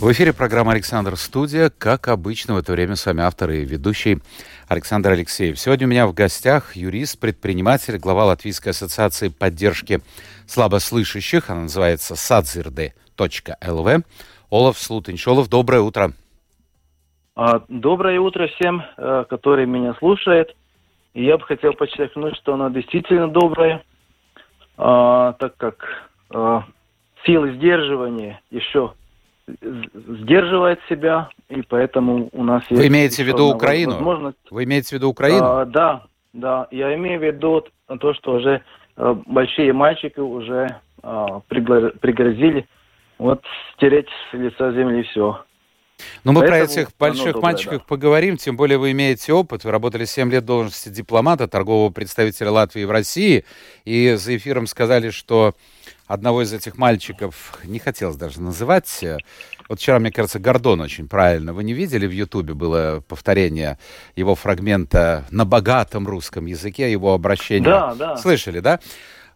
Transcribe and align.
В 0.00 0.12
эфире 0.12 0.32
программа 0.32 0.72
«Александр 0.72 1.16
Студия». 1.16 1.72
Как 1.76 2.06
обычно, 2.06 2.54
в 2.54 2.58
это 2.58 2.70
время 2.70 2.94
с 2.94 3.04
вами 3.04 3.20
автор 3.20 3.50
и 3.50 3.64
ведущий 3.64 4.18
Александр 4.68 5.10
Алексеев. 5.10 5.58
Сегодня 5.58 5.88
у 5.88 5.90
меня 5.90 6.06
в 6.06 6.14
гостях 6.14 6.76
юрист, 6.76 7.18
предприниматель, 7.18 7.98
глава 7.98 8.26
Латвийской 8.26 8.68
ассоциации 8.68 9.28
поддержки 9.28 10.00
слабослышащих. 10.46 11.50
Она 11.50 11.62
называется 11.62 12.14
sadzirde.lv. 12.14 14.04
Олаф 14.52 14.78
Слутинч. 14.78 15.26
Олаф, 15.26 15.48
доброе 15.48 15.80
утро. 15.80 16.12
А, 17.34 17.64
доброе 17.68 18.20
утро 18.20 18.46
всем, 18.46 18.84
э, 18.96 19.24
которые 19.28 19.66
меня 19.66 19.94
слушают. 19.94 20.54
Я 21.12 21.38
бы 21.38 21.44
хотел 21.44 21.72
подчеркнуть, 21.72 22.36
что 22.36 22.54
оно 22.54 22.68
действительно 22.68 23.26
доброе, 23.26 23.82
а, 24.76 25.32
так 25.32 25.56
как 25.56 25.84
а, 26.30 26.62
силы 27.24 27.56
сдерживания 27.56 28.40
еще 28.52 28.92
сдерживает 29.60 30.80
себя, 30.88 31.30
и 31.48 31.62
поэтому 31.62 32.28
у 32.32 32.44
нас 32.44 32.62
есть... 32.68 32.80
Вы 32.80 32.88
имеете 32.88 33.24
в 33.24 33.26
виду 33.26 33.48
Украину? 33.48 33.92
Возможность... 33.92 34.38
Вы 34.50 34.64
имеете 34.64 34.90
в 34.90 34.92
виду 34.92 35.08
Украину? 35.08 35.44
А, 35.44 35.64
да, 35.64 36.04
да. 36.32 36.68
Я 36.70 36.94
имею 36.94 37.20
в 37.20 37.22
виду 37.22 37.64
то, 37.86 38.14
что 38.14 38.34
уже 38.34 38.62
а, 38.96 39.14
большие 39.26 39.72
мальчики 39.72 40.20
уже 40.20 40.80
а, 41.02 41.40
пригрозили 41.48 42.66
вот 43.18 43.42
стереть 43.74 44.08
с 44.30 44.34
лица 44.34 44.72
земли 44.72 45.02
все. 45.04 45.42
Ну, 46.24 46.32
мы 46.32 46.40
Поэтому 46.40 46.66
про 46.66 46.72
этих 46.72 46.88
больших 46.98 47.32
доброе, 47.32 47.42
мальчиков 47.42 47.78
да. 47.78 47.84
поговорим, 47.88 48.36
тем 48.36 48.56
более 48.56 48.78
вы 48.78 48.92
имеете 48.92 49.32
опыт. 49.32 49.64
Вы 49.64 49.72
работали 49.72 50.04
7 50.04 50.30
лет 50.30 50.44
в 50.44 50.46
должности 50.46 50.88
дипломата, 50.88 51.48
торгового 51.48 51.90
представителя 51.90 52.50
Латвии 52.50 52.84
в 52.84 52.90
России, 52.90 53.44
и 53.84 54.14
за 54.14 54.36
эфиром 54.36 54.66
сказали, 54.66 55.10
что 55.10 55.54
одного 56.08 56.42
из 56.42 56.52
этих 56.52 56.76
мальчиков, 56.76 57.58
не 57.64 57.78
хотелось 57.78 58.16
даже 58.16 58.40
называть, 58.40 59.04
вот 59.68 59.78
вчера, 59.78 59.98
мне 59.98 60.10
кажется, 60.10 60.38
Гордон 60.38 60.80
очень 60.80 61.08
правильно. 61.08 61.52
Вы 61.52 61.62
не 61.62 61.74
видели 61.74 62.06
в 62.06 62.10
Ютубе 62.10 62.54
было 62.54 63.04
повторение 63.06 63.78
его 64.16 64.34
фрагмента 64.34 65.26
на 65.30 65.44
богатом 65.44 66.08
русском 66.08 66.46
языке, 66.46 66.90
его 66.90 67.12
обращение? 67.12 67.68
Да, 67.68 67.94
да. 67.94 68.16
Слышали, 68.16 68.60
да? 68.60 68.80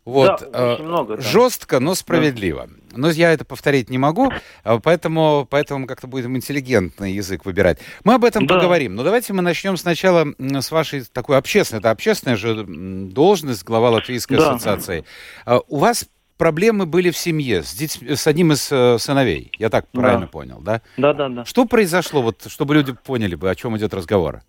Вот, 0.04 0.40
да, 0.52 0.76
э, 0.78 0.82
много, 0.82 1.16
да. 1.16 1.22
жестко, 1.22 1.78
но 1.78 1.94
справедливо. 1.94 2.66
Да. 2.66 2.96
Но 2.96 3.10
я 3.10 3.32
это 3.32 3.44
повторить 3.44 3.88
не 3.88 3.98
могу, 3.98 4.32
а 4.64 4.80
поэтому, 4.80 5.46
поэтому 5.48 5.86
как-то 5.86 6.08
будем 6.08 6.36
интеллигентный 6.36 7.12
язык 7.12 7.44
выбирать. 7.44 7.78
Мы 8.02 8.14
об 8.14 8.24
этом 8.24 8.46
да. 8.46 8.56
поговорим. 8.56 8.96
Но 8.96 9.04
давайте 9.04 9.32
мы 9.32 9.42
начнем 9.42 9.76
сначала 9.76 10.26
с 10.38 10.70
вашей 10.72 11.04
такой 11.04 11.36
общественной, 11.36 11.78
это 11.78 11.90
общественная 11.90 12.36
же 12.36 12.64
должность, 12.66 13.62
глава 13.62 13.90
Латвийской 13.90 14.38
да. 14.38 14.50
ассоциации. 14.50 15.04
А 15.44 15.60
у 15.68 15.78
вас 15.78 16.06
проблемы 16.42 16.86
были 16.86 17.10
в 17.10 17.16
семье 17.16 17.62
с, 17.62 17.72
деть, 17.72 18.02
с 18.02 18.26
одним 18.26 18.50
из 18.50 18.72
э, 18.72 18.98
сыновей. 18.98 19.52
Я 19.60 19.70
так 19.70 19.84
да. 19.92 20.00
правильно 20.00 20.26
понял, 20.26 20.60
да? 20.60 20.80
Да, 20.96 21.12
да, 21.12 21.28
да. 21.28 21.44
Что 21.44 21.66
произошло, 21.66 22.20
вот, 22.20 22.48
чтобы 22.48 22.74
люди 22.74 22.92
поняли 23.06 23.36
бы, 23.36 23.48
о 23.48 23.54
чем 23.54 23.76
идет 23.76 23.94
разговор? 23.94 24.40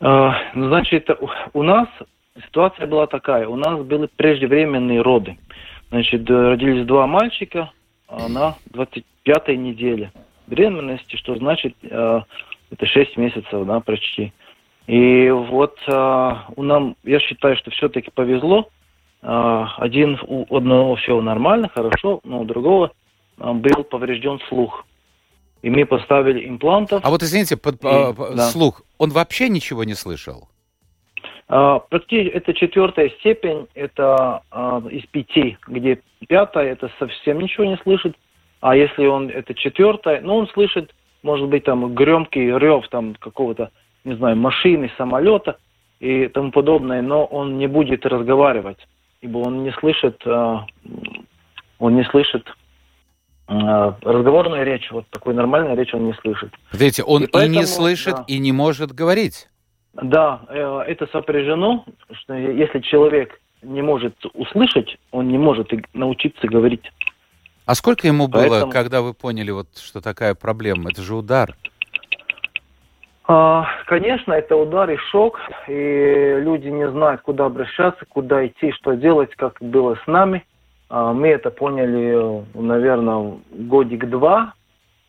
Ну, 0.00 0.34
значит, 0.54 1.08
у 1.54 1.62
нас 1.62 1.88
ситуация 2.44 2.86
была 2.86 3.06
такая. 3.06 3.48
У 3.48 3.56
нас 3.56 3.80
были 3.80 4.06
преждевременные 4.14 5.00
роды. 5.00 5.38
Значит, 5.88 6.28
родились 6.28 6.84
два 6.86 7.06
мальчика 7.06 7.72
а 8.06 8.28
на 8.28 8.54
25-й 8.74 9.56
неделе 9.56 10.12
беременности, 10.46 11.16
что 11.16 11.36
значит, 11.36 11.74
э, 11.84 12.20
это 12.70 12.86
6 12.86 13.16
месяцев, 13.16 13.66
да, 13.66 13.80
почти. 13.80 14.34
И 14.86 15.30
вот 15.30 15.78
э, 15.88 16.32
у 16.54 16.62
нам, 16.62 16.96
я 17.02 17.18
считаю, 17.18 17.56
что 17.56 17.70
все-таки 17.70 18.10
повезло, 18.10 18.68
один 19.22 20.18
у 20.26 20.56
одного 20.56 20.96
все 20.96 21.20
нормально, 21.20 21.68
хорошо, 21.68 22.20
но 22.24 22.40
у 22.40 22.44
другого 22.44 22.92
а, 23.40 23.52
был 23.52 23.84
поврежден 23.84 24.38
слух. 24.48 24.84
И 25.62 25.68
мы 25.68 25.84
поставили 25.84 26.48
имплантов. 26.48 27.04
А 27.04 27.10
вот 27.10 27.22
извините, 27.22 27.56
под, 27.56 27.74
и, 27.84 27.88
а, 27.88 28.12
да. 28.12 28.48
слух, 28.48 28.82
он 28.98 29.10
вообще 29.10 29.48
ничего 29.48 29.84
не 29.84 29.94
слышал? 29.94 30.48
А, 31.48 31.80
практически 31.80 32.34
это 32.34 32.54
четвертая 32.54 33.10
степень, 33.18 33.66
это 33.74 34.42
а, 34.50 34.82
из 34.90 35.04
пяти, 35.06 35.58
где 35.66 36.00
пятая, 36.28 36.72
это 36.72 36.90
совсем 36.98 37.40
ничего 37.40 37.64
не 37.64 37.76
слышит. 37.78 38.16
А 38.60 38.76
если 38.76 39.06
он 39.06 39.28
это 39.28 39.54
четвертая, 39.54 40.20
ну 40.20 40.36
он 40.36 40.48
слышит, 40.48 40.94
может 41.22 41.48
быть, 41.48 41.64
там 41.64 41.94
громкий 41.94 42.46
рев 42.46 42.88
там 42.88 43.14
какого-то, 43.14 43.70
не 44.04 44.14
знаю, 44.16 44.36
машины, 44.36 44.90
самолета 44.96 45.58
и 45.98 46.28
тому 46.28 46.52
подобное, 46.52 47.02
но 47.02 47.24
он 47.24 47.58
не 47.58 47.66
будет 47.66 48.06
разговаривать 48.06 48.78
ибо 49.20 49.38
он 49.38 49.62
не 49.62 49.72
слышит, 49.72 50.20
э, 50.24 50.56
он 51.78 51.94
не 51.94 52.04
слышит 52.04 52.46
э, 53.48 53.52
разговорную 54.02 54.64
речь, 54.64 54.90
вот 54.90 55.06
такой 55.10 55.34
нормальной 55.34 55.74
речи 55.76 55.94
он 55.94 56.06
не 56.06 56.14
слышит. 56.14 56.52
Видите, 56.72 57.02
он 57.02 57.24
и, 57.24 57.26
поэтому, 57.26 57.54
и 57.54 57.58
не 57.58 57.66
слышит, 57.66 58.14
да, 58.16 58.24
и 58.26 58.38
не 58.38 58.52
может 58.52 58.92
говорить. 58.92 59.48
Да, 59.94 60.40
э, 60.48 60.84
это 60.86 61.06
сопряжено, 61.12 61.84
что 62.12 62.34
если 62.34 62.80
человек 62.80 63.40
не 63.62 63.82
может 63.82 64.14
услышать, 64.34 64.98
он 65.10 65.28
не 65.28 65.38
может 65.38 65.70
научиться 65.92 66.46
говорить. 66.46 66.90
А 67.66 67.74
сколько 67.74 68.06
ему 68.06 68.26
было, 68.26 68.48
Поэтому... 68.48 68.72
когда 68.72 69.02
вы 69.02 69.14
поняли, 69.14 69.50
вот, 69.50 69.68
что 69.76 70.00
такая 70.00 70.34
проблема? 70.34 70.90
Это 70.90 71.02
же 71.02 71.14
удар. 71.14 71.56
А, 73.32 73.64
конечно, 73.86 74.32
это 74.32 74.56
удар 74.56 74.90
и 74.90 74.96
шок, 74.96 75.38
и 75.68 76.36
люди 76.40 76.66
не 76.66 76.90
знают, 76.90 77.20
куда 77.20 77.44
обращаться, 77.44 78.04
куда 78.08 78.44
идти, 78.44 78.72
что 78.72 78.94
делать, 78.94 79.32
как 79.36 79.56
было 79.60 79.94
с 80.02 80.06
нами. 80.08 80.44
А, 80.88 81.12
мы 81.12 81.28
это 81.28 81.52
поняли, 81.52 82.44
наверное, 82.54 83.38
годик-два. 83.52 84.54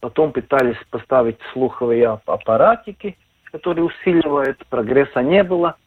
Потом 0.01 0.33
пытались 0.33 0.77
поставить 0.91 1.39
слуховые 1.51 2.19
аппаратики, 2.27 3.17
которые 3.45 3.85
усиливают, 3.85 4.59
прогресса 4.69 5.23
не 5.23 5.43
было. 5.43 5.77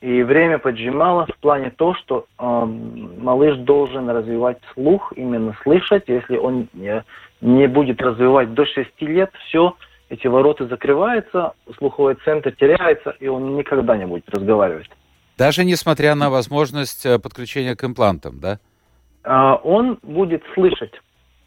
И 0.00 0.22
время 0.22 0.58
поджимало 0.58 1.26
в 1.26 1.36
плане 1.40 1.68
того, 1.70 1.94
что 1.94 2.24
э, 2.38 2.64
малыш 3.18 3.58
должен 3.58 4.08
развивать 4.08 4.58
слух, 4.72 5.12
именно 5.14 5.54
слышать. 5.62 6.04
Если 6.06 6.38
он 6.38 6.68
не, 6.72 7.04
не 7.42 7.68
будет 7.68 8.00
развивать 8.00 8.54
до 8.54 8.64
6 8.64 9.02
лет, 9.02 9.30
все– 9.44 9.76
эти 10.12 10.26
ворота 10.26 10.66
закрываются, 10.66 11.54
слуховой 11.78 12.16
центр 12.24 12.52
теряется, 12.52 13.14
и 13.18 13.28
он 13.28 13.56
никогда 13.56 13.96
не 13.96 14.06
будет 14.06 14.28
разговаривать. 14.28 14.90
Даже 15.38 15.64
несмотря 15.64 16.14
на 16.14 16.28
возможность 16.28 17.06
э, 17.06 17.18
подключения 17.18 17.74
к 17.74 17.82
имплантам, 17.82 18.38
да? 18.38 18.58
А, 19.24 19.54
он 19.54 19.98
будет 20.02 20.42
слышать. 20.52 20.92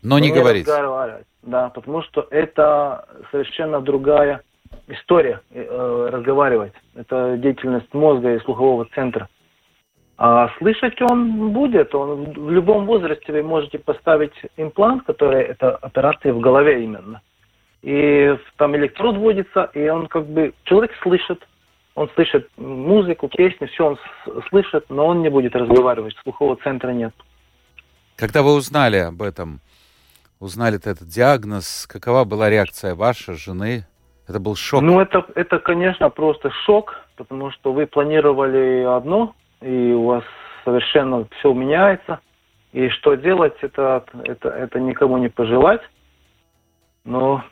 Но 0.01 0.17
не, 0.17 0.31
не 0.31 0.33
говорить. 0.33 0.65
Да, 1.43 1.69
потому 1.69 2.01
что 2.01 2.27
это 2.31 3.07
совершенно 3.29 3.81
другая 3.81 4.41
история 4.87 5.41
э, 5.51 6.09
разговаривать. 6.11 6.73
Это 6.95 7.37
деятельность 7.37 7.93
мозга 7.93 8.33
и 8.33 8.39
слухового 8.39 8.87
центра. 8.95 9.29
А 10.17 10.49
слышать 10.57 10.99
он 11.03 11.51
будет. 11.51 11.93
Он 11.93 12.33
в 12.33 12.49
любом 12.49 12.87
возрасте 12.87 13.31
вы 13.31 13.43
можете 13.43 13.77
поставить 13.77 14.33
имплант, 14.57 15.03
который 15.05 15.43
это 15.43 15.75
операция 15.75 16.33
в 16.33 16.39
голове 16.39 16.83
именно 16.83 17.21
и 17.85 18.35
там 18.57 18.75
электрод 18.75 19.15
вводится, 19.15 19.69
и 19.75 19.87
он 19.87 20.07
как 20.07 20.25
бы, 20.25 20.55
человек 20.63 20.91
слышит, 21.03 21.47
он 21.93 22.09
слышит 22.15 22.49
музыку, 22.57 23.27
песни, 23.27 23.67
все 23.67 23.89
он 23.89 23.99
слышит, 24.49 24.85
но 24.89 25.05
он 25.05 25.21
не 25.21 25.29
будет 25.29 25.55
разговаривать, 25.55 26.15
слухового 26.23 26.57
центра 26.63 26.89
нет. 26.89 27.13
Когда 28.15 28.41
вы 28.41 28.55
узнали 28.55 28.97
об 28.97 29.21
этом, 29.21 29.59
узнали 30.39 30.77
этот 30.77 31.07
диагноз, 31.07 31.85
какова 31.87 32.23
была 32.23 32.49
реакция 32.49 32.95
вашей 32.95 33.35
жены? 33.35 33.85
Это 34.27 34.39
был 34.39 34.55
шок? 34.55 34.81
Ну, 34.81 34.99
это, 34.99 35.23
это, 35.35 35.59
конечно, 35.59 36.09
просто 36.09 36.49
шок, 36.65 36.95
потому 37.17 37.51
что 37.51 37.71
вы 37.71 37.85
планировали 37.85 38.83
одно, 38.83 39.35
и 39.61 39.91
у 39.91 40.05
вас 40.05 40.23
совершенно 40.63 41.27
все 41.37 41.53
меняется. 41.53 42.19
И 42.73 42.89
что 42.89 43.13
делать, 43.13 43.53
это, 43.61 44.03
это, 44.23 44.49
это 44.49 44.79
никому 44.79 45.19
не 45.19 45.29
пожелать. 45.29 45.81
Но 47.03 47.43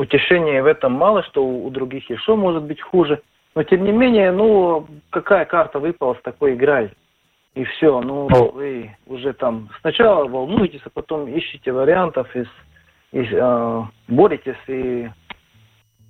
утешения 0.00 0.62
в 0.62 0.66
этом 0.66 0.92
мало, 0.92 1.22
что 1.24 1.44
у 1.46 1.68
других 1.70 2.08
еще 2.10 2.34
может 2.34 2.62
быть 2.62 2.80
хуже. 2.80 3.20
Но 3.54 3.62
тем 3.62 3.84
не 3.84 3.92
менее, 3.92 4.32
ну, 4.32 4.86
какая 5.10 5.44
карта 5.44 5.78
выпала, 5.78 6.14
с 6.14 6.22
такой 6.22 6.54
играй. 6.54 6.90
И 7.54 7.64
все, 7.64 8.00
ну, 8.00 8.28
вы 8.52 8.96
уже 9.06 9.32
там 9.32 9.68
сначала 9.80 10.26
волнуетесь, 10.26 10.82
а 10.84 10.90
потом 10.90 11.26
ищете 11.26 11.72
вариантов, 11.72 12.28
и, 12.36 12.44
и 13.12 13.28
э, 13.30 13.82
боретесь, 14.06 14.68
и 14.68 15.10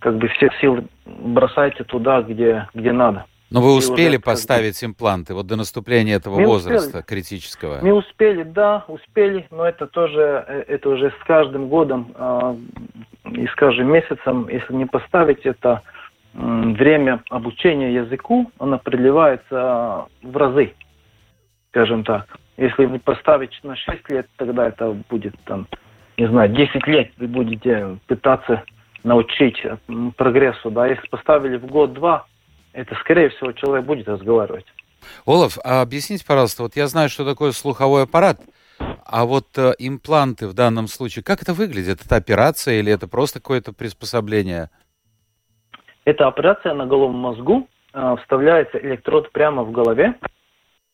как 0.01 0.19
бы 0.19 0.29
все 0.29 0.51
силы 0.61 0.85
бросаете 1.07 1.85
туда, 1.85 2.21
где, 2.23 2.69
где 2.75 2.93
надо. 2.93 3.25
Но 3.51 3.63
вы 3.63 3.75
успели 3.75 4.17
уже, 4.17 4.21
поставить 4.21 4.79
как... 4.79 4.91
импланты 4.91 5.35
вот 5.35 5.47
до 5.47 5.57
наступления 5.57 6.17
этого 6.17 6.39
мы 6.39 6.47
возраста 6.47 6.99
успели. 6.99 7.03
критического? 7.03 7.79
Мы 7.83 7.93
успели, 7.93 8.45
да, 8.45 8.85
успели, 8.87 9.47
но 9.51 9.65
это 9.65 9.87
тоже, 9.87 10.45
э, 10.47 10.65
это 10.69 10.91
уже 10.91 11.11
с 11.11 11.27
каждым 11.27 11.69
годом 11.69 12.15
э, 12.15 12.57
и 13.35 13.47
с 13.47 13.55
каждым 13.55 13.93
месяцем, 13.93 14.49
если 14.49 14.73
не 14.75 14.87
поставить 14.87 15.47
это 15.47 15.83
время 16.33 17.23
обучения 17.31 17.93
языку, 17.95 18.51
оно 18.59 18.79
продлевается 18.79 20.07
в 20.23 20.37
разы, 20.37 20.75
скажем 21.71 22.05
так. 22.05 22.27
Если 22.57 22.87
не 22.87 22.99
поставить 22.99 23.59
на 23.63 23.75
6 23.75 24.11
лет, 24.11 24.27
тогда 24.37 24.69
это 24.69 24.93
будет 25.09 25.35
там, 25.45 25.67
не 26.17 26.29
знаю, 26.29 26.51
10 26.51 26.87
лет 26.87 27.11
вы 27.17 27.27
будете 27.27 27.99
пытаться 28.07 28.65
научить 29.03 29.61
прогрессу, 30.17 30.71
да, 30.71 30.87
если 30.87 31.07
поставили 31.09 31.57
в 31.57 31.67
год-два, 31.67 32.27
это, 32.73 32.95
скорее 32.97 33.31
всего, 33.31 33.53
человек 33.53 33.87
будет 33.87 34.09
разговаривать. 34.09 34.67
Олаф, 35.27 35.59
а 35.65 35.81
объясните, 35.81 36.25
пожалуйста, 36.27 36.63
вот 36.63 36.77
я 36.77 36.87
знаю, 36.87 37.09
что 37.09 37.25
такое 37.25 37.53
слуховой 37.53 38.05
аппарат, 38.05 38.39
а 39.11 39.25
вот 39.25 39.59
э, 39.59 39.73
импланты 39.79 40.47
в 40.47 40.55
данном 40.55 40.87
случае, 40.87 41.25
как 41.25 41.43
это 41.43 41.53
выглядит? 41.53 42.01
Это 42.05 42.15
операция 42.15 42.79
или 42.79 42.93
это 42.93 43.09
просто 43.09 43.41
какое-то 43.41 43.73
приспособление? 43.73 44.71
Это 46.05 46.29
операция 46.29 46.75
на 46.75 46.87
головном 46.87 47.21
мозгу, 47.21 47.69
э, 47.93 48.17
вставляется 48.23 48.79
электрод 48.79 49.33
прямо 49.33 49.65
в 49.65 49.73
голове, 49.73 50.15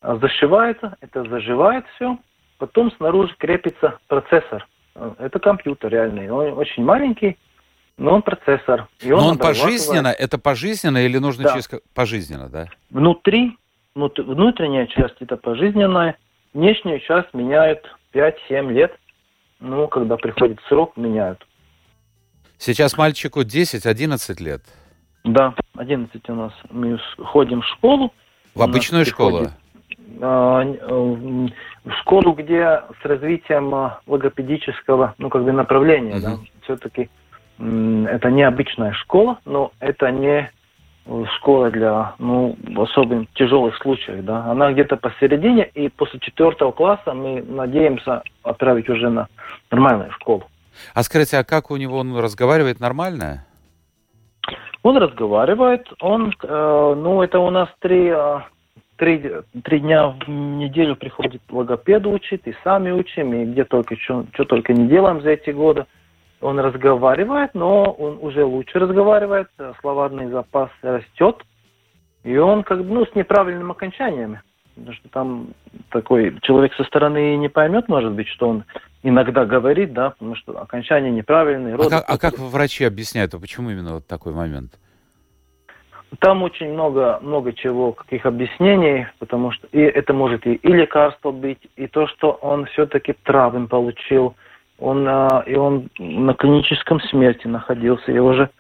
э, 0.00 0.18
зашивается, 0.20 0.96
это 1.02 1.28
заживает 1.28 1.84
все, 1.94 2.18
потом 2.56 2.90
снаружи 2.92 3.34
крепится 3.38 3.98
процессор. 4.08 4.66
Э, 4.94 5.12
это 5.18 5.38
компьютер 5.38 5.92
реальный, 5.92 6.30
он 6.30 6.54
очень 6.54 6.84
маленький, 6.84 7.36
но 7.98 8.14
он 8.14 8.22
процессор. 8.22 8.88
И 9.00 9.12
он 9.12 9.20
Но 9.20 9.28
он 9.28 9.38
пожизненно, 9.38 10.08
это 10.08 10.38
пожизненно 10.38 11.04
или 11.04 11.18
нужно 11.18 11.44
да. 11.44 11.50
через... 11.52 11.68
Пожизненно, 11.94 12.48
да? 12.48 12.66
Внутри, 12.90 13.58
внутренняя 13.94 14.86
часть 14.86 15.16
это 15.20 15.36
пожизненная, 15.36 16.16
внешнюю 16.54 17.00
часть 17.00 17.34
меняют 17.34 17.86
5-7 18.12 18.72
лет. 18.72 18.98
Ну, 19.60 19.88
когда 19.88 20.16
приходит 20.16 20.58
срок, 20.68 20.96
меняют. 20.96 21.46
Сейчас 22.58 22.96
мальчику 22.96 23.42
10-11 23.42 24.42
лет. 24.42 24.62
Да, 25.24 25.54
11 25.76 26.28
у 26.30 26.34
нас. 26.34 26.52
Мы 26.70 26.98
ходим 27.18 27.60
в 27.60 27.66
школу. 27.66 28.12
В 28.54 28.62
обычную 28.62 29.04
школу? 29.04 29.48
А, 30.20 30.62
в 30.62 31.92
школу, 32.00 32.32
где 32.32 32.82
с 33.02 33.04
развитием 33.04 33.74
а, 33.74 34.00
логопедического, 34.06 35.14
ну, 35.18 35.28
как 35.28 35.44
бы 35.44 35.52
направления, 35.52 36.16
угу. 36.16 36.20
да, 36.20 36.38
все-таки 36.62 37.10
это 37.58 38.30
не 38.30 38.42
обычная 38.42 38.92
школа, 38.92 39.38
но 39.46 39.72
это 39.80 40.10
не 40.10 40.50
школа 41.36 41.70
для 41.70 42.14
ну, 42.18 42.56
особо 42.76 43.26
тяжелых 43.34 43.76
случаев. 43.78 44.24
Да. 44.24 44.44
Она 44.50 44.72
где-то 44.72 44.96
посередине, 44.96 45.70
и 45.74 45.88
после 45.88 46.20
четвертого 46.20 46.72
класса 46.72 47.14
мы 47.14 47.42
надеемся 47.42 48.22
отправить 48.42 48.88
уже 48.88 49.08
на 49.08 49.28
нормальную 49.70 50.10
школу. 50.12 50.44
А 50.94 51.02
скажите, 51.02 51.38
а 51.38 51.44
как 51.44 51.70
у 51.70 51.76
него 51.76 51.98
он 51.98 52.16
разговаривает 52.16 52.80
нормально? 52.80 53.44
Он 54.82 54.96
разговаривает, 54.98 55.88
он, 56.00 56.32
э, 56.42 56.94
ну, 56.96 57.22
это 57.22 57.40
у 57.40 57.50
нас 57.50 57.68
три, 57.80 58.08
э, 58.08 58.40
три, 58.96 59.32
три 59.64 59.80
дня 59.80 60.08
в 60.08 60.28
неделю 60.28 60.94
приходит 60.94 61.42
логопед 61.50 62.06
учит, 62.06 62.46
и 62.46 62.54
сами 62.62 62.92
учим, 62.92 63.34
и 63.34 63.46
где 63.46 63.64
только, 63.64 63.96
что 63.96 64.44
только 64.44 64.72
не 64.72 64.86
делаем 64.86 65.22
за 65.22 65.30
эти 65.30 65.50
годы 65.50 65.86
он 66.40 66.58
разговаривает, 66.60 67.54
но 67.54 67.84
он 67.84 68.18
уже 68.20 68.44
лучше 68.44 68.78
разговаривает, 68.78 69.48
словарный 69.80 70.28
запас 70.28 70.70
растет, 70.82 71.36
и 72.24 72.36
он 72.36 72.62
как 72.62 72.84
бы, 72.84 72.94
ну, 72.94 73.06
с 73.06 73.14
неправильным 73.14 73.70
окончаниями. 73.70 74.42
Потому 74.74 74.94
что 74.94 75.08
там 75.08 75.48
такой 75.90 76.38
человек 76.42 76.74
со 76.74 76.84
стороны 76.84 77.36
не 77.36 77.48
поймет, 77.48 77.88
может 77.88 78.12
быть, 78.12 78.28
что 78.28 78.48
он 78.50 78.64
иногда 79.02 79.46
говорит, 79.46 79.94
да, 79.94 80.10
потому 80.10 80.34
что 80.36 80.60
окончание 80.60 81.10
неправильное. 81.10 81.76
А 81.76 81.88
как, 81.88 82.04
а 82.06 82.18
как 82.18 82.38
врачи 82.38 82.84
объясняют, 82.84 83.32
а 83.32 83.38
почему 83.38 83.70
именно 83.70 83.94
вот 83.94 84.06
такой 84.06 84.34
момент? 84.34 84.78
Там 86.18 86.42
очень 86.42 86.72
много, 86.72 87.18
много 87.22 87.52
чего, 87.54 87.92
каких 87.92 88.26
объяснений, 88.26 89.06
потому 89.18 89.50
что 89.50 89.66
и 89.72 89.80
это 89.80 90.12
может 90.12 90.46
и, 90.46 90.54
и 90.54 90.68
лекарство 90.68 91.30
быть, 91.30 91.66
и 91.76 91.86
то, 91.86 92.06
что 92.06 92.32
он 92.32 92.66
все-таки 92.66 93.14
травм 93.24 93.68
получил– 93.68 94.36
он, 94.78 95.06
а, 95.08 95.43
и 95.46 95.55
он 95.55 95.88
на 95.99 96.34
клиническом 96.34 97.00
смерти 97.00 97.46
находился, 97.46 98.12
и 98.12 98.19
уже 98.19 98.50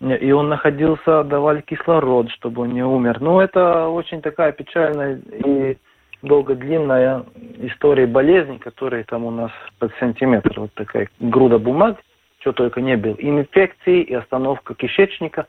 и 0.00 0.30
он 0.30 0.50
находился, 0.50 1.24
давали 1.24 1.62
кислород, 1.62 2.30
чтобы 2.32 2.62
он 2.62 2.74
не 2.74 2.82
умер. 2.82 3.18
Ну, 3.20 3.40
это 3.40 3.88
очень 3.88 4.20
такая 4.20 4.52
печальная 4.52 5.16
и 5.16 5.78
долго 6.22 6.54
длинная 6.54 7.24
история 7.60 8.06
болезни, 8.06 8.58
которые 8.58 9.04
там 9.04 9.24
у 9.24 9.30
нас 9.30 9.50
под 9.78 9.92
сантиметр, 9.98 10.60
вот 10.60 10.74
такая 10.74 11.08
груда 11.18 11.58
бумаг, 11.58 11.98
что 12.40 12.52
только 12.52 12.82
не 12.82 12.96
было. 12.96 13.14
И 13.14 13.28
инфекции, 13.28 14.02
и 14.02 14.12
остановка 14.12 14.74
кишечника. 14.74 15.46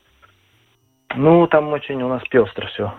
Ну, 1.14 1.46
там 1.46 1.68
очень 1.68 2.02
у 2.02 2.08
нас 2.08 2.22
пестро 2.28 2.66
все. 2.68 2.94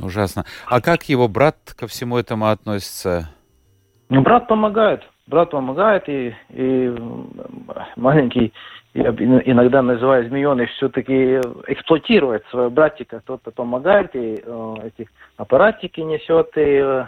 Ужасно. 0.00 0.44
А 0.68 0.80
как 0.80 1.04
его 1.08 1.26
брат 1.26 1.56
ко 1.76 1.88
всему 1.88 2.16
этому 2.16 2.46
относится? 2.46 3.30
Ну, 4.08 4.22
брат 4.22 4.46
помогает 4.46 5.02
брат 5.30 5.50
помогает, 5.50 6.08
и, 6.08 6.34
и 6.50 6.94
маленький, 7.96 8.52
я 8.92 9.10
иногда 9.10 9.80
называю 9.80 10.28
змееный, 10.28 10.66
все-таки 10.66 11.36
эксплуатирует 11.68 12.44
своего 12.50 12.70
братика. 12.70 13.22
Тот-то 13.24 13.52
помогает, 13.52 14.14
и 14.14 14.42
э, 14.44 14.74
эти 14.84 15.08
аппаратики 15.36 16.00
несет 16.00 16.50
и, 16.56 16.80
э, 16.82 17.04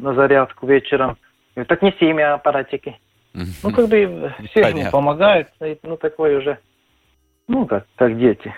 на 0.00 0.14
зарядку 0.14 0.66
вечером. 0.66 1.16
И 1.56 1.62
так 1.64 1.82
неси 1.82 2.10
имя 2.10 2.34
аппаратики. 2.34 2.98
Ну, 3.32 3.70
как 3.70 3.88
бы 3.88 4.34
все 4.50 4.60
ему 4.60 4.90
помогают, 4.90 5.48
ну, 5.84 5.96
такой 5.96 6.36
уже, 6.36 6.58
ну, 7.46 7.64
как, 7.64 7.86
как 7.94 8.18
дети. 8.18 8.52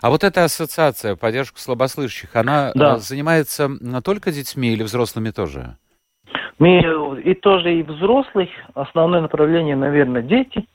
А 0.00 0.10
вот 0.10 0.24
эта 0.24 0.44
ассоциация 0.44 1.14
поддержку 1.14 1.58
слабослышащих, 1.58 2.34
она 2.34 2.72
да. 2.74 2.96
Э, 2.96 2.98
занимается 2.98 3.68
только 4.02 4.32
детьми 4.32 4.72
или 4.72 4.82
взрослыми 4.82 5.30
тоже? 5.30 5.76
Мы 6.58 6.80
и 7.24 7.34
тоже 7.34 7.74
и 7.74 7.82
взрослых, 7.82 8.48
основное 8.74 9.20
направление, 9.20 9.76
наверное, 9.76 10.22
дети. 10.22 10.66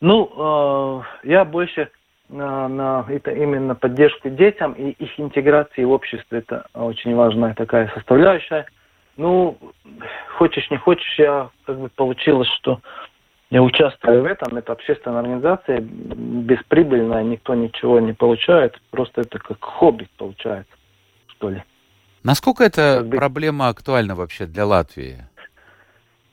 Ну, 0.00 1.02
э, 1.24 1.28
я 1.28 1.44
больше 1.44 1.90
на, 2.28 2.68
на 2.68 3.04
это 3.08 3.32
именно 3.32 3.74
поддержку 3.74 4.30
детям 4.30 4.72
и 4.72 4.90
их 4.90 5.18
интеграции 5.18 5.84
в 5.84 5.90
общество. 5.90 6.36
Это 6.36 6.66
очень 6.74 7.14
важная 7.14 7.54
такая 7.54 7.90
составляющая. 7.94 8.66
Ну, 9.16 9.58
хочешь 10.36 10.70
не 10.70 10.76
хочешь, 10.76 11.18
я 11.18 11.50
как 11.66 11.78
бы 11.78 11.88
получилось, 11.88 12.48
что 12.58 12.80
я 13.50 13.62
участвую 13.62 14.22
в 14.22 14.26
этом. 14.26 14.56
Это 14.56 14.72
общественная 14.72 15.20
организация, 15.20 15.80
бесприбыльная, 15.80 17.22
никто 17.24 17.54
ничего 17.54 17.98
не 18.00 18.12
получает. 18.12 18.80
Просто 18.90 19.22
это 19.22 19.38
как 19.38 19.62
хобби 19.62 20.08
получается, 20.16 20.72
что 21.26 21.50
ли. 21.50 21.62
Насколько 22.22 22.64
эта 22.64 23.02
бы... 23.02 23.16
проблема 23.16 23.68
актуальна 23.68 24.14
вообще 24.14 24.46
для 24.46 24.66
Латвии? 24.66 25.24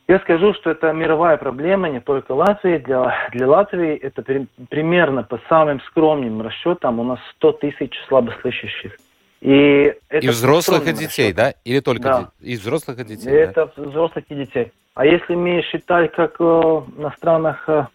Я 0.08 0.20
скажу, 0.20 0.54
что 0.54 0.70
это 0.70 0.94
мировая 0.94 1.36
проблема, 1.36 1.90
не 1.90 2.00
только 2.00 2.32
Латвии. 2.32 2.78
Для, 2.78 3.30
для 3.34 3.48
Латвии 3.48 3.96
это 3.96 4.22
при, 4.22 4.48
примерно 4.70 5.24
по 5.24 5.40
самым 5.50 5.82
скромным 5.82 6.42
расчетам 6.42 7.00
у 7.00 7.04
нас 7.04 7.20
100 7.36 7.52
тысяч 7.54 7.94
слабослышащих. 8.08 8.98
И, 9.42 9.94
это 10.10 10.26
и 10.26 10.30
взрослых 10.30 10.88
и 10.88 10.94
детей, 10.94 11.32
расчет. 11.32 11.36
да? 11.36 11.54
Или 11.66 11.80
только 11.82 12.04
да. 12.04 12.32
и 12.42 12.56
взрослых 12.56 13.00
и 13.00 13.04
детей? 13.04 13.30
Это 13.30 13.72
да? 13.76 13.84
взрослых 13.84 14.26
и 14.30 14.36
детей. 14.36 14.72
А 14.96 15.06
если 15.06 15.36
мы 15.36 15.62
считать, 15.62 16.12
как 16.14 16.38
э, 16.40 16.82
на 16.96 17.12
странах, 17.12 17.68
э, 17.68 17.86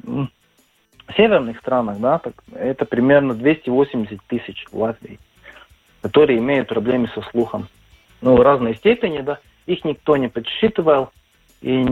северных 1.17 1.59
странах, 1.59 1.99
да, 1.99 2.19
так 2.19 2.35
это 2.55 2.85
примерно 2.85 3.35
280 3.35 4.21
тысяч 4.29 4.67
в 4.71 4.79
Латвии, 4.79 5.19
которые 6.03 6.39
имеют 6.39 6.69
проблемы 6.69 7.09
со 7.09 7.23
слухом. 7.31 7.69
Ну, 8.23 8.37
разной 8.37 8.77
степени, 8.77 9.21
да. 9.21 9.39
Их 9.67 9.85
никто 9.85 10.17
не 10.17 10.29
подсчитывал 10.29 11.11
и 11.63 11.85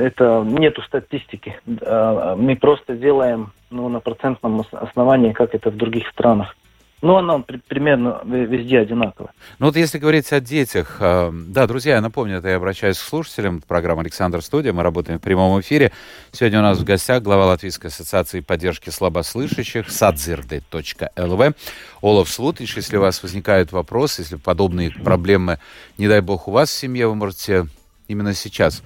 это 0.00 0.44
нету 0.46 0.82
статистики. 0.82 1.58
А, 1.82 2.36
мы 2.36 2.56
просто 2.56 2.94
делаем 2.94 3.52
ну, 3.70 3.88
на 3.88 4.00
процентном 4.00 4.64
основании, 4.70 5.32
как 5.32 5.54
это 5.54 5.70
в 5.70 5.76
других 5.76 6.08
странах. 6.08 6.56
Но 7.02 7.18
она 7.18 7.44
примерно 7.68 8.22
везде 8.24 8.80
одинаковая. 8.80 9.32
Ну 9.58 9.66
вот 9.66 9.76
если 9.76 9.98
говорить 9.98 10.32
о 10.32 10.40
детях, 10.40 10.96
а, 11.00 11.30
да, 11.32 11.66
друзья, 11.66 11.96
я 11.96 12.00
напомню, 12.00 12.38
это 12.38 12.48
я 12.48 12.56
обращаюсь 12.56 12.96
к 12.96 13.02
слушателям 13.02 13.60
программы 13.60 14.00
«Александр 14.00 14.40
Студия», 14.40 14.72
мы 14.72 14.82
работаем 14.82 15.18
в 15.18 15.22
прямом 15.22 15.60
эфире. 15.60 15.92
Сегодня 16.32 16.60
у 16.60 16.62
нас 16.62 16.78
в 16.78 16.84
гостях 16.84 17.22
глава 17.22 17.46
Латвийской 17.46 17.88
ассоциации 17.88 18.40
поддержки 18.40 18.88
слабослышащих 18.88 19.88
sadzirde.lv 19.88 21.54
Олаф 22.00 22.28
Слутич. 22.30 22.76
Если 22.76 22.96
у 22.96 23.02
вас 23.02 23.22
возникают 23.22 23.72
вопросы, 23.72 24.22
если 24.22 24.36
подобные 24.36 24.90
проблемы, 24.90 25.58
не 25.98 26.08
дай 26.08 26.22
бог, 26.22 26.48
у 26.48 26.50
вас 26.50 26.70
в 26.70 26.72
семье, 26.72 27.08
вы 27.08 27.14
можете 27.14 27.66
именно 28.08 28.32
сейчас 28.34 28.82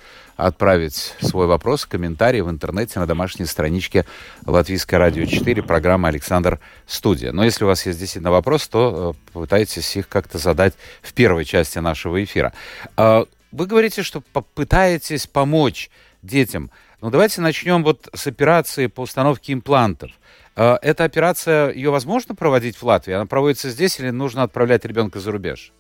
отправить 0.47 1.15
свой 1.21 1.47
вопрос, 1.47 1.87
комментарий 1.87 2.41
в 2.41 2.51
интернете 2.51 2.99
на 2.99 3.07
домашней 3.07 3.47
страничке 3.47 4.07
Латвийское 4.47 4.99
радио 4.99 5.25
4, 5.27 5.63
программа 5.63 6.09
«Александр 6.09 6.61
Студия». 6.87 7.33
Но 7.33 7.45
если 7.45 7.65
у 7.65 7.67
вас 7.67 7.85
есть 7.87 7.99
действительно 7.99 8.31
вопрос, 8.31 8.69
то 8.69 9.15
э, 9.15 9.33
попытайтесь 9.33 9.97
их 9.97 10.09
как-то 10.09 10.39
задать 10.39 10.75
в 11.03 11.13
первой 11.13 11.45
части 11.45 11.79
нашего 11.79 12.23
эфира. 12.23 12.53
А, 12.97 13.27
вы 13.53 13.67
говорите, 13.67 14.03
что 14.03 14.21
попытаетесь 14.21 15.27
помочь 15.27 15.91
детям. 16.23 16.71
Ну, 17.01 17.11
давайте 17.11 17.41
начнем 17.41 17.83
вот 17.83 18.09
с 18.15 18.27
операции 18.27 18.87
по 18.87 19.03
установке 19.03 19.53
имплантов. 19.53 20.11
А, 20.57 20.79
эта 20.83 21.05
операция, 21.05 21.73
ее 21.73 21.91
возможно 21.91 22.35
проводить 22.35 22.77
в 22.77 22.83
Латвии? 22.83 23.15
Она 23.15 23.27
проводится 23.27 23.71
здесь 23.71 23.99
или 24.01 24.11
нужно 24.11 24.43
отправлять 24.43 24.85
ребенка 24.85 25.21
за 25.21 25.33
рубеж? 25.33 25.73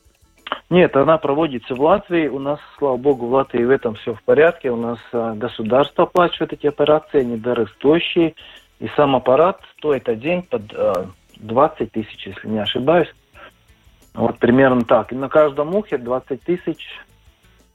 Нет, 0.71 0.97
она 0.97 1.19
проводится 1.19 1.75
в 1.75 1.81
Латвии. 1.81 2.29
У 2.29 2.39
нас, 2.39 2.61
слава 2.79 2.97
богу, 2.97 3.27
в 3.27 3.33
Латвии 3.33 3.65
в 3.65 3.71
этом 3.71 3.97
все 3.97 4.15
в 4.15 4.23
порядке. 4.23 4.71
У 4.71 4.77
нас 4.77 4.99
а, 5.13 5.35
государство 5.35 6.05
оплачивает 6.05 6.53
эти 6.53 6.69
операции, 6.69 7.21
они 7.21 7.37
дорогостоящие. 7.37 8.35
И 8.79 8.89
сам 8.97 9.17
аппарат 9.17 9.61
стоит 9.77 10.09
один 10.09 10.43
под 10.43 10.73
а, 10.73 11.07
20 11.39 11.91
тысяч, 11.91 12.25
если 12.25 12.47
не 12.47 12.61
ошибаюсь. 12.61 13.13
Вот 14.15 14.39
примерно 14.39 14.83
так. 14.83 15.13
И 15.13 15.17
на 15.17 15.29
каждом 15.29 15.75
ухе 15.75 15.99
20 15.99 16.41
тысяч 16.41 16.87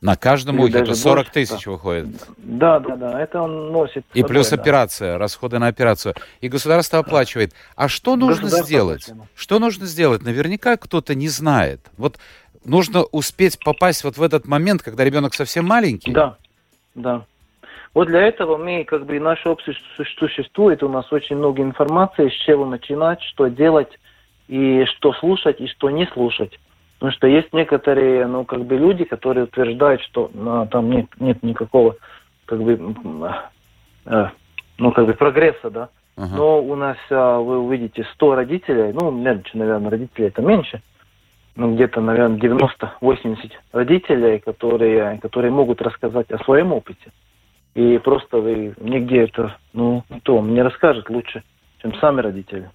на 0.06 0.16
каждом 0.16 0.60
ухе 0.60 0.80
это 0.80 0.94
40 0.94 1.30
тысяч 1.32 1.66
да. 1.66 1.72
выходит. 1.72 2.08
Да, 2.38 2.80
да, 2.80 2.96
да, 2.96 3.20
это 3.20 3.42
он 3.42 3.72
носит. 3.72 4.06
И 4.14 4.20
собой, 4.20 4.30
плюс 4.30 4.50
да. 4.50 4.58
операция, 4.58 5.18
расходы 5.18 5.58
на 5.58 5.66
операцию. 5.66 6.14
И 6.42 6.48
государство 6.48 7.00
оплачивает. 7.00 7.54
А 7.76 7.88
что 7.88 8.16
нужно 8.16 8.50
сделать? 8.50 9.10
Что 9.34 9.58
нужно 9.58 9.88
сделать? 9.88 10.22
Наверняка 10.22 10.78
кто-то 10.78 11.16
не 11.16 11.28
знает. 11.28 11.82
Вот 11.98 12.20
нужно 12.66 13.04
успеть 13.12 13.60
попасть 13.64 14.04
вот 14.04 14.18
в 14.18 14.24
этот 14.24 14.48
момент, 14.48 14.82
когда 14.82 15.04
ребенок 15.04 15.34
совсем 15.34 15.66
маленький. 15.66 16.12
Да, 16.12 16.38
да. 16.94 17.26
Вот 17.94 18.08
для 18.08 18.24
этого 18.24 18.58
мы, 18.58 18.84
как 18.84 19.06
бы, 19.06 19.20
наше 19.20 19.48
общество 19.48 20.04
существует, 20.20 20.84
у 20.84 20.90
нас 20.90 21.12
очень 21.14 21.38
много 21.38 21.62
информации, 21.62 22.28
с 22.28 22.46
чего 22.46 22.66
начинать, 22.66 23.22
что 23.24 23.48
делать, 23.48 23.98
и 24.50 24.84
что 24.86 25.14
слушать, 25.14 25.62
и 25.62 25.68
что 25.68 25.90
не 25.90 26.06
слушать. 26.08 26.60
Потому 27.00 27.14
что 27.14 27.28
есть 27.28 27.54
некоторые, 27.54 28.28
ну, 28.28 28.44
как 28.44 28.66
бы 28.66 28.76
люди, 28.76 29.06
которые 29.06 29.46
утверждают, 29.46 30.02
что 30.02 30.30
ну, 30.34 30.68
там 30.68 30.90
нет, 30.90 31.08
нет 31.20 31.42
никакого, 31.42 31.96
как 32.46 32.62
бы, 32.62 32.80
э, 34.06 34.28
ну, 34.78 34.92
как 34.92 35.06
бы 35.06 35.14
прогресса, 35.14 35.70
да. 35.70 35.90
Uh-huh. 36.18 36.28
Но 36.36 36.62
у 36.64 36.76
нас, 36.76 36.98
вы 37.10 37.60
увидите, 37.60 38.06
100 38.14 38.36
родителей, 38.36 38.94
ну, 38.94 39.12
меньше, 39.12 39.58
наверное, 39.58 39.92
родителей 39.92 40.28
это 40.28 40.42
меньше, 40.42 40.82
ну, 41.56 41.74
где-то, 41.74 42.02
наверное, 42.02 42.38
90-80 42.38 43.52
родителей, 43.72 44.40
которые, 44.40 45.20
которые 45.20 45.52
могут 45.52 45.82
рассказать 45.82 46.30
о 46.32 46.44
своем 46.44 46.74
опыте. 46.74 47.12
И 47.74 47.98
просто 47.98 48.38
вы 48.38 48.74
нигде 48.80 49.24
это, 49.24 49.58
ну, 49.74 50.04
кто 50.22 50.38
вам 50.38 50.54
не 50.54 50.62
расскажет 50.62 51.10
лучше, 51.10 51.44
чем 51.82 51.94
сами 51.96 52.22
родители. 52.22 52.70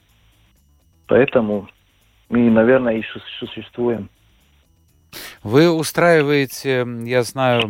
Поэтому 1.07 1.69
мы, 2.29 2.51
наверное, 2.51 2.99
и 2.99 3.05
существуем. 3.39 4.09
Вы 5.43 5.71
устраиваете, 5.71 6.87
я 7.05 7.23
знаю, 7.23 7.63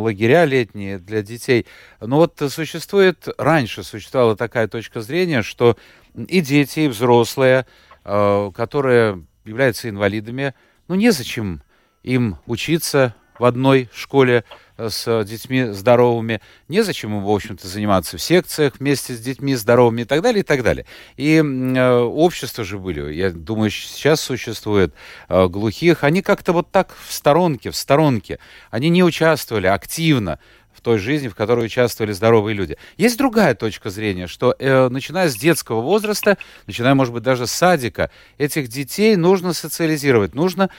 лагеря 0.00 0.44
летние 0.44 0.98
для 0.98 1.22
детей. 1.22 1.66
Но 2.00 2.16
вот 2.16 2.40
существует, 2.50 3.26
раньше 3.38 3.82
существовала 3.82 4.36
такая 4.36 4.68
точка 4.68 5.00
зрения, 5.00 5.42
что 5.42 5.76
и 6.14 6.40
дети, 6.40 6.80
и 6.80 6.88
взрослые, 6.88 7.66
э, 8.04 8.50
которые 8.54 9.24
являются 9.44 9.88
инвалидами, 9.88 10.54
ну, 10.88 10.94
незачем 10.94 11.62
им 12.02 12.38
учиться 12.46 13.14
в 13.38 13.44
одной 13.44 13.88
школе 13.92 14.44
э, 14.76 14.88
с 14.88 15.24
детьми 15.24 15.66
здоровыми. 15.66 16.40
Незачем 16.68 17.16
им, 17.16 17.24
в 17.24 17.30
общем-то, 17.30 17.66
заниматься 17.66 18.16
в 18.16 18.22
секциях 18.22 18.74
вместе 18.78 19.14
с 19.14 19.20
детьми 19.20 19.54
здоровыми 19.54 20.02
и 20.02 20.04
так 20.04 20.22
далее, 20.22 20.40
и 20.40 20.44
так 20.44 20.62
далее. 20.62 20.86
И 21.16 21.36
э, 21.36 21.98
общества 21.98 22.64
же 22.64 22.78
были, 22.78 23.12
я 23.12 23.30
думаю, 23.30 23.70
сейчас 23.70 24.20
существует 24.20 24.94
э, 25.28 25.48
глухих. 25.48 26.04
Они 26.04 26.22
как-то 26.22 26.52
вот 26.52 26.70
так 26.70 26.94
в 27.06 27.12
сторонке, 27.12 27.70
в 27.70 27.76
сторонке. 27.76 28.38
Они 28.70 28.88
не 28.88 29.02
участвовали 29.02 29.66
активно 29.66 30.38
в 30.74 30.80
той 30.80 30.98
жизни, 30.98 31.28
в 31.28 31.34
которой 31.34 31.66
участвовали 31.66 32.12
здоровые 32.12 32.54
люди. 32.54 32.76
Есть 32.96 33.18
другая 33.18 33.54
точка 33.54 33.90
зрения, 33.90 34.26
что 34.26 34.54
э, 34.58 34.88
начиная 34.88 35.28
с 35.28 35.36
детского 35.36 35.80
возраста, 35.80 36.36
начиная, 36.66 36.94
может 36.94 37.14
быть, 37.14 37.22
даже 37.22 37.46
с 37.46 37.52
садика, 37.52 38.10
этих 38.38 38.68
детей 38.68 39.16
нужно 39.16 39.52
социализировать, 39.52 40.34
нужно 40.34 40.70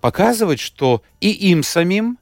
показывать, 0.00 0.60
что 0.60 1.02
и 1.20 1.30
им 1.30 1.62
самим, 1.62 2.18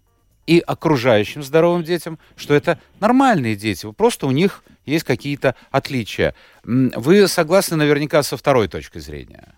и 0.47 0.63
окружающим 0.67 1.43
здоровым 1.43 1.85
детям, 1.85 2.19
что 2.35 2.55
это 2.55 2.79
нормальные 3.01 3.55
дети, 3.55 3.87
просто 3.93 4.27
у 4.27 4.31
них 4.31 4.65
есть 4.87 5.05
какие-то 5.05 5.55
отличия. 5.71 6.35
Вы 6.65 7.29
согласны 7.29 7.77
наверняка 7.77 8.23
со 8.23 8.39
второй 8.39 8.69
точкой 8.69 9.01
зрения? 9.01 9.55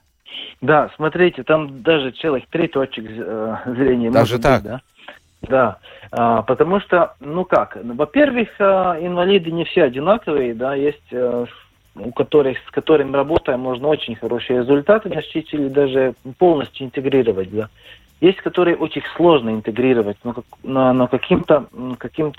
Да, 0.61 0.91
смотрите, 0.97 1.43
там 1.43 1.83
даже 1.83 2.11
целых 2.11 2.47
три 2.51 2.69
точек 2.69 3.05
э, 3.09 3.57
зрения. 3.67 4.11
Даже 4.11 4.39
так? 4.39 4.63
Быть, 4.63 4.73
да? 4.73 4.81
Да, 5.43 5.79
а, 6.11 6.43
потому 6.43 6.81
что, 6.81 7.15
ну 7.21 7.45
как, 7.45 7.79
во-первых, 7.83 8.49
а, 8.59 8.99
инвалиды 9.01 9.51
не 9.51 9.65
все 9.65 9.85
одинаковые, 9.85 10.55
да, 10.55 10.75
есть 10.75 11.13
а, 11.13 11.47
у 11.97 12.13
которых, 12.13 12.59
с 12.59 12.71
которыми 12.71 13.17
работаем, 13.17 13.61
можно 13.61 13.89
очень 13.89 14.15
хорошие 14.17 14.61
результаты 14.61 15.09
достичь 15.09 15.53
или 15.53 15.69
даже 15.69 16.15
полностью 16.39 16.87
интегрировать, 16.87 17.51
да. 17.51 17.69
Есть, 18.21 18.39
которые 18.39 18.77
очень 18.77 19.03
сложно 19.17 19.51
интегрировать, 19.51 20.19
но, 20.25 20.35
но, 20.63 20.93
но 20.93 21.09
каким-то 21.09 21.67
каким 21.99 22.35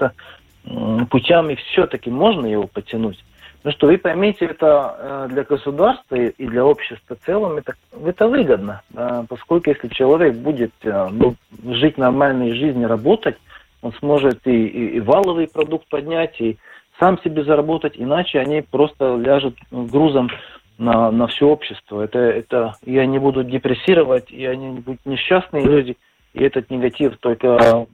путями 1.10 1.56
все-таки 1.56 2.12
можно 2.12 2.46
его 2.46 2.68
потянуть. 2.68 3.24
Ну 3.64 3.72
что, 3.72 3.88
вы 3.88 3.98
поймите, 4.00 4.46
это 4.46 4.96
э, 4.98 5.28
для 5.30 5.44
государства 5.44 6.16
и 6.16 6.48
для 6.48 6.66
общества 6.66 7.16
в 7.16 7.26
целом 7.26 7.58
это, 7.58 7.76
это 8.04 8.28
выгодно, 8.28 8.82
поскольку 9.30 9.70
если 9.70 9.88
человек 9.90 10.36
будет 10.36 10.74
э, 10.82 11.10
ну, 11.12 11.36
жить 11.66 11.98
нормальной 11.98 12.54
жизнью, 12.54 12.88
работать, 12.88 13.38
он 13.84 13.94
сможет 13.94 14.48
и, 14.48 14.66
и, 14.68 14.88
и 14.96 15.00
валовый 15.00 15.48
продукт 15.48 15.88
поднять, 15.90 16.42
и 16.42 16.58
сам 17.00 17.20
себе 17.22 17.44
заработать, 17.44 17.94
иначе 17.96 18.40
они 18.40 18.62
просто 18.62 19.16
ляжут 19.18 19.58
грузом 19.72 20.30
на, 20.78 21.12
на 21.12 21.28
все 21.28 21.48
общество. 21.48 22.02
Это, 22.02 22.20
это, 22.20 22.76
и 22.84 22.98
они 22.98 23.20
будут 23.20 23.48
депрессировать, 23.48 24.32
и 24.32 24.46
они 24.46 24.80
будут 24.80 25.06
несчастные 25.06 25.66
люди, 25.66 25.98
и 26.34 26.44
этот 26.44 26.70
негатив 26.70 27.18
только 27.18 27.88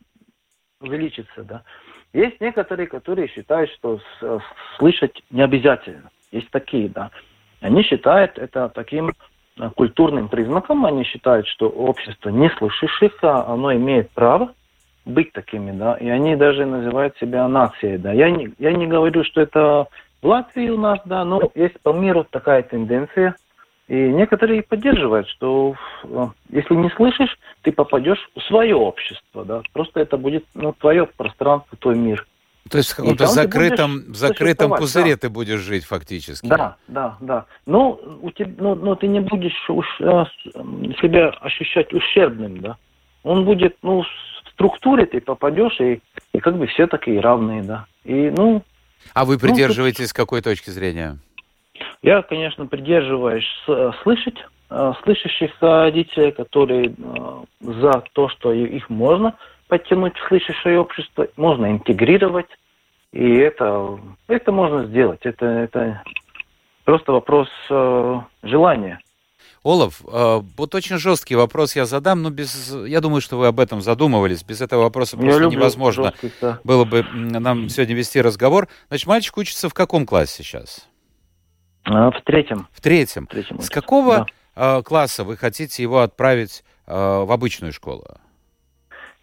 увеличится, 0.79 1.43
да. 1.43 1.63
Есть 2.13 2.39
некоторые, 2.41 2.87
которые 2.87 3.27
считают, 3.27 3.69
что 3.71 3.99
слышать 4.77 5.21
не 5.29 5.41
обязательно. 5.41 6.09
Есть 6.31 6.49
такие, 6.51 6.89
да. 6.89 7.11
Они 7.61 7.83
считают 7.83 8.37
это 8.37 8.69
таким 8.69 9.13
э, 9.59 9.69
культурным 9.75 10.29
признаком. 10.29 10.85
Они 10.85 11.03
считают, 11.03 11.47
что 11.47 11.67
общество 11.69 12.29
не 12.29 12.49
слышащих, 12.51 13.17
а 13.23 13.45
оно 13.53 13.73
имеет 13.73 14.09
право 14.11 14.53
быть 15.05 15.31
такими, 15.31 15.71
да. 15.71 15.95
И 15.95 16.07
они 16.07 16.35
даже 16.35 16.65
называют 16.65 17.17
себя 17.17 17.47
нацией, 17.47 17.97
да. 17.97 18.13
Я 18.13 18.29
не, 18.29 18.53
я 18.59 18.73
не 18.73 18.87
говорю, 18.87 19.23
что 19.23 19.41
это 19.41 19.87
в 20.21 20.27
Латвии 20.27 20.69
у 20.69 20.77
нас, 20.77 20.99
да, 21.05 21.23
но 21.23 21.51
есть 21.55 21.79
по 21.81 21.93
миру 21.93 22.25
такая 22.29 22.63
тенденция. 22.63 23.35
И 23.87 23.95
некоторые 23.95 24.63
поддерживают, 24.63 25.29
что 25.29 25.75
э, 26.03 26.25
если 26.49 26.73
не 26.73 26.89
слышишь, 26.89 27.37
ты 27.61 27.71
попадешь 27.71 28.19
в 28.35 28.41
свое 28.41 28.75
общество, 28.75 29.45
да. 29.45 29.61
Просто 29.71 30.01
это 30.01 30.17
будет 30.17 30.45
ну, 30.53 30.73
твое 30.73 31.05
пространство, 31.05 31.77
твой 31.77 31.95
мир. 31.95 32.27
То 32.69 32.79
есть 32.79 32.91
в 32.91 32.97
каком-то 32.97 33.27
закрытом, 33.27 34.13
закрытом 34.13 34.71
пузыре 34.71 35.15
да. 35.15 35.21
ты 35.21 35.29
будешь 35.29 35.61
жить 35.61 35.85
фактически. 35.85 36.47
Да, 36.47 36.75
да, 36.89 37.17
да. 37.21 37.45
Ну, 37.65 38.19
у 38.21 38.29
тебя, 38.31 38.51
ну, 38.57 38.75
ну 38.75 38.95
ты 38.97 39.07
не 39.07 39.21
будешь 39.21 39.69
уж, 39.69 39.87
э, 40.01 40.25
себя 41.01 41.29
ощущать 41.39 41.93
ущербным, 41.93 42.59
да. 42.59 42.77
Он 43.23 43.45
будет, 43.45 43.77
ну, 43.83 44.01
в 44.01 44.49
структуре 44.51 45.05
ты 45.05 45.21
попадешь, 45.21 45.79
и, 45.79 46.01
и 46.33 46.39
как 46.39 46.57
бы 46.57 46.67
все 46.67 46.87
такие 46.87 47.21
равные, 47.21 47.63
да. 47.63 47.85
И, 48.03 48.31
ну, 48.35 48.63
а 49.13 49.25
вы 49.25 49.37
придерживаетесь 49.37 49.99
ну, 49.99 50.07
с 50.07 50.13
какой 50.13 50.41
точки 50.41 50.69
зрения? 50.69 51.17
Я, 52.01 52.21
конечно, 52.21 52.65
придерживаюсь 52.67 53.47
э, 53.67 53.91
слышать, 54.03 54.37
э, 54.69 54.93
слышащих 55.03 55.51
родителей, 55.59 56.31
которые 56.31 56.89
э, 56.89 57.43
за 57.59 58.03
то, 58.13 58.29
что 58.29 58.53
их 58.53 58.89
можно 58.89 59.35
подтянуть 59.67 60.15
в 60.17 60.27
слышащее 60.27 60.79
общество, 60.79 61.27
можно 61.35 61.71
интегрировать, 61.71 62.47
и 63.11 63.33
это, 63.33 63.99
это 64.27 64.51
можно 64.51 64.85
сделать. 64.85 65.21
Это, 65.23 65.45
это 65.45 66.03
просто 66.85 67.11
вопрос 67.11 67.49
желания. 68.43 68.99
Олаф, 69.63 70.01
вот 70.01 70.75
очень 70.75 70.97
жесткий 70.97 71.35
вопрос 71.35 71.75
я 71.75 71.85
задам, 71.85 72.21
но 72.21 72.29
без, 72.29 72.73
я 72.85 73.01
думаю, 73.01 73.19
что 73.19 73.37
вы 73.37 73.47
об 73.47 73.59
этом 73.59 73.81
задумывались. 73.81 74.43
Без 74.43 74.61
этого 74.61 74.83
вопроса 74.83 75.17
просто 75.17 75.47
невозможно 75.47 76.13
да. 76.39 76.59
было 76.63 76.85
бы 76.85 77.03
нам 77.11 77.67
сегодня 77.67 77.95
вести 77.95 78.21
разговор. 78.21 78.69
Значит, 78.87 79.07
мальчик 79.07 79.37
учится 79.37 79.67
в 79.67 79.73
каком 79.73 80.05
классе 80.05 80.43
сейчас? 80.43 80.87
А, 81.89 82.11
в 82.11 82.21
третьем. 82.21 82.67
В 82.71 82.81
третьем. 82.81 83.25
В 83.25 83.29
третьем 83.29 83.59
С 83.59 83.69
какого 83.69 84.25
да. 84.55 84.81
класса 84.81 85.23
вы 85.23 85.37
хотите 85.37 85.81
его 85.81 85.99
отправить 85.99 86.63
э, 86.85 86.93
в 86.93 87.31
обычную 87.31 87.73
школу? 87.73 88.03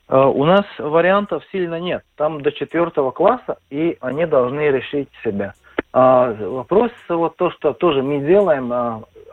У 0.07 0.45
нас 0.45 0.67
вариантов 0.79 1.43
сильно 1.51 1.81
нет. 1.81 2.05
Там 2.17 2.43
до 2.43 2.53
четвертого 2.53 3.11
класса, 3.11 3.57
и 3.71 3.97
они 4.01 4.27
должны 4.27 4.61
решить 4.61 5.09
себя. 5.25 5.55
Вопрос 5.95 6.91
вот 7.09 7.37
то, 7.37 7.51
что 7.53 7.73
тоже 7.73 8.03
мы 8.03 8.21
делаем 8.21 8.71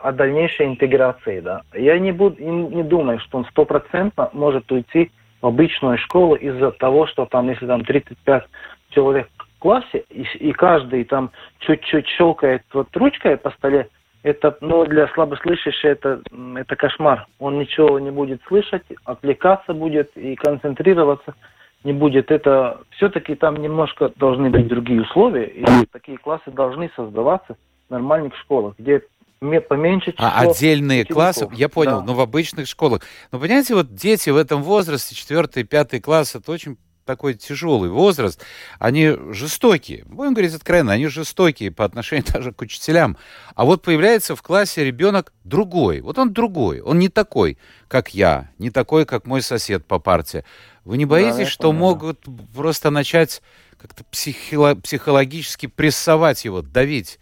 о 0.02 0.12
дальнейшей 0.12 0.66
интеграции. 0.66 1.40
Да. 1.40 1.62
Я 1.74 1.98
не, 1.98 2.12
буду, 2.12 2.42
не 2.42 2.82
думаю, 2.82 3.18
что 3.20 3.38
он 3.38 3.44
стопроцентно 3.46 4.30
может 4.32 4.70
уйти 4.72 5.10
в 5.40 5.46
обычную 5.46 5.98
школу 5.98 6.34
из-за 6.34 6.70
того, 6.72 7.06
что 7.06 7.26
там, 7.26 7.48
если 7.48 7.66
там 7.66 7.84
35 7.84 8.44
человек 8.90 9.28
классе, 9.62 10.04
и, 10.10 10.22
и 10.40 10.52
каждый 10.52 11.04
там 11.04 11.30
чуть-чуть 11.60 12.06
щелкает 12.08 12.62
вот 12.72 12.88
ручкой 12.96 13.36
по 13.36 13.50
столе, 13.52 13.88
это, 14.24 14.56
ну, 14.60 14.84
для 14.86 15.08
слабослышащего 15.14 15.90
это, 15.90 16.20
это 16.56 16.76
кошмар. 16.76 17.26
Он 17.38 17.58
ничего 17.58 17.98
не 17.98 18.10
будет 18.10 18.40
слышать, 18.48 18.82
отвлекаться 19.04 19.72
будет 19.72 20.10
и 20.16 20.34
концентрироваться 20.34 21.34
не 21.84 21.92
будет. 21.92 22.30
Это 22.30 22.80
все-таки 22.96 23.34
там 23.34 23.56
немножко 23.56 24.12
должны 24.16 24.50
быть 24.50 24.68
другие 24.68 25.02
условия, 25.02 25.46
и 25.46 25.64
такие 25.92 26.18
классы 26.18 26.50
должны 26.50 26.90
создаваться 26.96 27.56
в 27.88 27.90
нормальных 27.90 28.36
школах, 28.36 28.74
где 28.78 29.02
поменьше 29.40 30.12
число 30.12 30.26
А 30.26 30.40
отдельные 30.40 31.02
учеников. 31.02 31.14
классы, 31.14 31.48
я 31.54 31.68
понял, 31.68 32.00
да. 32.00 32.06
но 32.06 32.14
в 32.14 32.20
обычных 32.20 32.68
школах. 32.68 33.02
Но 33.32 33.40
понимаете, 33.40 33.74
вот 33.74 33.92
дети 33.94 34.30
в 34.30 34.36
этом 34.36 34.62
возрасте, 34.62 35.16
четвертый, 35.16 35.64
пятый 35.64 36.00
класс, 36.00 36.36
это 36.36 36.52
очень 36.52 36.76
такой 37.04 37.34
тяжелый 37.34 37.90
возраст, 37.90 38.44
они 38.78 39.12
жестокие. 39.30 40.04
Будем 40.06 40.34
говорить 40.34 40.54
откровенно, 40.54 40.92
они 40.92 41.06
жестокие 41.06 41.70
по 41.70 41.84
отношению 41.84 42.26
даже 42.32 42.52
к 42.52 42.60
учителям. 42.60 43.16
А 43.54 43.64
вот 43.64 43.82
появляется 43.82 44.36
в 44.36 44.42
классе 44.42 44.84
ребенок 44.84 45.32
другой. 45.44 46.00
Вот 46.00 46.18
он 46.18 46.32
другой. 46.32 46.80
Он 46.80 46.98
не 46.98 47.08
такой, 47.08 47.58
как 47.88 48.14
я, 48.14 48.50
не 48.58 48.70
такой, 48.70 49.04
как 49.04 49.26
мой 49.26 49.42
сосед 49.42 49.84
по 49.86 49.98
парте. 49.98 50.44
Вы 50.84 50.96
не 50.96 51.04
боитесь, 51.04 51.36
да, 51.36 51.46
что 51.46 51.68
понял. 51.68 51.78
могут 51.78 52.24
просто 52.54 52.90
начать 52.90 53.42
как-то 53.78 54.04
психоло- 54.10 54.80
психологически 54.80 55.66
прессовать 55.66 56.44
его, 56.44 56.62
давить? 56.62 57.18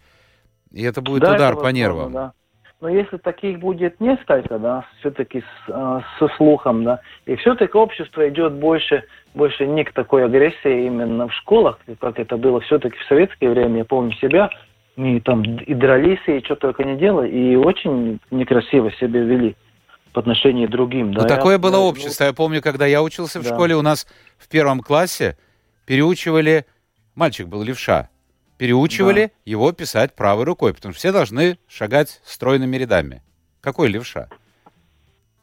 И 0.71 0.83
это 0.83 1.01
будет 1.01 1.21
да, 1.21 1.35
удар 1.35 1.53
это 1.53 1.61
по 1.61 1.67
нервам. 1.67 2.11
Да. 2.11 2.33
Но 2.81 2.89
если 2.89 3.17
таких 3.17 3.59
будет 3.59 3.99
несколько, 3.99 4.57
да, 4.57 4.85
все-таки 4.99 5.41
с, 5.41 5.69
э, 5.69 5.99
со 6.17 6.27
слухом, 6.35 6.83
да, 6.83 6.99
и 7.27 7.35
все-таки 7.35 7.77
общество 7.77 8.27
идет 8.27 8.53
больше, 8.53 9.03
больше 9.33 9.65
не 9.65 9.83
к 9.83 9.93
такой 9.93 10.25
агрессии 10.25 10.85
именно 10.85 11.27
в 11.27 11.33
школах, 11.33 11.79
как 11.99 12.19
это 12.19 12.37
было 12.37 12.59
все-таки 12.61 12.97
в 12.97 13.07
советское 13.07 13.49
время, 13.49 13.79
я 13.79 13.85
помню 13.85 14.13
себя, 14.13 14.49
мы 14.95 15.21
там 15.21 15.41
и 15.41 15.73
дрались, 15.73 16.19
и 16.27 16.41
что 16.41 16.55
только 16.55 16.83
не 16.83 16.97
делали, 16.97 17.29
и 17.29 17.55
очень 17.55 18.19
некрасиво 18.29 18.91
себя 18.93 19.21
вели 19.21 19.55
по 20.13 20.19
отношению 20.19 20.67
к 20.67 20.71
другим. 20.71 21.13
Да, 21.13 21.21
ну, 21.21 21.27
такое 21.27 21.53
я, 21.53 21.59
было 21.59 21.75
я, 21.75 21.79
общество. 21.79 22.25
Я 22.25 22.33
помню, 22.33 22.61
когда 22.61 22.85
я 22.85 23.01
учился 23.01 23.39
в 23.39 23.43
да. 23.43 23.53
школе, 23.53 23.75
у 23.75 23.81
нас 23.81 24.05
в 24.37 24.49
первом 24.49 24.81
классе 24.81 25.37
переучивали, 25.85 26.65
мальчик 27.15 27.47
был 27.47 27.63
левша, 27.63 28.09
переучивали 28.57 29.27
да. 29.27 29.31
его 29.45 29.71
писать 29.71 30.13
правой 30.13 30.43
рукой, 30.43 30.73
потому 30.73 30.93
что 30.93 30.99
все 30.99 31.11
должны 31.11 31.57
шагать 31.67 32.19
стройными 32.25 32.75
рядами. 32.75 33.23
Какой 33.61 33.87
левша? 33.87 34.27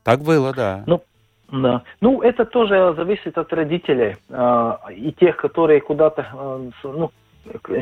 Так 0.04 0.22
было, 0.22 0.52
да. 0.52 0.84
Ну, 0.86 1.02
да. 1.50 1.82
Ну, 2.00 2.20
это 2.20 2.44
тоже 2.44 2.94
зависит 2.96 3.38
от 3.38 3.52
родителей 3.52 4.16
э, 4.28 4.72
и 4.94 5.12
тех, 5.12 5.36
которые 5.36 5.80
куда-то, 5.80 6.26
э, 6.32 6.70
ну, 6.84 7.10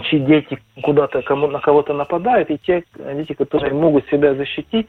чьи 0.08 0.20
дети 0.20 0.58
куда-то 0.82 1.23
кому, 1.23 1.49
на 1.49 1.58
кого-то 1.58 1.92
нападают, 1.92 2.50
и 2.50 2.58
те 2.58 2.85
дети, 2.96 3.32
которые 3.32 3.75
могут 3.75 4.06
себя 4.08 4.35
защитить, 4.35 4.88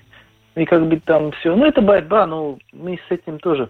и 0.56 0.66
как 0.66 0.88
бы 0.88 1.00
там 1.00 1.32
все. 1.32 1.56
Ну, 1.56 1.66
это 1.66 1.82
борьба, 1.82 2.28
но 2.28 2.58
мы 2.72 3.00
с 3.08 3.12
этим 3.12 3.40
тоже 3.40 3.70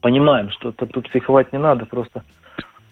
понимаем, 0.00 0.50
что 0.50 0.70
-то 0.70 0.86
тут 0.86 1.08
психовать 1.10 1.52
не 1.52 1.58
надо, 1.58 1.86
просто 1.86 2.24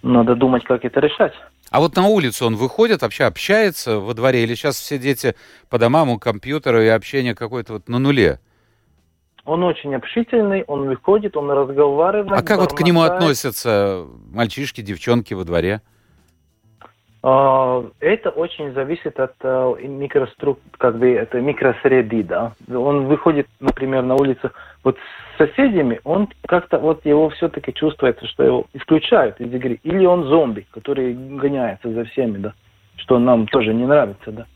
надо 0.02 0.34
думать, 0.34 0.64
как 0.64 0.84
это 0.84 1.00
решать. 1.00 1.32
А 1.70 1.80
вот 1.80 1.96
на 1.96 2.06
улицу 2.06 2.46
он 2.46 2.56
выходит, 2.56 3.02
вообще 3.02 3.24
общается 3.24 3.98
во 3.98 4.14
дворе, 4.14 4.44
или 4.44 4.54
сейчас 4.54 4.76
все 4.76 4.98
дети 4.98 5.34
по 5.70 5.78
домам 5.78 6.10
у 6.10 6.18
компьютера 6.18 6.84
и 6.84 6.88
общение 6.88 7.34
какое-то 7.34 7.74
вот 7.74 7.88
на 7.88 7.98
нуле? 7.98 8.38
Он 9.44 9.64
очень 9.64 9.94
общительный, 9.94 10.62
он 10.66 10.86
выходит, 10.86 11.36
он 11.36 11.50
разговаривает. 11.50 12.32
А 12.32 12.42
как 12.42 12.60
вот 12.60 12.72
к 12.72 12.80
нему 12.82 13.02
относятся 13.02 14.06
мальчишки, 14.32 14.80
девчонки 14.82 15.34
во 15.34 15.44
дворе? 15.44 15.80
А, 17.24 17.84
это 18.00 18.30
очень 18.30 18.72
зависит 18.72 19.18
от 19.20 19.34
э, 19.42 19.74
микрострук, 19.82 20.58
как 20.76 20.98
бы 20.98 21.12
это 21.12 21.40
микросреды, 21.40 22.24
да. 22.24 22.52
Он 22.68 23.06
выходит, 23.06 23.46
например, 23.60 24.02
на 24.02 24.16
улицу 24.16 24.50
вот 24.82 24.96
с 24.96 25.38
соседями, 25.38 26.00
он 26.02 26.28
как-то 26.46 26.78
вот 26.78 27.04
его 27.06 27.30
все-таки 27.30 27.72
чувствуется, 27.72 28.26
что 28.26 28.42
его 28.42 28.66
исключают 28.72 29.40
из 29.40 29.54
игры. 29.54 29.78
Или 29.84 30.04
он 30.04 30.24
зомби, 30.24 30.66
который 30.72 31.14
гоняется 31.14 31.92
за 31.92 32.04
всеми, 32.06 32.38
да, 32.38 32.54
что 32.96 33.20
нам 33.20 33.46
тоже 33.46 33.72
не 33.72 33.86
нравится, 33.86 34.32
да. 34.32 34.46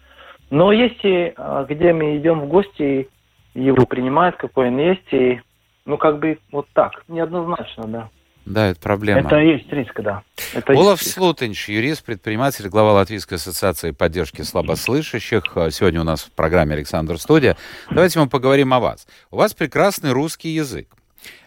Но 0.51 0.73
если 0.73 1.35
а, 1.37 1.65
где 1.65 1.93
мы 1.93 2.17
идем 2.17 2.41
в 2.41 2.49
гости, 2.49 3.09
его 3.57 3.87
принимают, 3.87 4.37
какой 4.37 4.69
он 4.69 4.79
есть, 4.79 5.13
и 5.13 5.41
ну 5.85 5.97
как 5.99 6.19
бы 6.19 6.39
вот 6.53 6.67
так, 6.73 7.03
неоднозначно, 7.09 7.87
да. 7.87 8.09
Да, 8.45 8.69
это 8.69 8.81
проблема. 8.81 9.23
Это 9.23 9.39
есть 9.41 9.73
риск, 9.73 10.01
да. 10.03 10.23
Это 10.55 10.73
Олаф 10.73 11.03
Слутенч, 11.03 11.69
юрист, 11.69 12.05
предприниматель, 12.05 12.69
глава 12.69 12.93
Латвийской 12.93 13.35
ассоциации 13.35 13.91
поддержки 13.91 14.43
слабослышащих. 14.43 15.43
Сегодня 15.73 16.03
у 16.03 16.05
нас 16.05 16.23
в 16.23 16.31
программе 16.31 16.75
«Александр 16.75 17.19
Студия». 17.19 17.57
Давайте 17.91 18.21
мы 18.21 18.29
поговорим 18.29 18.73
о 18.73 18.79
вас. 18.79 19.09
У 19.33 19.37
вас 19.37 19.53
прекрасный 19.53 20.13
русский 20.13 20.51
язык. 20.51 20.87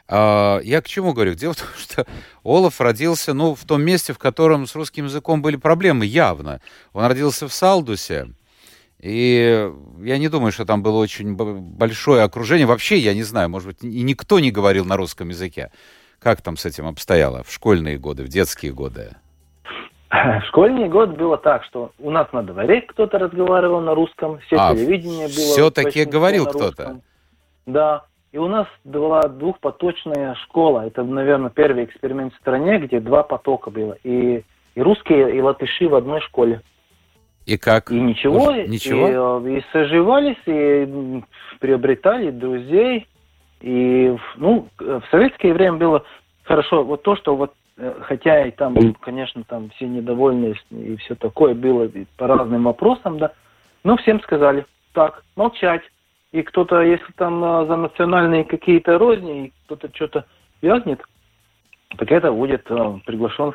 А, 0.09 0.59
я 0.59 0.81
к 0.81 0.87
чему 0.87 1.13
говорю? 1.13 1.35
Дело 1.35 1.53
в 1.53 1.57
том, 1.57 1.67
что 1.77 2.05
Олаф 2.43 2.81
родился, 2.81 3.33
ну, 3.33 3.55
в 3.55 3.63
том 3.63 3.81
месте, 3.81 4.11
в 4.11 4.17
котором 4.17 4.67
с 4.67 4.75
русским 4.75 5.05
языком 5.05 5.41
были 5.41 5.55
проблемы, 5.55 6.05
явно. 6.05 6.59
Он 6.91 7.05
родился 7.05 7.47
в 7.47 7.53
Салдусе, 7.53 8.27
и 9.01 9.71
я 10.01 10.17
не 10.17 10.27
думаю, 10.27 10.51
что 10.51 10.65
там 10.65 10.83
было 10.83 10.97
очень 10.97 11.35
большое 11.35 12.23
окружение. 12.23 12.67
Вообще, 12.67 12.97
я 12.97 13.13
не 13.13 13.23
знаю, 13.23 13.49
может 13.49 13.67
быть, 13.67 13.83
и 13.83 14.01
никто 14.01 14.39
не 14.39 14.51
говорил 14.51 14.85
на 14.85 14.97
русском 14.97 15.29
языке. 15.29 15.71
Как 16.19 16.41
там 16.41 16.57
с 16.57 16.65
этим 16.65 16.85
обстояло 16.85 17.43
в 17.43 17.51
школьные 17.51 17.97
годы, 17.97 18.23
в 18.23 18.27
детские 18.27 18.73
годы? 18.73 19.15
В 20.09 20.41
школьные 20.47 20.89
годы 20.89 21.13
было 21.13 21.37
так, 21.37 21.63
что 21.63 21.91
у 21.99 22.09
нас 22.09 22.27
на 22.33 22.43
дворе 22.43 22.81
кто-то 22.81 23.19
разговаривал 23.19 23.79
на 23.79 23.93
русском, 23.93 24.39
все 24.39 24.57
а, 24.57 24.75
телевидение 24.75 25.27
было... 25.27 25.53
Все-таки 25.53 26.03
говорил 26.03 26.45
кто-то? 26.47 26.99
Да. 27.67 28.05
И 28.31 28.37
у 28.37 28.47
нас 28.47 28.67
была 28.83 29.21
двухпоточная 29.27 30.35
школа. 30.43 30.85
Это, 30.85 31.03
наверное, 31.03 31.49
первый 31.49 31.85
эксперимент 31.85 32.33
в 32.33 32.37
стране, 32.37 32.79
где 32.79 32.99
два 32.99 33.23
потока 33.23 33.71
было. 33.71 33.97
И, 34.03 34.43
и 34.75 34.81
русские, 34.81 35.35
и 35.35 35.41
латыши 35.41 35.87
в 35.87 35.95
одной 35.95 36.21
школе. 36.21 36.61
И 37.49 37.57
как? 37.57 37.91
И 37.91 37.99
ничего. 37.99 38.51
Ничего? 38.51 39.47
И, 39.47 39.57
и 39.57 39.63
соживались, 39.73 40.37
и 40.45 41.23
приобретали 41.59 42.29
друзей. 42.29 43.07
И, 43.61 44.15
ну, 44.35 44.67
в 44.77 45.03
советское 45.09 45.53
время 45.53 45.77
было 45.77 46.05
хорошо 46.43 46.83
вот 46.83 47.01
то, 47.01 47.15
что 47.15 47.35
вот 47.35 47.53
э, 47.77 47.93
хотя 48.01 48.45
и 48.45 48.51
там, 48.51 48.75
конечно, 49.01 49.43
там 49.43 49.71
все 49.71 49.87
недовольны 49.87 50.53
и 50.69 50.95
все 50.97 51.15
такое 51.15 51.55
было 51.55 51.89
по 52.17 52.27
разным 52.27 52.65
вопросам, 52.65 53.17
да, 53.17 53.33
но 53.83 53.97
всем 53.97 54.21
сказали, 54.21 54.65
так, 54.93 55.23
молчать. 55.35 55.81
И 56.31 56.43
кто-то, 56.43 56.81
если 56.81 57.11
там 57.17 57.41
за 57.65 57.75
национальные 57.75 58.43
какие-то 58.43 58.99
розни, 58.99 59.47
и 59.47 59.53
кто-то 59.65 59.89
что-то 59.93 60.25
вязнет, 60.61 61.01
так 61.97 62.11
это 62.11 62.31
будет 62.31 62.69
э, 62.69 62.99
приглашен 63.05 63.53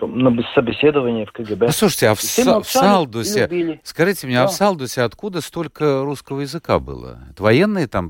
на 0.00 0.42
собеседование 0.54 1.26
в 1.26 1.32
КГБ. 1.32 1.66
Ну, 1.66 1.72
слушайте, 1.72 2.08
а 2.08 2.14
в, 2.14 2.18
Са- 2.18 2.62
в 2.62 2.66
Салдусе, 2.66 3.80
скажите 3.82 4.26
мне, 4.26 4.36
да. 4.36 4.44
а 4.44 4.46
в 4.46 4.52
Салдусе 4.52 5.02
откуда 5.02 5.42
столько 5.42 6.02
русского 6.02 6.40
языка 6.40 6.78
было? 6.78 7.18
Это 7.30 7.42
военные 7.42 7.86
там, 7.86 8.08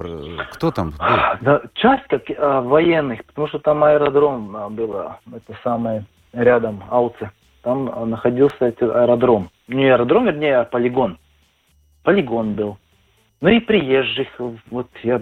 кто 0.52 0.70
там 0.70 0.90
был? 0.90 0.98
Да, 1.40 1.62
часть 1.74 2.04
как 2.06 2.22
а, 2.38 2.60
военных, 2.60 3.24
потому 3.24 3.48
что 3.48 3.58
там 3.58 3.82
аэродром 3.82 4.56
а, 4.56 4.68
было, 4.68 5.18
это 5.34 5.58
самое, 5.64 6.04
рядом, 6.32 6.84
Ауце. 6.88 7.32
Там 7.62 7.90
а, 7.92 8.06
находился 8.06 8.66
этот 8.66 8.94
аэродром. 8.94 9.50
Не 9.66 9.90
аэродром, 9.90 10.26
вернее, 10.26 10.58
а 10.58 10.64
полигон. 10.64 11.18
Полигон 12.04 12.54
был. 12.54 12.78
Ну 13.40 13.48
и 13.50 13.60
приезжих, 13.60 14.28
вот 14.70 14.88
я 15.02 15.20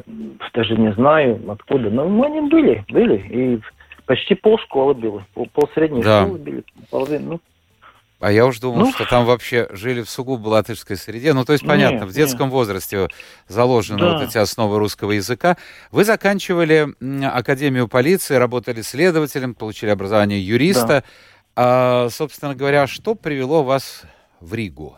даже 0.53 0.77
не 0.77 0.93
знаю 0.93 1.41
откуда, 1.51 1.91
но 1.91 2.05
они 2.23 2.43
были, 2.43 2.85
были. 2.89 3.17
И 3.29 3.61
почти 4.07 4.35
полшколы 4.35 4.95
было, 4.95 5.27
пол, 5.35 5.49
пол 5.53 5.69
средней 5.75 6.03
да. 6.03 6.25
школы 6.25 6.39
были, 6.39 6.65
половину. 6.91 7.31
Ну, 7.33 7.41
а 8.21 8.33
я 8.33 8.47
уж 8.47 8.59
думал, 8.59 8.87
ну, 8.87 8.93
что 8.93 9.05
там 9.05 9.27
вообще 9.27 9.69
жили 9.73 10.01
в 10.01 10.09
сугубо 10.09 10.49
латышской 10.49 10.97
среде. 10.97 11.35
Ну, 11.35 11.45
то 11.45 11.53
есть, 11.53 11.67
понятно, 11.67 12.05
нет, 12.05 12.09
в 12.09 12.13
детском 12.15 12.47
нет. 12.47 12.55
возрасте 12.55 13.09
заложены 13.49 13.99
да. 13.99 14.15
вот 14.15 14.23
эти 14.23 14.39
основы 14.39 14.79
русского 14.79 15.13
языка. 15.13 15.59
Вы 15.91 16.05
заканчивали 16.05 16.89
Академию 17.23 17.87
полиции, 17.87 18.37
работали 18.37 18.81
следователем, 18.81 19.55
получили 19.55 19.91
образование 19.91 20.41
юриста. 20.41 20.87
Да. 20.87 21.05
А, 21.57 22.09
собственно 22.09 22.55
говоря, 22.55 22.87
что 22.87 23.15
привело 23.15 23.63
вас 23.63 24.05
в 24.41 24.55
Ригу? 24.55 24.97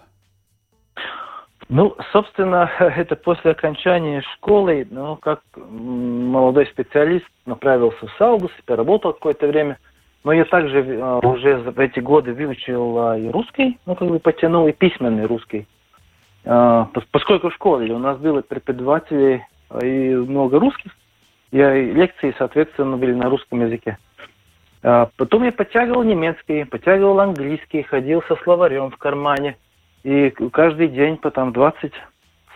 Ну, 1.68 1.96
собственно, 2.12 2.70
это 2.78 3.16
после 3.16 3.52
окончания 3.52 4.22
школы, 4.34 4.86
ну, 4.90 5.16
как 5.16 5.40
молодой 5.56 6.66
специалист 6.66 7.26
направился 7.44 8.06
в 8.06 8.12
Саудус, 8.18 8.52
поработал 8.64 9.12
какое-то 9.12 9.46
время. 9.46 9.78
Но 10.24 10.32
я 10.32 10.44
также 10.44 10.80
э, 10.80 11.20
уже 11.22 11.58
в 11.58 11.78
эти 11.78 12.00
годы 12.00 12.32
выучил 12.34 13.12
э, 13.12 13.20
и 13.20 13.30
русский, 13.30 13.78
ну, 13.86 13.94
как 13.94 14.08
бы 14.08 14.18
потянул, 14.18 14.66
и 14.66 14.72
письменный 14.72 15.26
русский. 15.26 15.66
Э, 16.44 16.86
поскольку 17.12 17.50
в 17.50 17.54
школе 17.54 17.94
у 17.94 17.98
нас 17.98 18.18
были 18.18 18.40
преподаватели 18.40 19.46
и 19.82 20.14
много 20.14 20.58
русских, 20.58 20.92
я, 21.52 21.74
лекции, 21.74 22.34
соответственно, 22.38 22.96
были 22.96 23.14
на 23.14 23.28
русском 23.28 23.60
языке. 23.60 23.98
Потом 24.82 25.42
я 25.42 25.52
подтягивал 25.52 26.04
немецкий, 26.04 26.64
подтягивал 26.64 27.18
английский, 27.18 27.82
ходил 27.82 28.22
со 28.28 28.36
словарем 28.36 28.90
в 28.90 28.96
кармане– 28.98 29.56
и 30.06 30.30
каждый 30.52 30.86
день 30.86 31.16
по 31.16 31.32
там 31.32 31.52
20 31.52 31.92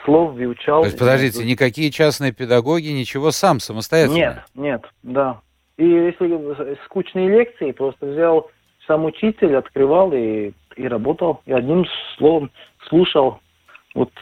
слов 0.05 0.35
выучал. 0.35 0.83
То 0.83 0.87
есть, 0.87 0.99
подождите, 0.99 1.45
никакие 1.45 1.91
частные 1.91 2.31
педагоги, 2.31 2.89
ничего 2.91 3.33
сам, 3.33 3.59
самостоятельно? 3.59 4.15
Нет, 4.15 4.45
нет, 4.55 4.85
да. 5.03 5.41
И 5.77 5.85
если 5.85 6.77
скучные 6.85 7.29
лекции, 7.29 7.73
просто 7.73 8.07
взял 8.07 8.49
сам 8.87 9.05
учитель, 9.05 9.57
открывал 9.57 10.13
и, 10.13 10.53
и 10.77 10.87
работал. 10.87 11.41
И 11.45 11.53
одним 11.53 11.87
словом 12.17 12.53
слушал, 12.89 13.41
вот 13.97 14.13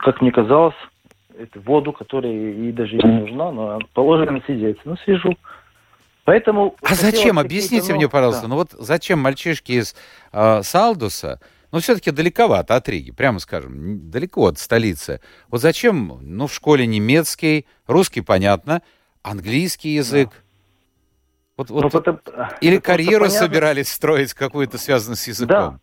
как 0.00 0.20
мне 0.20 0.30
казалось, 0.30 0.74
эту 1.38 1.62
воду, 1.62 1.94
которая 1.94 2.32
и 2.32 2.70
даже 2.70 2.96
не 2.96 3.20
нужна, 3.20 3.50
но 3.50 3.78
положено 3.94 4.42
сидеть. 4.46 4.76
Ну, 4.84 4.96
сижу. 5.06 5.34
Поэтому... 6.24 6.76
А 6.82 6.94
зачем? 6.94 7.38
Объясните 7.38 7.92
ну, 7.92 7.96
мне, 7.96 8.10
пожалуйста. 8.10 8.42
Да. 8.42 8.48
Ну 8.48 8.56
вот 8.56 8.72
зачем 8.72 9.20
мальчишки 9.20 9.72
из 9.72 9.96
э, 10.32 10.62
Салдуса 10.62 11.40
но 11.74 11.80
все-таки 11.80 12.12
далековато 12.12 12.76
от 12.76 12.88
Риги, 12.88 13.10
прямо 13.10 13.40
скажем, 13.40 14.08
далеко 14.08 14.46
от 14.46 14.58
столицы. 14.58 15.20
Вот 15.50 15.60
зачем, 15.60 16.18
ну, 16.22 16.46
в 16.46 16.54
школе 16.54 16.86
немецкий, 16.86 17.66
русский, 17.88 18.20
понятно, 18.20 18.80
английский 19.24 19.88
язык? 19.88 20.28
Да. 20.28 20.36
Вот, 21.56 21.70
вот, 21.70 21.92
ну, 21.92 21.98
это, 21.98 22.20
или 22.60 22.76
это 22.76 22.86
карьеру 22.86 23.28
собирались 23.28 23.88
строить 23.88 24.34
какую-то 24.34 24.78
связанную 24.78 25.16
с 25.16 25.26
языком? 25.26 25.48
Да. 25.48 25.78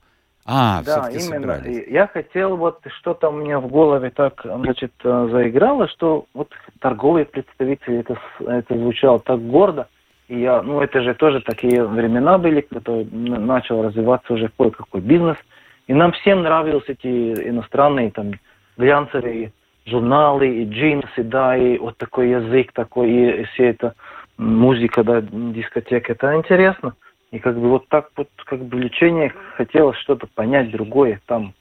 А, 0.46 0.82
да, 0.84 1.10
именно. 1.10 1.20
Собирались. 1.20 1.88
Я 1.90 2.08
хотел, 2.08 2.56
вот 2.56 2.80
что-то 3.00 3.28
у 3.28 3.34
меня 3.34 3.60
в 3.60 3.68
голове 3.68 4.12
так, 4.12 4.40
значит, 4.46 4.94
э, 5.04 5.28
заиграло, 5.30 5.90
что 5.90 6.26
вот 6.34 6.54
торговые 6.80 7.26
представители, 7.26 8.00
это, 8.00 8.18
это 8.40 8.78
звучало 8.78 9.20
так 9.20 9.46
гордо. 9.46 9.90
И 10.30 10.40
я, 10.40 10.62
ну, 10.62 10.80
это 10.80 11.02
же 11.02 11.16
тоже 11.16 11.42
такие 11.42 11.86
времена 11.86 12.38
были, 12.38 12.62
когда 12.62 12.94
начал 13.12 13.84
развиваться 13.84 14.32
уже 14.32 14.50
кое-какой 14.58 15.02
бизнес– 15.02 15.36
и 15.88 15.94
нам 15.94 16.12
всем 16.14 16.44
нравились 16.44 16.84
эти 16.88 17.50
иностранные 17.50 18.12
там 18.12 18.34
глянцевые 18.78 19.52
журналы 19.86 20.48
и 20.48 20.66
джинсы, 20.66 21.24
да, 21.24 21.58
и 21.58 21.78
вот 21.78 21.98
такой 21.98 22.30
язык 22.30 22.72
такой, 22.74 23.12
и 23.12 23.44
все 23.46 23.70
это 23.70 23.96
музыка, 24.38 25.04
да, 25.04 25.22
дискотека. 25.22 26.14
Это 26.14 26.36
интересно. 26.36 26.96
И 27.32 27.40
как 27.40 27.58
бы 27.58 27.70
вот 27.70 27.88
так 27.88 28.10
вот, 28.16 28.30
как 28.46 28.64
бы 28.64 28.80
лечение 28.80 29.34
хотелось 29.56 29.98
что-то 30.00 30.28
понять 30.28 30.72
другое 30.72 31.22
там. 31.26 31.54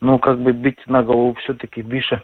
Ну, 0.00 0.18
как 0.18 0.38
бы 0.38 0.52
быть 0.52 0.78
на 0.86 1.02
голову 1.02 1.34
все-таки 1.42 1.80
выше, 1.80 2.22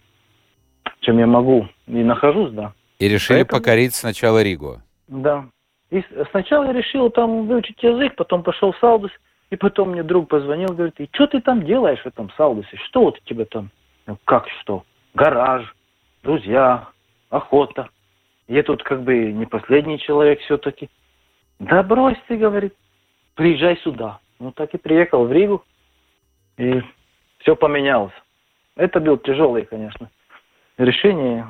чем 1.01 1.19
я 1.19 1.27
могу. 1.27 1.67
И 1.87 2.03
нахожусь, 2.05 2.51
да. 2.51 2.73
И 2.99 3.09
решили 3.09 3.39
Поэтому... 3.39 3.61
покорить 3.61 3.95
сначала 3.95 4.43
Ригу. 4.43 4.83
Да. 5.09 5.47
И 5.91 6.05
сначала 6.31 6.65
я 6.67 6.73
решил 6.73 7.11
там 7.11 7.47
выучить 7.47 7.83
язык, 7.83 8.15
потом 8.17 8.43
пошел 8.43 8.73
в 8.73 8.79
Саудус, 8.79 9.11
и 9.51 9.57
потом 9.57 9.91
мне 9.91 10.03
друг 10.03 10.29
позвонил, 10.29 10.69
говорит, 10.73 11.01
и 11.01 11.09
что 11.13 11.27
ты 11.27 11.41
там 11.41 11.65
делаешь 11.65 12.01
в 12.01 12.07
этом 12.07 12.31
Саудосе? 12.37 12.77
Что 12.89 13.03
вот 13.03 13.19
у 13.19 13.25
тебя 13.25 13.45
там? 13.45 13.71
Ну, 14.07 14.17
как 14.25 14.49
что? 14.61 14.85
Гараж, 15.15 15.75
друзья, 16.23 16.89
охота. 17.31 17.89
Я 18.47 18.63
тут 18.63 18.83
как 18.83 19.03
бы 19.03 19.33
не 19.33 19.47
последний 19.47 19.99
человек 19.99 20.41
все-таки. 20.41 20.89
Да 21.59 21.83
брось 21.83 22.19
ты, 22.29 22.37
говорит, 22.37 22.75
приезжай 23.35 23.77
сюда. 23.79 24.21
Ну 24.39 24.53
так 24.53 24.73
и 24.75 24.79
приехал 24.79 25.27
в 25.27 25.33
Ригу, 25.33 25.65
и 26.57 26.83
все 27.39 27.55
поменялось. 27.55 28.15
Это 28.77 29.01
было 29.01 29.19
тяжелое, 29.19 29.65
конечно, 29.65 30.11
решение. 30.79 31.47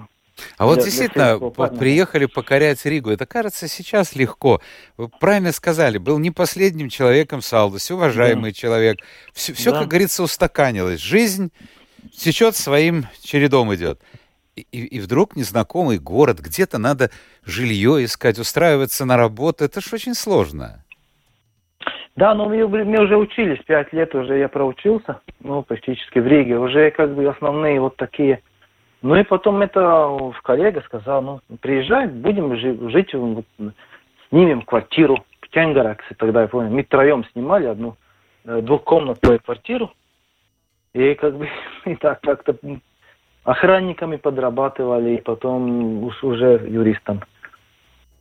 А 0.57 0.67
вот 0.67 0.77
для, 0.77 0.85
действительно, 0.85 1.39
для 1.39 1.67
приехали 1.67 2.27
покорять 2.27 2.85
Ригу. 2.85 3.11
Это 3.11 3.27
кажется 3.27 3.69
сейчас 3.69 4.15
легко. 4.15 4.61
Вы 4.97 5.09
правильно 5.09 5.53
сказали, 5.53 5.99
был 5.99 6.19
не 6.19 6.31
последним 6.31 6.89
человеком 6.89 7.41
в 7.41 7.45
Салдосе, 7.45 7.95
уважаемый 7.95 8.53
да. 8.53 8.57
человек. 8.57 8.99
Все, 9.33 9.53
все 9.53 9.71
да. 9.73 9.81
как 9.81 9.89
говорится, 9.89 10.23
устаканилось. 10.23 11.01
Жизнь 11.01 11.53
течет 12.13 12.57
своим 12.57 13.07
чередом 13.23 13.75
идет. 13.75 14.01
И, 14.57 14.63
и 14.63 15.01
вдруг 15.01 15.37
незнакомый 15.37 15.99
город, 15.99 16.41
где-то 16.41 16.79
надо 16.79 17.11
жилье 17.45 18.05
искать, 18.05 18.39
устраиваться 18.39 19.05
на 19.05 19.17
работу. 19.17 19.65
Это 19.65 19.81
же 19.81 19.89
очень 19.93 20.15
сложно. 20.15 20.85
Да, 22.17 22.35
но 22.35 22.49
мы, 22.49 22.67
мы 22.67 23.03
уже 23.03 23.17
учились, 23.17 23.61
пять 23.65 23.93
лет 23.93 24.15
уже 24.15 24.37
я 24.37 24.49
проучился, 24.49 25.21
ну, 25.41 25.63
практически 25.63 26.19
в 26.19 26.27
Риге. 26.27 26.59
Уже 26.59 26.91
как 26.91 27.15
бы 27.15 27.27
основные 27.27 27.81
вот 27.81 27.97
такие 27.97 28.43
ну 29.03 29.17
и 29.17 29.23
потом 29.23 29.63
это 29.63 30.33
коллега 30.43 30.83
сказал, 30.83 31.23
ну, 31.23 31.41
приезжай, 31.61 32.07
будем 32.07 32.57
жить, 32.91 33.15
вот, 33.15 33.45
снимем 34.29 34.63
квартиру 34.63 35.25
в 35.41 35.49
Тянгараксе, 35.49 36.15
тогда 36.19 36.43
я 36.43 36.49
помню, 36.49 36.71
мы 36.71 36.83
троем 36.83 37.25
снимали 37.33 37.67
одну 37.67 37.97
э, 38.45 38.61
двухкомнатную 38.61 39.41
квартиру, 39.41 39.93
и 40.93 41.15
как 41.15 41.37
бы 41.37 41.49
и 41.87 41.95
так 41.97 42.21
как-то 42.21 42.57
охранниками 43.45 44.17
подрабатывали, 44.17 45.17
и 45.17 45.21
потом 45.21 46.05
уже 46.05 46.67
юристом. 46.69 47.23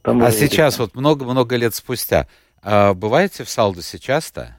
Там 0.02 0.24
а 0.24 0.32
сейчас, 0.32 0.80
вот 0.80 0.96
много-много 0.96 1.58
лет 1.58 1.76
спустя, 1.76 2.28
а 2.64 2.94
бываете 2.94 3.44
в 3.44 3.50
Салдусе 3.50 4.00
часто? 4.00 4.59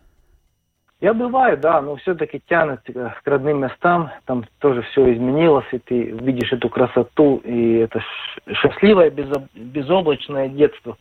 Я 1.00 1.14
бываю, 1.14 1.56
да, 1.56 1.80
но 1.80 1.96
все-таки 1.96 2.42
тянет 2.46 2.80
к 2.84 3.22
родным 3.24 3.62
местам, 3.62 4.10
там 4.26 4.44
тоже 4.58 4.82
все 4.82 5.14
изменилось, 5.14 5.64
и 5.72 5.78
ты 5.78 6.02
видишь 6.10 6.52
эту 6.52 6.68
красоту, 6.68 7.38
и 7.38 7.76
это 7.76 8.04
счастливое, 8.52 9.10
безоблачное 9.10 10.48
детство. 10.48 10.98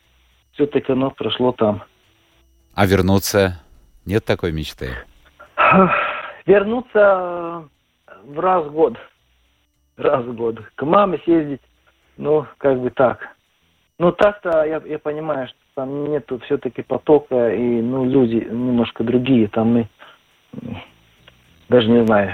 Все-таки 0.54 0.94
оно 0.94 1.12
прошло 1.12 1.52
там. 1.52 1.84
А 2.76 2.86
вернуться? 2.86 3.62
Нет 4.06 4.24
такой 4.24 4.54
мечты? 4.54 4.92
Вернуться 6.46 7.66
в 8.24 8.40
раз 8.40 8.66
в 8.68 8.72
год. 8.72 8.98
Раз 9.98 10.24
в 10.24 10.34
год. 10.34 10.60
К 10.76 10.86
маме 10.86 11.20
съездить, 11.26 11.62
ну, 12.16 12.46
как 12.58 12.80
бы 12.80 12.90
так. 12.90 13.36
Ну, 14.00 14.14
так-то 14.14 14.64
я, 14.64 14.82
я 14.86 14.98
понимаю, 14.98 15.48
что 15.48 15.58
там 15.76 16.10
нету 16.10 16.40
все-таки 16.46 16.82
потока, 16.82 17.54
и, 17.54 17.82
ну, 17.82 18.06
люди 18.06 18.48
немножко 18.50 19.04
другие, 19.04 19.50
там 19.50 19.74
мы 19.74 19.88
даже 21.68 21.90
не 21.90 22.06
знаю, 22.06 22.32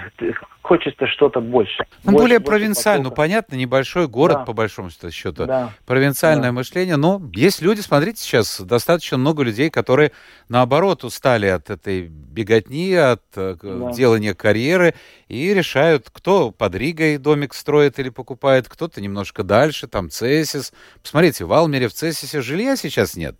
хочется 0.65 1.05
что-то 1.07 1.41
больше. 1.41 1.85
Ну, 2.03 2.11
больше, 2.11 2.23
более 2.23 2.39
провинциально, 2.39 3.05
ну, 3.05 3.11
понятно, 3.11 3.55
небольшой 3.55 4.07
город, 4.07 4.39
да. 4.39 4.45
по 4.45 4.53
большому 4.53 4.89
счету. 4.89 5.45
Да. 5.45 5.73
Провинциальное 5.85 6.49
да. 6.49 6.53
мышление, 6.53 6.95
но 6.95 7.21
есть 7.33 7.61
люди, 7.61 7.81
смотрите, 7.81 8.21
сейчас 8.21 8.59
достаточно 8.59 9.17
много 9.17 9.43
людей, 9.43 9.69
которые, 9.69 10.11
наоборот, 10.49 11.03
устали 11.03 11.45
от 11.45 11.69
этой 11.69 12.07
беготни, 12.07 12.93
от 12.93 13.21
э, 13.35 13.55
да. 13.61 13.91
делания 13.91 14.33
карьеры, 14.33 14.95
и 15.27 15.53
решают, 15.53 16.09
кто 16.11 16.51
под 16.51 16.73
Ригой 16.75 17.17
домик 17.17 17.53
строит 17.53 17.99
или 17.99 18.09
покупает, 18.09 18.67
кто-то 18.67 18.99
немножко 19.01 19.43
дальше, 19.43 19.87
там 19.87 20.09
Цесис. 20.09 20.73
Посмотрите, 21.01 21.45
в 21.45 21.53
Алмере, 21.53 21.87
в 21.87 21.93
Цесисе 21.93 22.41
жилья 22.41 22.75
сейчас 22.75 23.15
нет. 23.15 23.35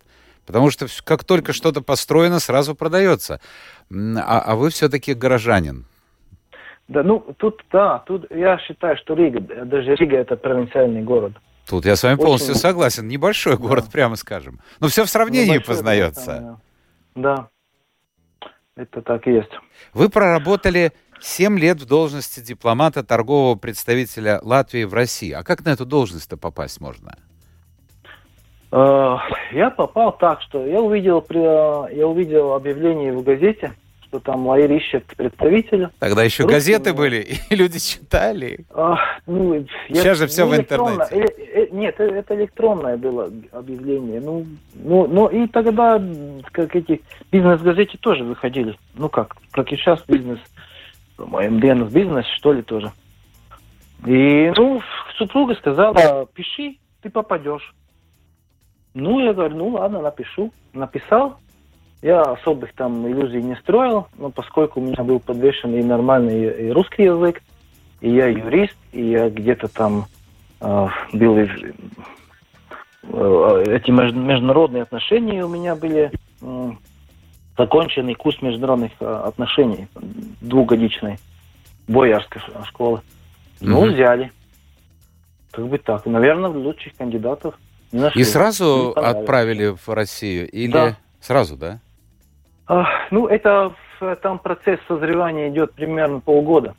Потому 0.46 0.70
что 0.70 0.86
как 1.04 1.24
только 1.24 1.52
что-то 1.52 1.82
построено, 1.82 2.38
сразу 2.38 2.76
продается. 2.76 3.40
А, 3.90 4.40
а 4.40 4.54
вы 4.54 4.70
все-таки 4.70 5.12
горожанин. 5.12 5.86
Да, 6.88 7.02
ну, 7.02 7.20
тут, 7.36 7.64
да, 7.72 7.98
тут 8.06 8.30
я 8.30 8.58
считаю, 8.58 8.96
что 8.96 9.14
Рига, 9.14 9.40
даже 9.40 9.94
Рига 9.96 10.18
это 10.18 10.36
провинциальный 10.36 11.02
город. 11.02 11.32
Тут 11.68 11.84
я 11.84 11.96
с 11.96 12.02
вами 12.04 12.14
Очень... 12.14 12.24
полностью 12.24 12.54
согласен. 12.54 13.08
Небольшой 13.08 13.56
город, 13.56 13.86
да. 13.86 13.90
прямо 13.90 14.16
скажем. 14.16 14.60
Но 14.80 14.86
все 14.86 15.04
в 15.04 15.10
сравнении 15.10 15.54
Небольшой, 15.54 15.74
познается. 15.74 16.60
Да, 17.16 17.48
это 18.76 19.02
так 19.02 19.26
и 19.26 19.32
есть. 19.32 19.50
Вы 19.94 20.08
проработали 20.08 20.92
7 21.20 21.58
лет 21.58 21.80
в 21.80 21.86
должности 21.86 22.38
дипломата 22.38 23.02
торгового 23.02 23.56
представителя 23.56 24.38
Латвии 24.42 24.84
в 24.84 24.94
России. 24.94 25.32
А 25.32 25.42
как 25.42 25.64
на 25.64 25.70
эту 25.70 25.86
должность-то 25.86 26.36
попасть 26.36 26.80
можно? 26.80 27.16
Э, 28.70 29.16
я 29.52 29.70
попал 29.70 30.16
так, 30.16 30.42
что 30.42 30.64
я 30.64 30.80
увидел, 30.80 31.24
я 31.30 32.06
увидел 32.06 32.54
объявление 32.54 33.12
в 33.12 33.22
газете, 33.24 33.72
что 34.08 34.20
там 34.20 34.46
Лаир 34.46 34.70
ищет 34.72 35.04
представителя. 35.16 35.90
Тогда 35.98 36.22
еще 36.22 36.44
Русским, 36.44 36.56
газеты 36.56 36.94
были, 36.94 37.26
и 37.50 37.54
люди 37.54 37.78
читали. 37.78 38.60
А, 38.70 38.96
ну, 39.26 39.64
Сейчас 39.88 40.04
я, 40.04 40.14
же 40.14 40.26
все 40.26 40.46
в 40.46 40.54
интернете. 40.54 41.16
Э, 41.16 41.62
э, 41.62 41.68
нет, 41.72 41.98
это 41.98 42.34
электронное 42.34 42.96
было 42.96 43.30
объявление. 43.52 44.20
Ну, 44.20 44.46
ну, 44.74 45.06
ну 45.06 45.26
и 45.28 45.46
тогда 45.48 46.02
как 46.52 46.76
эти 46.76 47.02
бизнес-газеты 47.32 47.98
тоже 47.98 48.24
выходили. 48.24 48.78
Ну 48.94 49.08
как, 49.08 49.36
как 49.50 49.72
и 49.72 49.76
сейчас 49.76 50.02
бизнес, 50.06 50.38
по-моему, 51.16 51.58
бизнес, 51.58 51.92
бизнес, 51.92 52.26
что 52.36 52.52
ли, 52.52 52.62
тоже. 52.62 52.92
И, 54.06 54.52
ну, 54.56 54.82
супруга 55.16 55.54
сказала, 55.54 56.26
пиши, 56.26 56.76
ты 57.02 57.10
попадешь. 57.10 57.74
Ну, 58.94 59.20
я 59.20 59.32
говорю, 59.32 59.56
ну 59.56 59.68
ладно, 59.68 60.00
напишу. 60.00 60.52
Написал. 60.72 61.38
Я 62.02 62.22
особых 62.22 62.72
там 62.74 63.06
иллюзий 63.08 63.42
не 63.42 63.56
строил, 63.56 64.06
но 64.18 64.30
поскольку 64.30 64.80
у 64.80 64.84
меня 64.84 65.02
был 65.02 65.18
подвешен 65.18 65.74
и 65.74 65.82
нормальный 65.82 66.68
и 66.68 66.70
русский 66.70 67.04
язык, 67.04 67.42
и 68.00 68.10
я 68.10 68.28
юрист, 68.28 68.76
и 68.92 69.02
я 69.02 69.30
где-то 69.30 69.68
там 69.68 70.06
э, 70.60 70.88
был 71.12 71.38
из, 71.38 71.48
э, 73.02 73.64
эти 73.68 73.90
международные 73.90 74.82
отношения 74.82 75.44
у 75.44 75.48
меня 75.48 75.74
были 75.74 76.12
э, 76.42 76.70
законченный 77.56 78.14
курс 78.14 78.40
международных 78.42 78.92
э, 79.00 79.06
отношений 79.06 79.88
двухгодичной 80.40 81.18
боярской 81.88 82.42
школы. 82.64 83.00
Ну, 83.60 83.86
mm-hmm. 83.86 83.94
взяли. 83.94 84.32
Как 85.50 85.66
бы 85.66 85.78
так. 85.78 86.04
Наверное, 86.04 86.50
лучших 86.50 86.94
кандидатов 86.96 87.58
не 87.92 88.00
нашли. 88.00 88.20
И 88.20 88.24
сразу 88.24 88.90
отправили 88.90 89.74
в 89.74 89.88
Россию? 89.88 90.50
Или 90.50 90.72
да. 90.72 90.96
сразу, 91.20 91.56
да? 91.56 91.80
А, 92.68 92.86
ну, 93.10 93.26
это 93.26 93.72
там 94.22 94.38
процесс 94.38 94.80
созревания 94.88 95.48
идет 95.48 95.72
примерно 95.72 96.20
полгода. 96.20 96.74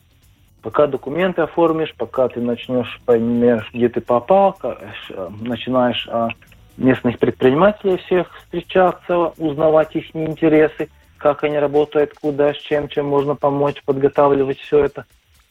Пока 0.61 0.87
документы 0.87 1.41
оформишь, 1.43 1.93
пока 1.95 2.27
ты 2.27 2.41
начнешь 2.41 2.99
поймешь, 3.05 3.69
где 3.73 3.87
ты 3.89 4.01
попал, 4.01 4.57
э, 4.63 5.29
начинаешь 5.39 6.07
о 6.09 6.29
местных 6.75 7.19
предпринимателей 7.19 7.97
всех 7.97 8.35
встречаться, 8.37 9.33
узнавать 9.37 9.95
их 9.95 10.15
интересы, 10.15 10.89
как 11.17 11.43
они 11.43 11.57
работают, 11.57 12.13
куда, 12.13 12.53
с 12.53 12.57
чем, 12.57 12.89
чем 12.89 13.07
можно 13.07 13.35
помочь, 13.35 13.81
подготавливать 13.83 14.59
все 14.59 14.85
это. 14.85 15.05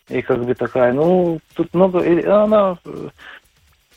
И 0.09 0.23
как 0.23 0.45
бы 0.45 0.55
такая, 0.55 0.93
ну, 0.93 1.41
тут 1.55 1.73
много, 1.73 2.01
и 2.01 2.25
она 2.25 2.77
э, 2.85 3.09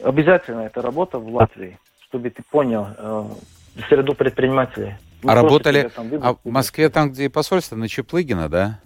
обязательно 0.03 0.61
эта 0.61 0.81
работа 0.81 1.19
в 1.19 1.35
Латвии, 1.35 1.77
чтобы 2.07 2.29
ты 2.29 2.41
понял 2.49 2.87
э, 2.97 3.25
среду 3.89 4.13
предпринимателей. 4.13 4.95
А 5.25 5.35
работали 5.35 5.91
а 6.21 6.33
в 6.33 6.39
Москве, 6.45 6.89
там, 6.89 7.11
где 7.11 7.29
посольство, 7.29 7.75
на 7.75 7.87
Чеплыгина, 7.87 8.49
да? 8.49 8.79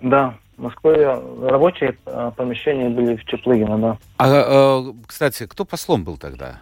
Да, 0.00 0.34
в 0.56 0.62
Москве 0.62 1.06
рабочие 1.42 1.96
э, 2.06 2.30
помещения 2.36 2.88
были 2.88 3.16
в 3.16 3.24
Чеплыгино, 3.24 3.78
да. 3.78 3.98
А, 4.18 4.80
э, 4.80 4.92
кстати, 5.06 5.46
кто 5.46 5.64
послом 5.64 6.04
был 6.04 6.16
тогда? 6.16 6.60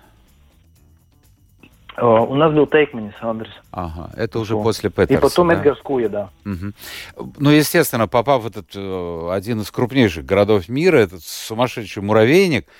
Э, 1.96 2.04
у 2.04 2.34
нас 2.34 2.52
был 2.52 2.66
Тейкманис 2.66 3.14
адрес. 3.20 3.50
Ага, 3.72 4.10
это 4.16 4.38
уже 4.38 4.56
вот. 4.56 4.62
после 4.62 4.90
Петерса, 4.90 5.14
И 5.14 5.20
потом 5.20 5.48
да? 5.48 5.54
Эдгар 5.54 5.76
Скуя, 5.76 6.08
да. 6.08 6.30
Угу. 6.44 7.32
Ну, 7.38 7.50
естественно, 7.50 8.08
попав 8.08 8.42
в 8.42 8.46
этот 8.46 8.68
э, 8.74 9.28
один 9.32 9.60
из 9.60 9.70
крупнейших 9.70 10.24
городов 10.24 10.68
мира, 10.68 10.96
этот 10.98 11.22
сумасшедший 11.22 12.02
муравейник, 12.02 12.66
э, 12.66 12.70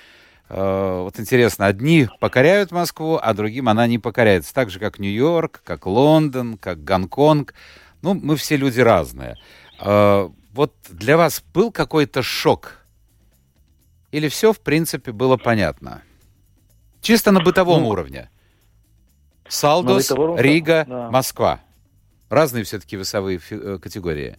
вот 0.53 1.19
интересно, 1.19 1.67
одни 1.67 2.07
покоряют 2.19 2.71
Москву, 2.71 3.19
а 3.21 3.33
другим 3.33 3.69
она 3.69 3.87
не 3.87 3.99
покоряется. 3.99 4.53
Так 4.53 4.69
же, 4.69 4.79
как 4.79 4.99
Нью-Йорк, 4.99 5.61
как 5.63 5.85
Лондон, 5.85 6.57
как 6.57 6.83
Гонконг. 6.83 7.53
Ну, 8.01 8.13
мы 8.15 8.35
все 8.35 8.57
люди 8.57 8.81
разные. 8.81 9.37
Вот 9.79 10.75
для 10.89 11.15
вас 11.15 11.41
был 11.53 11.71
какой-то 11.71 12.21
шок? 12.21 12.79
Или 14.11 14.27
все, 14.27 14.51
в 14.51 14.59
принципе, 14.59 15.13
было 15.13 15.37
понятно? 15.37 16.01
Чисто 17.01 17.31
на 17.31 17.39
бытовом 17.39 17.83
ну, 17.83 17.89
уровне. 17.89 18.29
Салдос, 19.47 20.11
Рига, 20.37 20.85
да. 20.87 21.09
Москва. 21.09 21.61
Разные 22.29 22.63
все-таки 22.63 22.95
весовые 22.95 23.39
э, 23.49 23.79
категории. 23.81 24.37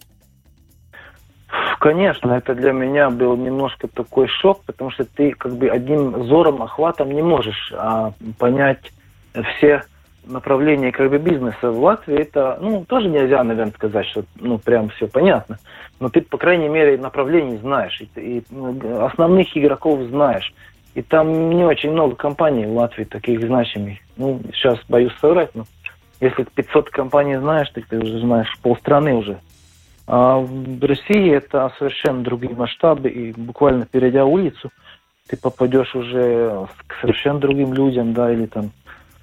Конечно, 1.82 2.30
это 2.30 2.54
для 2.54 2.70
меня 2.70 3.10
был 3.10 3.36
немножко 3.36 3.88
такой 3.88 4.28
шок, 4.28 4.62
потому 4.66 4.92
что 4.92 5.04
ты 5.04 5.32
как 5.32 5.56
бы 5.56 5.68
одним 5.68 6.26
зором, 6.26 6.62
охватом 6.62 7.10
не 7.10 7.22
можешь 7.22 7.72
а, 7.76 8.12
понять 8.38 8.92
все 9.34 9.82
направления 10.24 10.92
как 10.92 11.10
бы 11.10 11.18
бизнеса 11.18 11.72
в 11.72 11.82
Латвии. 11.82 12.20
Это, 12.20 12.56
ну, 12.60 12.84
тоже 12.84 13.08
нельзя, 13.08 13.42
наверное, 13.42 13.72
сказать, 13.72 14.06
что, 14.06 14.22
ну, 14.38 14.58
прям 14.58 14.90
все 14.90 15.08
понятно. 15.08 15.58
Но 15.98 16.08
ты, 16.08 16.20
по 16.20 16.38
крайней 16.38 16.68
мере, 16.68 16.96
направлений 16.98 17.56
знаешь, 17.56 18.00
и, 18.00 18.20
и 18.20 18.44
ну, 18.50 19.04
основных 19.04 19.56
игроков 19.56 20.02
знаешь. 20.02 20.54
И 20.94 21.02
там 21.02 21.50
не 21.50 21.64
очень 21.64 21.90
много 21.90 22.14
компаний 22.14 22.64
в 22.64 22.76
Латвии 22.76 23.02
таких 23.02 23.40
значимых. 23.40 23.98
Ну, 24.16 24.40
сейчас 24.52 24.78
боюсь 24.88 25.16
соврать, 25.20 25.50
но 25.56 25.64
если 26.20 26.44
500 26.44 26.90
компаний 26.90 27.38
знаешь, 27.38 27.70
так 27.70 27.86
ты 27.86 27.98
уже 27.98 28.20
знаешь 28.20 28.56
полстраны 28.62 29.14
уже. 29.14 29.40
А 30.06 30.38
в 30.38 30.84
России 30.84 31.32
это 31.32 31.72
совершенно 31.78 32.22
другие 32.22 32.54
масштабы, 32.54 33.08
и 33.08 33.32
буквально 33.32 33.86
перейдя 33.86 34.24
улицу, 34.24 34.70
ты 35.28 35.36
попадешь 35.36 35.94
уже 35.94 36.66
к 36.86 36.94
совершенно 37.00 37.38
другим 37.38 37.72
людям, 37.72 38.12
да, 38.12 38.32
или 38.32 38.46
там 38.46 38.70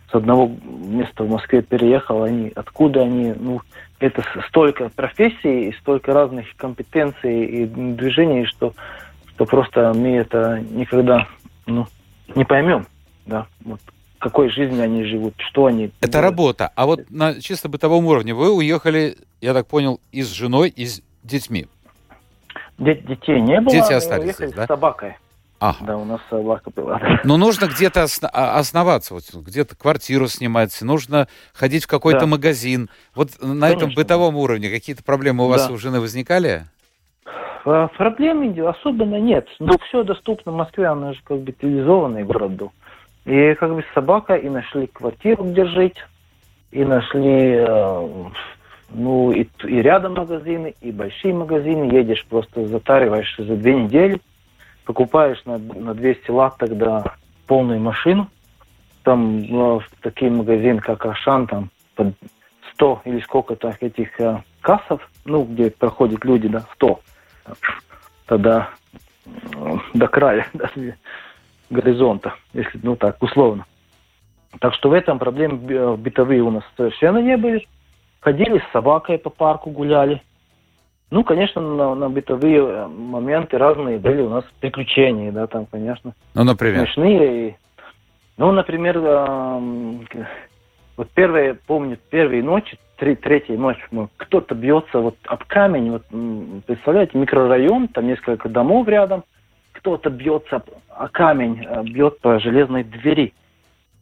с 0.10 0.16
одного 0.16 0.52
места 0.64 1.24
в 1.24 1.30
Москве 1.30 1.62
переехал, 1.62 2.24
они, 2.24 2.52
откуда 2.56 3.02
они, 3.02 3.34
ну, 3.38 3.62
это 4.00 4.24
столько 4.48 4.90
профессий 4.90 5.70
и 5.70 5.74
столько 5.74 6.14
разных 6.14 6.48
компетенций 6.56 7.46
и 7.46 7.66
движений, 7.66 8.46
что, 8.46 8.74
что 9.36 9.46
просто 9.46 9.94
мы 9.94 10.16
это 10.16 10.64
никогда 10.72 11.28
ну, 11.68 11.86
не 12.34 12.46
поймем, 12.46 12.88
да, 13.26 13.46
вот 13.64 13.82
какой 14.20 14.50
жизнью 14.50 14.84
они 14.84 15.06
живут, 15.06 15.34
что 15.38 15.66
они... 15.66 15.92
Это 16.02 16.12
делают. 16.12 16.32
работа. 16.32 16.72
А 16.76 16.86
вот 16.86 17.10
на 17.10 17.40
чисто 17.42 17.70
бытовом 17.70 18.06
уровне 18.06 18.34
вы 18.34 18.52
уехали, 18.52 19.16
я 19.42 19.54
так 19.54 19.68
понял, 19.68 20.00
и 20.12 20.22
с 20.22 20.28
женой, 20.28 20.70
и 20.70 20.86
с 20.86 21.02
детьми? 21.24 21.68
Дет 22.78 23.06
детей 23.06 23.42
не 23.42 23.60
было. 23.60 23.72
Дети 23.72 23.94
остались 23.94 24.26
уехали 24.26 24.48
здесь, 24.48 24.56
да? 24.56 24.66
с 24.66 24.68
собакой. 24.68 25.16
Ага. 25.60 25.78
Да, 25.82 25.98
у 25.98 26.06
нас 26.06 26.22
собака 26.30 26.72
была. 26.74 27.02
Но 27.26 27.36
нужно 27.36 27.66
где-то 27.66 28.04
осно- 28.04 28.30
а, 28.32 28.58
основаться, 28.60 29.14
вот, 29.14 29.24
где-то 29.34 29.76
квартиру 29.76 30.28
снимать, 30.28 30.78
нужно 30.82 31.28
ходить 31.54 31.84
в 31.84 31.88
какой-то 31.88 32.22
да. 32.22 32.28
магазин. 32.28 32.90
Вот 33.14 33.32
на 33.42 33.68
Конечно. 33.68 33.68
этом 33.68 33.94
бытовом 33.94 34.38
уровне 34.38 34.70
какие-то 34.70 35.04
проблемы 35.04 35.46
у 35.46 35.48
вас 35.50 35.68
да. 35.68 35.74
у 35.74 35.78
жены 35.78 36.00
возникали? 36.00 36.64
А, 37.66 37.88
проблем 37.90 38.42
особенно 38.68 39.20
нет. 39.20 39.48
Но 39.60 39.78
все 39.88 40.04
доступно 40.04 40.54
в 40.54 40.56
Москве, 40.56 40.88
она 40.88 41.14
же 41.14 41.20
как 41.26 41.40
бы 41.40 41.52
цивилизованный 41.52 42.24
город 42.24 42.52
был. 42.52 42.72
И 43.30 43.54
как 43.54 43.76
бы 43.76 43.86
собака, 43.94 44.36
и 44.36 44.50
нашли 44.50 44.88
квартиру, 44.88 45.44
где 45.44 45.64
жить, 45.66 45.98
и 46.72 46.84
нашли, 46.84 47.58
э, 47.58 48.08
ну, 48.90 49.32
и, 49.32 49.48
и 49.66 49.82
рядом 49.84 50.16
магазины, 50.16 50.74
и 50.82 50.92
большие 50.92 51.36
магазины. 51.36 51.94
Едешь, 51.94 52.26
просто 52.28 52.66
затариваешься 52.66 53.44
за 53.44 53.56
две 53.56 53.76
недели, 53.76 54.20
покупаешь 54.84 55.40
на, 55.46 55.60
на 55.60 55.94
200 55.94 56.32
лат 56.32 56.58
тогда 56.58 57.04
полную 57.46 57.80
машину. 57.80 58.30
Там 59.04 59.44
ну, 59.44 59.80
такие 60.02 60.32
магазины, 60.32 60.80
как 60.80 61.06
Ашан, 61.06 61.46
там 61.46 61.70
под 61.94 62.16
100 62.74 63.04
или 63.06 63.20
сколько-то 63.20 63.78
этих 63.80 64.20
э, 64.20 64.42
кассов, 64.62 65.08
ну, 65.26 65.44
где 65.44 65.70
проходят 65.70 66.26
люди, 66.26 66.48
да, 66.48 66.66
100 66.74 67.00
тогда 68.26 68.70
до 69.94 70.08
края 70.08 70.48
до 70.54 70.68
горизонта, 71.70 72.36
если 72.54 72.80
ну 72.84 72.96
так 72.96 73.22
условно. 73.22 73.66
Так 74.60 74.74
что 74.74 74.90
в 74.90 74.94
этом 74.94 75.20
проблем 75.20 75.60
бытовые 75.98 76.42
у 76.42 76.52
нас 76.52 76.64
совершенно 76.76 77.20
не 77.20 77.38
были. 77.38 77.68
Ходили 78.20 78.60
с 78.60 78.72
собакой 78.74 79.18
по 79.18 79.30
парку, 79.30 79.70
гуляли. 79.70 80.22
Ну, 81.12 81.24
конечно, 81.24 81.62
на, 81.62 81.96
на 81.96 82.10
бытовые 82.10 82.60
э, 82.60 82.88
моменты 82.88 83.58
разные 83.58 83.98
были 83.98 84.22
у 84.22 84.30
нас 84.30 84.44
приключения, 84.60 85.32
да, 85.32 85.48
там, 85.48 85.66
конечно. 85.66 86.14
Ну, 86.36 86.44
например? 86.44 86.86
Смешные. 86.86 87.58
Ну, 88.38 88.52
например, 88.52 88.98
э, 88.98 90.26
вот 90.98 91.10
первые, 91.12 91.56
помню, 91.56 91.98
первые 92.12 92.44
ночи 92.44 92.78
три, 93.00 93.16
третьей 93.16 93.58
ночи 93.58 93.82
кто-то 94.18 94.54
бьется 94.54 95.00
вот 95.00 95.16
об 95.26 95.46
камень, 95.46 95.92
вот 95.92 96.04
представляете, 96.66 97.18
микрорайон, 97.18 97.88
там 97.88 98.06
несколько 98.06 98.50
домов 98.50 98.88
рядом, 98.88 99.24
кто-то 99.80 100.10
бьется 100.10 100.64
о 100.90 101.08
камень, 101.10 101.66
э, 101.66 101.84
бьет 101.84 102.20
по 102.20 102.40
железной 102.40 102.84
двери. 102.84 103.34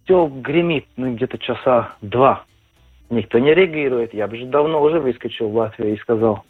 Все 0.04 0.28
гремит, 0.28 0.86
ну, 0.96 1.14
где-то 1.16 1.38
часа 1.38 1.96
два. 2.02 2.44
Никто 3.10 3.40
не 3.40 3.54
реагирует. 3.54 4.14
Я 4.14 4.28
бы 4.28 4.38
же 4.38 4.46
давно 4.46 4.82
уже 4.82 5.00
выскочил 5.00 5.50
в 5.50 5.56
Латвию 5.56 5.94
и 5.94 6.00
сказал, 6.00 6.44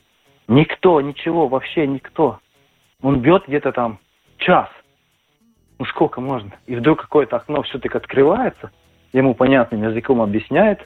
никто, 0.48 1.00
ничего, 1.02 1.48
вообще 1.48 1.86
никто. 1.88 2.40
Он 3.02 3.20
бьет 3.20 3.44
где-то 3.48 3.72
там 3.72 4.00
час. 4.38 4.70
Ну 5.80 5.86
сколько 5.86 6.20
можно? 6.20 6.52
И 6.66 6.76
вдруг 6.76 7.02
какое-то 7.02 7.36
окно 7.36 7.62
все-таки 7.64 7.96
открывается, 7.96 8.72
ему 9.14 9.36
понятным 9.36 9.84
языком 9.84 10.22
объясняет 10.22 10.80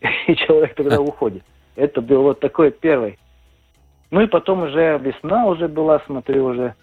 –и 0.26 0.36
человек 0.36 0.74
тогда 0.74 1.00
уходит. 1.00 1.42
Это 1.76 2.00
был 2.00 2.22
вот 2.22 2.40
такой 2.40 2.70
первый. 2.70 3.18
Ну 4.10 4.20
и 4.20 4.26
потом 4.26 4.62
уже 4.62 4.98
весна 4.98 5.46
уже 5.46 5.68
была, 5.68 6.00
смотрю, 6.00 6.46
уже 6.46 6.74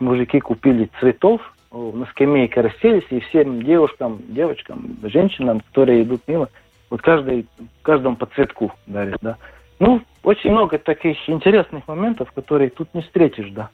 мужики 0.00 0.40
купили 0.40 0.90
цветов, 1.00 1.40
на 1.72 2.06
скамейке 2.06 2.60
расселись, 2.60 3.06
и 3.10 3.20
всем 3.20 3.62
девушкам, 3.62 4.20
девочкам, 4.28 4.96
женщинам, 5.02 5.60
которые 5.60 6.02
идут 6.02 6.22
мимо, 6.26 6.48
вот 6.90 7.02
каждый, 7.02 7.46
каждому 7.82 8.16
по 8.16 8.26
цветку 8.26 8.72
дарят, 8.86 9.18
да. 9.22 9.36
Ну, 9.78 10.02
очень 10.22 10.50
много 10.50 10.78
таких 10.78 11.16
интересных 11.28 11.86
моментов, 11.88 12.30
которые 12.32 12.70
тут 12.70 12.92
не 12.92 13.02
встретишь, 13.02 13.50
да. 13.50 13.70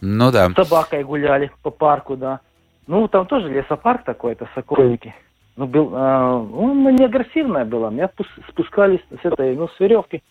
Ну 0.00 0.30
да. 0.32 0.48
С 0.50 0.54
собакой 0.54 1.04
гуляли 1.04 1.50
по 1.62 1.70
парку, 1.70 2.16
да. 2.16 2.40
Ну, 2.86 3.06
там 3.08 3.26
тоже 3.26 3.48
лесопарк 3.48 4.04
такой, 4.04 4.32
это 4.32 4.48
Сокольники. 4.54 5.14
Ну, 5.56 5.66
был, 5.66 5.90
а, 5.94 6.38
ну, 6.38 6.90
не 6.90 7.04
агрессивная 7.04 7.64
была. 7.64 7.90
Меня 7.90 8.10
спускались 8.48 9.00
с 9.10 9.24
этой, 9.24 9.56
ну, 9.56 9.68
с 9.68 9.80
веревки. 9.80 10.22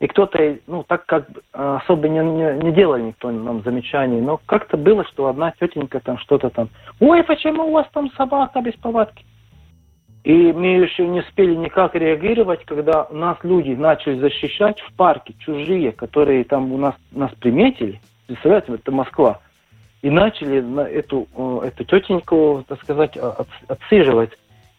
И 0.00 0.06
кто-то, 0.06 0.56
ну, 0.66 0.82
так 0.82 1.04
как 1.04 1.28
а, 1.52 1.76
особо 1.76 2.08
не, 2.08 2.20
не, 2.20 2.64
не 2.64 2.72
делали 2.72 3.02
никто 3.02 3.30
нам 3.30 3.62
замечаний, 3.62 4.20
но 4.22 4.40
как-то 4.46 4.78
было, 4.78 5.04
что 5.04 5.28
одна 5.28 5.52
тетенька 5.60 6.00
там 6.00 6.16
что-то 6.18 6.48
там, 6.48 6.70
ой, 7.00 7.22
почему 7.22 7.66
у 7.66 7.72
вас 7.72 7.86
там 7.92 8.10
собака 8.12 8.62
без 8.62 8.72
повадки? 8.74 9.26
И 10.24 10.32
мы 10.32 10.66
еще 10.66 11.06
не 11.06 11.20
успели 11.20 11.54
никак 11.54 11.94
реагировать, 11.94 12.64
когда 12.64 13.08
нас 13.10 13.36
люди 13.42 13.72
начали 13.72 14.18
защищать 14.18 14.80
в 14.80 14.92
парке, 14.94 15.34
чужие, 15.38 15.92
которые 15.92 16.44
там 16.44 16.72
у 16.72 16.78
нас, 16.78 16.94
нас 17.10 17.30
приметили. 17.38 18.00
Представляете, 18.26 18.74
это 18.74 18.92
Москва. 18.92 19.40
И 20.00 20.08
начали 20.08 20.60
на 20.60 20.80
эту, 20.80 21.26
эту 21.62 21.84
тетеньку, 21.84 22.64
так 22.66 22.82
сказать, 22.82 23.18
от, 23.18 23.48
отсиживать. 23.68 24.30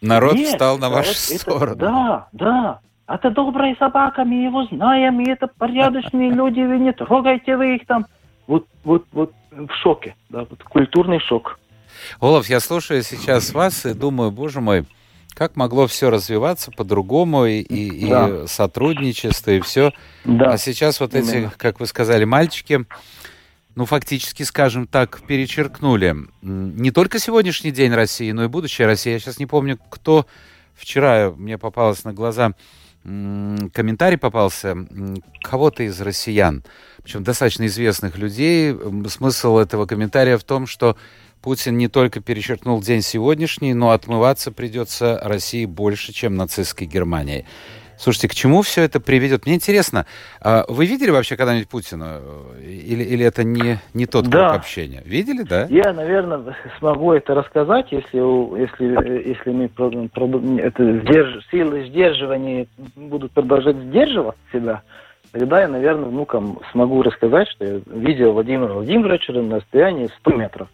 Народ 0.02 0.34
Нет, 0.34 0.50
встал 0.50 0.80
на 0.80 0.90
вашу 0.90 1.12
это, 1.12 1.40
сторону. 1.40 1.76
Да, 1.76 2.28
да. 2.32 2.80
Это 3.14 3.30
добрая 3.30 3.76
собака, 3.78 4.24
мы 4.24 4.44
его 4.44 4.66
знаем, 4.66 5.20
и 5.20 5.30
это 5.30 5.48
порядочные 5.48 6.30
люди, 6.34 6.62
вы 6.62 6.80
не 6.80 6.94
трогайте 6.94 7.58
вы 7.58 7.76
их 7.76 7.86
там. 7.86 8.06
Вот, 8.48 8.68
вот, 8.84 9.06
вот 9.12 9.34
в 9.52 9.74
шоке, 9.82 10.16
да, 10.30 10.46
вот 10.50 10.64
культурный 10.64 11.20
шок. 11.20 11.60
Олаф, 12.20 12.48
я 12.48 12.60
слушаю 12.60 13.04
сейчас 13.04 13.54
вас 13.54 13.86
и 13.86 13.94
думаю, 13.94 14.32
боже 14.32 14.62
мой, 14.62 14.86
как 15.34 15.56
могло 15.56 15.88
все 15.88 16.10
развиваться 16.10 16.72
по-другому, 16.72 17.46
и, 17.46 17.60
и, 17.60 18.10
да. 18.10 18.30
и 18.30 18.48
сотрудничество, 18.48 19.52
и 19.52 19.62
все. 19.62 19.92
Да. 20.26 20.52
А 20.52 20.58
сейчас 20.58 21.00
вот 21.00 21.14
эти, 21.14 21.38
Именно. 21.38 21.54
как 21.58 21.80
вы 21.80 21.86
сказали, 21.88 22.24
мальчики, 22.26 22.86
ну, 23.76 23.86
фактически, 23.86 24.44
скажем 24.44 24.88
так, 24.88 25.22
перечеркнули 25.22 26.16
не 26.42 26.92
только 26.92 27.20
сегодняшний 27.20 27.72
день 27.72 27.94
России, 27.94 28.32
но 28.32 28.44
и 28.44 28.48
будущее 28.48 28.88
России. 28.88 29.12
Я 29.12 29.20
сейчас 29.20 29.40
не 29.40 29.46
помню, 29.46 29.78
кто 29.90 30.26
вчера 30.76 31.32
мне 31.32 31.58
попалось 31.58 32.04
на 32.04 32.14
глаза 32.14 32.54
комментарий 33.04 34.18
попался 34.18 34.78
кого-то 35.42 35.84
из 35.84 36.00
россиян, 36.02 36.64
причем 37.04 37.24
достаточно 37.24 37.66
известных 37.66 38.18
людей. 38.18 38.76
Смысл 39.08 39.58
этого 39.58 39.86
комментария 39.86 40.38
в 40.38 40.44
том, 40.44 40.68
что 40.68 40.96
Путин 41.42 41.78
не 41.78 41.88
только 41.88 42.20
перечеркнул 42.20 42.82
день 42.82 43.02
сегодняшний, 43.02 43.74
но 43.74 43.90
отмываться 43.92 44.52
придется 44.52 45.20
России 45.24 45.66
больше, 45.66 46.14
чем 46.14 46.36
нацистской 46.36 46.86
Германии. 46.86 47.46
Слушайте, 48.02 48.30
к 48.30 48.34
чему 48.34 48.64
все 48.64 48.82
это 48.82 49.00
приведет? 49.00 49.46
Мне 49.46 49.54
интересно, 49.54 50.08
а 50.42 50.66
вы 50.68 50.88
видели 50.88 51.12
вообще 51.12 51.38
когда-нибудь 51.38 51.70
Путина? 51.70 52.20
Или, 52.60 53.04
или 53.04 53.24
это 53.24 53.44
не, 53.44 53.78
не 53.94 54.08
тот 54.08 54.26
да. 54.26 54.48
круг 54.48 54.62
общения? 54.62 55.04
Видели, 55.06 55.44
да? 55.44 55.68
Я, 55.70 55.94
наверное, 55.94 56.56
смогу 56.80 57.14
это 57.14 57.36
рассказать, 57.36 57.92
если, 57.92 58.18
если, 58.60 59.30
если 59.30 59.52
мы 59.52 59.70
это 60.60 61.00
сдерж, 61.02 61.46
силы 61.52 61.86
сдерживания 61.90 62.66
будут 62.96 63.34
продолжать 63.34 63.76
сдерживать 63.76 64.36
себя, 64.52 64.82
тогда 65.32 65.62
я, 65.62 65.68
наверное, 65.68 66.10
внукам 66.10 66.60
смогу 66.72 67.04
рассказать, 67.04 67.50
что 67.50 67.66
я 67.66 67.82
видел 67.86 68.32
Владимира 68.32 68.74
Владимировича 68.74 69.32
на 69.34 69.58
расстоянии 69.58 70.10
100 70.22 70.32
метров. 70.32 70.68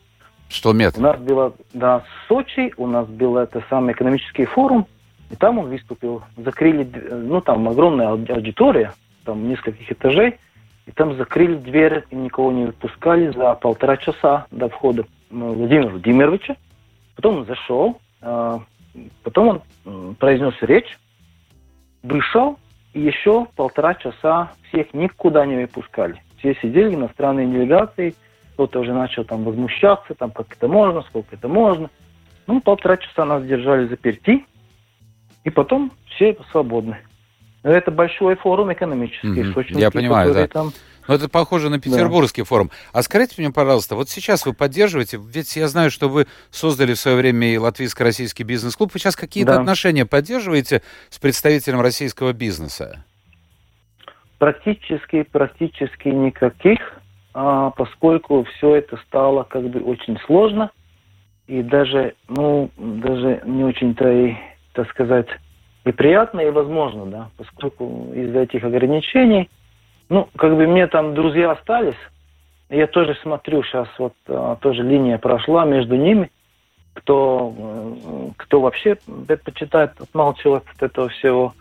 100 0.48 0.72
метров. 0.72 1.00
У 1.00 1.02
нас 1.02 1.20
было, 1.20 1.54
да, 1.74 2.06
Сочи, 2.30 2.74
у 2.78 2.88
нас 2.88 3.06
был 3.06 3.36
это 3.36 3.62
самый 3.70 3.92
экономический 3.92 4.46
форум, 4.46 4.88
и 5.30 5.36
там 5.36 5.60
он 5.60 5.70
выступил. 5.70 6.24
Закрыли, 6.38 6.84
ну, 7.12 7.42
там 7.42 7.68
огромная 7.68 8.10
аудитория, 8.10 8.94
там 9.26 9.48
нескольких 9.48 9.92
этажей, 9.92 10.38
и 10.86 10.92
там 10.92 11.16
закрыли 11.18 11.56
дверь, 11.56 12.06
и 12.10 12.16
никого 12.16 12.52
не 12.52 12.66
выпускали 12.66 13.30
за 13.32 13.54
полтора 13.56 13.98
часа 13.98 14.48
до 14.52 14.70
входа 14.70 15.06
Владимира 15.30 15.90
Владимировича. 15.90 16.56
Потом 17.16 17.40
он 17.40 17.46
зашел, 17.46 18.00
а, 18.22 18.62
потом 19.24 19.62
он 19.86 20.16
произнес 20.16 20.54
речь, 20.62 20.98
вышел, 22.04 22.58
и 22.94 23.02
еще 23.02 23.48
полтора 23.56 23.96
часа 23.96 24.52
всех 24.70 24.94
никуда 24.94 25.46
не 25.46 25.58
выпускали. 25.58 26.22
Все 26.40 26.56
сидели, 26.56 26.96
иностранные 26.96 27.48
делегации– 27.48 28.16
кто-то 28.58 28.80
уже 28.80 28.92
начал 28.92 29.24
там 29.24 29.44
возмущаться, 29.44 30.16
там 30.16 30.32
как 30.32 30.52
это 30.52 30.68
можно, 30.68 31.04
сколько 31.04 31.36
это 31.36 31.48
можно. 31.48 31.92
Ну, 32.48 32.60
полтора 32.60 32.98
часа 32.98 33.24
нас 33.24 33.46
держали 33.46 33.86
заперти, 33.86 34.48
и 35.48 35.50
потом 35.50 35.94
все 36.10 36.36
свободны. 36.52 36.98
Это 37.64 37.90
большой 37.90 38.36
форум 38.36 38.74
экономический. 38.74 39.44
Mm-hmm. 39.44 39.80
Я 39.80 39.92
понимаю, 39.92 40.34
да. 40.34 40.46
Там... 40.48 40.74
Ну, 41.08 41.14
это 41.14 41.30
похоже 41.30 41.70
на 41.70 41.80
Петербургский 41.80 42.42
да. 42.42 42.46
форум. 42.46 42.70
А 42.92 43.02
скажите 43.02 43.36
мне, 43.38 43.50
пожалуйста, 43.50 43.96
вот 43.96 44.10
сейчас 44.10 44.46
вы 44.46 44.52
поддерживаете, 44.52 45.18
ведь 45.18 45.56
я 45.56 45.70
знаю, 45.70 45.90
что 45.90 46.10
вы 46.10 46.28
создали 46.50 46.96
в 46.96 47.00
свое 47.00 47.16
время 47.16 47.48
и 47.54 47.58
Латвийско-Российский 47.58 48.44
бизнес-клуб, 48.44 48.92
вы 48.94 49.00
сейчас 49.00 49.16
какие-то 49.16 49.54
да. 49.54 49.62
отношения 49.62 50.06
поддерживаете 50.06 50.82
с 51.10 51.18
представителем 51.18 51.80
российского 51.80 52.34
бизнеса? 52.34 53.06
Практически, 54.38 55.24
практически 55.24 56.10
никаких 56.10 56.80
а, 57.34 57.70
поскольку 57.70 58.44
все 58.44 58.76
это 58.76 58.98
стало 59.08 59.44
как 59.44 59.64
бы 59.70 59.80
очень 59.80 60.20
сложно 60.26 60.72
и 61.48 61.62
даже, 61.62 62.16
ну, 62.28 62.70
даже 62.78 63.42
не 63.46 63.64
очень-то 63.64 64.12
и, 64.12 64.36
так 64.78 64.90
сказать, 64.92 65.28
и 65.86 65.92
приятно, 65.92 66.40
и 66.40 66.52
возможно, 66.52 67.08
да, 67.08 67.30
поскольку 67.36 68.14
из-за 68.14 68.42
этих 68.42 68.64
ограничений, 68.64 69.50
ну, 70.08 70.30
как 70.38 70.56
бы 70.56 70.68
мне 70.68 70.86
там 70.86 71.16
друзья 71.16 71.52
остались, 71.52 71.98
я 72.70 72.86
тоже 72.86 73.18
смотрю 73.24 73.64
сейчас, 73.64 73.88
вот 73.98 74.14
а, 74.28 74.56
тоже 74.58 74.84
линия 74.84 75.18
прошла 75.18 75.66
между 75.66 75.96
ними, 75.96 76.30
кто, 76.94 77.52
кто 78.38 78.62
вообще 78.62 79.00
предпочитает 79.28 80.00
отмалчивать 80.00 80.64
от 80.76 80.84
этого 80.84 81.10
всего, 81.10 81.56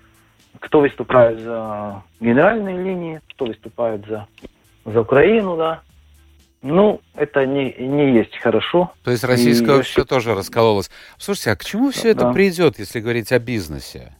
кто 0.61 0.81
выступает 0.81 1.39
за 1.41 2.03
генеральные 2.21 2.83
линии, 2.83 3.21
кто 3.31 3.47
выступает 3.47 4.07
за 4.07 4.27
за 4.85 5.01
Украину, 5.01 5.57
да. 5.57 5.81
Ну, 6.63 7.01
это 7.15 7.47
не, 7.47 7.73
не 7.75 8.15
есть 8.15 8.37
хорошо. 8.39 8.93
То 9.05 9.11
есть 9.11 9.25
российское 9.25 9.77
и... 9.77 9.79
общество 9.79 10.05
тоже 10.05 10.35
раскололось. 10.35 10.91
Слушайте, 11.19 11.53
а 11.53 11.57
к 11.57 11.65
чему 11.65 11.91
все 11.91 12.15
да. 12.15 12.23
это 12.23 12.33
придет, 12.33 12.79
если 12.79 13.01
говорить 13.01 13.31
о 13.33 13.39
бизнесе? 13.39 14.13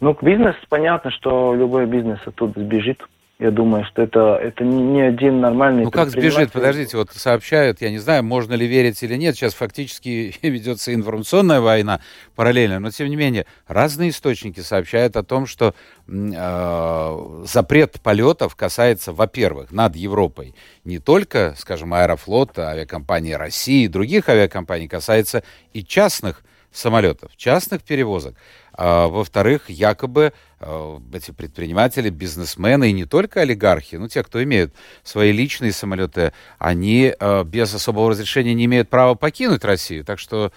Ну, 0.00 0.14
к 0.14 0.22
бизнесу 0.22 0.58
понятно, 0.68 1.10
что 1.10 1.54
любой 1.54 1.86
бизнес 1.86 2.20
оттуда 2.24 2.60
сбежит. 2.60 3.02
Я 3.38 3.52
думаю, 3.52 3.84
что 3.84 4.02
это, 4.02 4.34
это 4.34 4.64
не 4.64 5.00
один 5.00 5.40
нормальный... 5.40 5.84
Ну 5.84 5.92
как 5.92 6.10
сбежит? 6.10 6.50
Подождите, 6.50 6.96
вот 6.96 7.12
сообщают, 7.12 7.80
я 7.80 7.90
не 7.90 7.98
знаю, 7.98 8.24
можно 8.24 8.54
ли 8.54 8.66
верить 8.66 9.00
или 9.04 9.14
нет, 9.14 9.36
сейчас 9.36 9.54
фактически 9.54 10.34
ведется 10.42 10.92
информационная 10.92 11.60
война 11.60 12.00
параллельно, 12.34 12.80
но 12.80 12.90
тем 12.90 13.08
не 13.08 13.14
менее 13.14 13.46
разные 13.68 14.10
источники 14.10 14.58
сообщают 14.58 15.16
о 15.16 15.22
том, 15.22 15.46
что 15.46 15.74
э, 16.08 17.44
запрет 17.44 18.00
полетов 18.02 18.56
касается, 18.56 19.12
во-первых, 19.12 19.70
над 19.70 19.94
Европой 19.94 20.56
не 20.82 20.98
только, 20.98 21.54
скажем, 21.56 21.94
Аэрофлота, 21.94 22.70
авиакомпании 22.70 23.34
России, 23.34 23.86
других 23.86 24.28
авиакомпаний, 24.28 24.88
касается 24.88 25.44
и 25.72 25.84
частных 25.84 26.42
самолетов, 26.72 27.36
частных 27.36 27.82
перевозок. 27.82 28.34
А, 28.80 29.08
во-вторых, 29.08 29.68
якобы 29.70 30.32
а, 30.60 31.00
эти 31.12 31.32
предприниматели, 31.32 32.10
бизнесмены 32.10 32.90
и 32.90 32.92
не 32.92 33.06
только 33.06 33.40
олигархи, 33.40 33.96
ну, 33.96 34.06
те, 34.06 34.22
кто 34.22 34.40
имеют 34.44 34.72
свои 35.02 35.32
личные 35.32 35.72
самолеты, 35.72 36.32
они 36.60 37.12
а, 37.18 37.42
без 37.42 37.74
особого 37.74 38.10
разрешения 38.10 38.54
не 38.54 38.66
имеют 38.66 38.88
права 38.88 39.16
покинуть 39.16 39.64
Россию. 39.64 40.04
Так 40.04 40.20
что, 40.20 40.52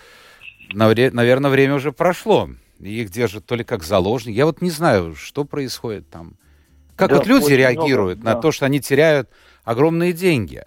наверное, 0.72 1.50
время 1.50 1.74
уже 1.74 1.92
прошло. 1.92 2.48
Их 2.80 3.10
держат 3.10 3.48
то 3.48 3.56
ли 3.56 3.64
как 3.64 3.82
заложники. 3.82 4.38
Я 4.38 4.46
вот 4.46 4.62
не 4.62 4.70
знаю, 4.70 5.16
что 5.16 5.44
происходит 5.44 6.08
там. 6.12 6.36
Как 6.96 7.10
да, 7.10 7.16
вот 7.16 7.26
люди 7.26 7.54
реагируют 7.54 8.20
много, 8.20 8.30
на 8.30 8.36
да. 8.36 8.42
то, 8.42 8.52
что 8.52 8.68
они 8.68 8.80
теряют 8.82 9.32
огромные 9.64 10.14
деньги? 10.14 10.64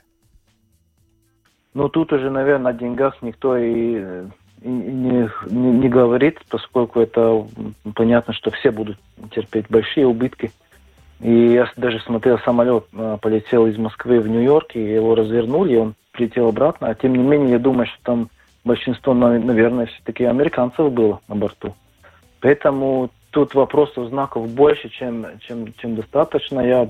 Ну, 1.72 1.88
тут 1.88 2.12
уже, 2.12 2.30
наверное, 2.30 2.72
о 2.72 2.74
деньгах 2.74 3.22
никто 3.22 3.56
и 3.56 3.94
э, 3.96 4.28
не, 4.64 5.30
не, 5.50 5.70
не 5.72 5.88
говорит, 5.88 6.40
поскольку 6.48 7.00
это 7.00 7.46
понятно, 7.94 8.32
что 8.32 8.50
все 8.50 8.70
будут 8.70 8.98
терпеть 9.34 9.66
большие 9.68 10.06
убытки. 10.06 10.50
И 11.20 11.32
я 11.32 11.70
даже 11.76 12.00
смотрел 12.00 12.38
самолет, 12.40 12.86
а, 12.94 13.16
полетел 13.18 13.66
из 13.66 13.76
Москвы 13.78 14.20
в 14.20 14.28
Нью-Йорк, 14.28 14.74
и 14.74 14.80
его 14.80 15.14
развернули, 15.14 15.74
и 15.74 15.78
он 15.78 15.94
прилетел 16.12 16.48
обратно. 16.48 16.88
А 16.88 16.94
тем 16.94 17.14
не 17.14 17.22
менее, 17.22 17.52
я 17.52 17.58
думаю, 17.58 17.86
что 17.86 17.98
там 18.02 18.28
большинство, 18.64 19.14
наверное, 19.14 19.86
все-таки 19.86 20.24
американцев 20.24 20.90
было 20.92 21.20
на 21.28 21.36
борту. 21.36 21.74
Поэтому 22.40 23.10
тут 23.30 23.54
вопросов, 23.54 24.08
знаков 24.08 24.48
больше, 24.48 24.88
чем, 24.88 25.26
чем, 25.40 25.72
чем 25.74 25.96
достаточно. 25.96 26.60
Я 26.60 26.88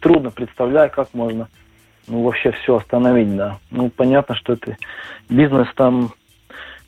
трудно 0.00 0.30
представляю, 0.30 0.90
как 0.90 1.12
можно 1.14 1.48
ну, 2.06 2.22
вообще 2.22 2.52
все 2.52 2.76
остановить, 2.76 3.34
да. 3.36 3.58
Ну, 3.70 3.90
понятно, 3.90 4.34
что 4.34 4.54
это 4.54 4.76
бизнес 5.28 5.68
там 5.74 6.12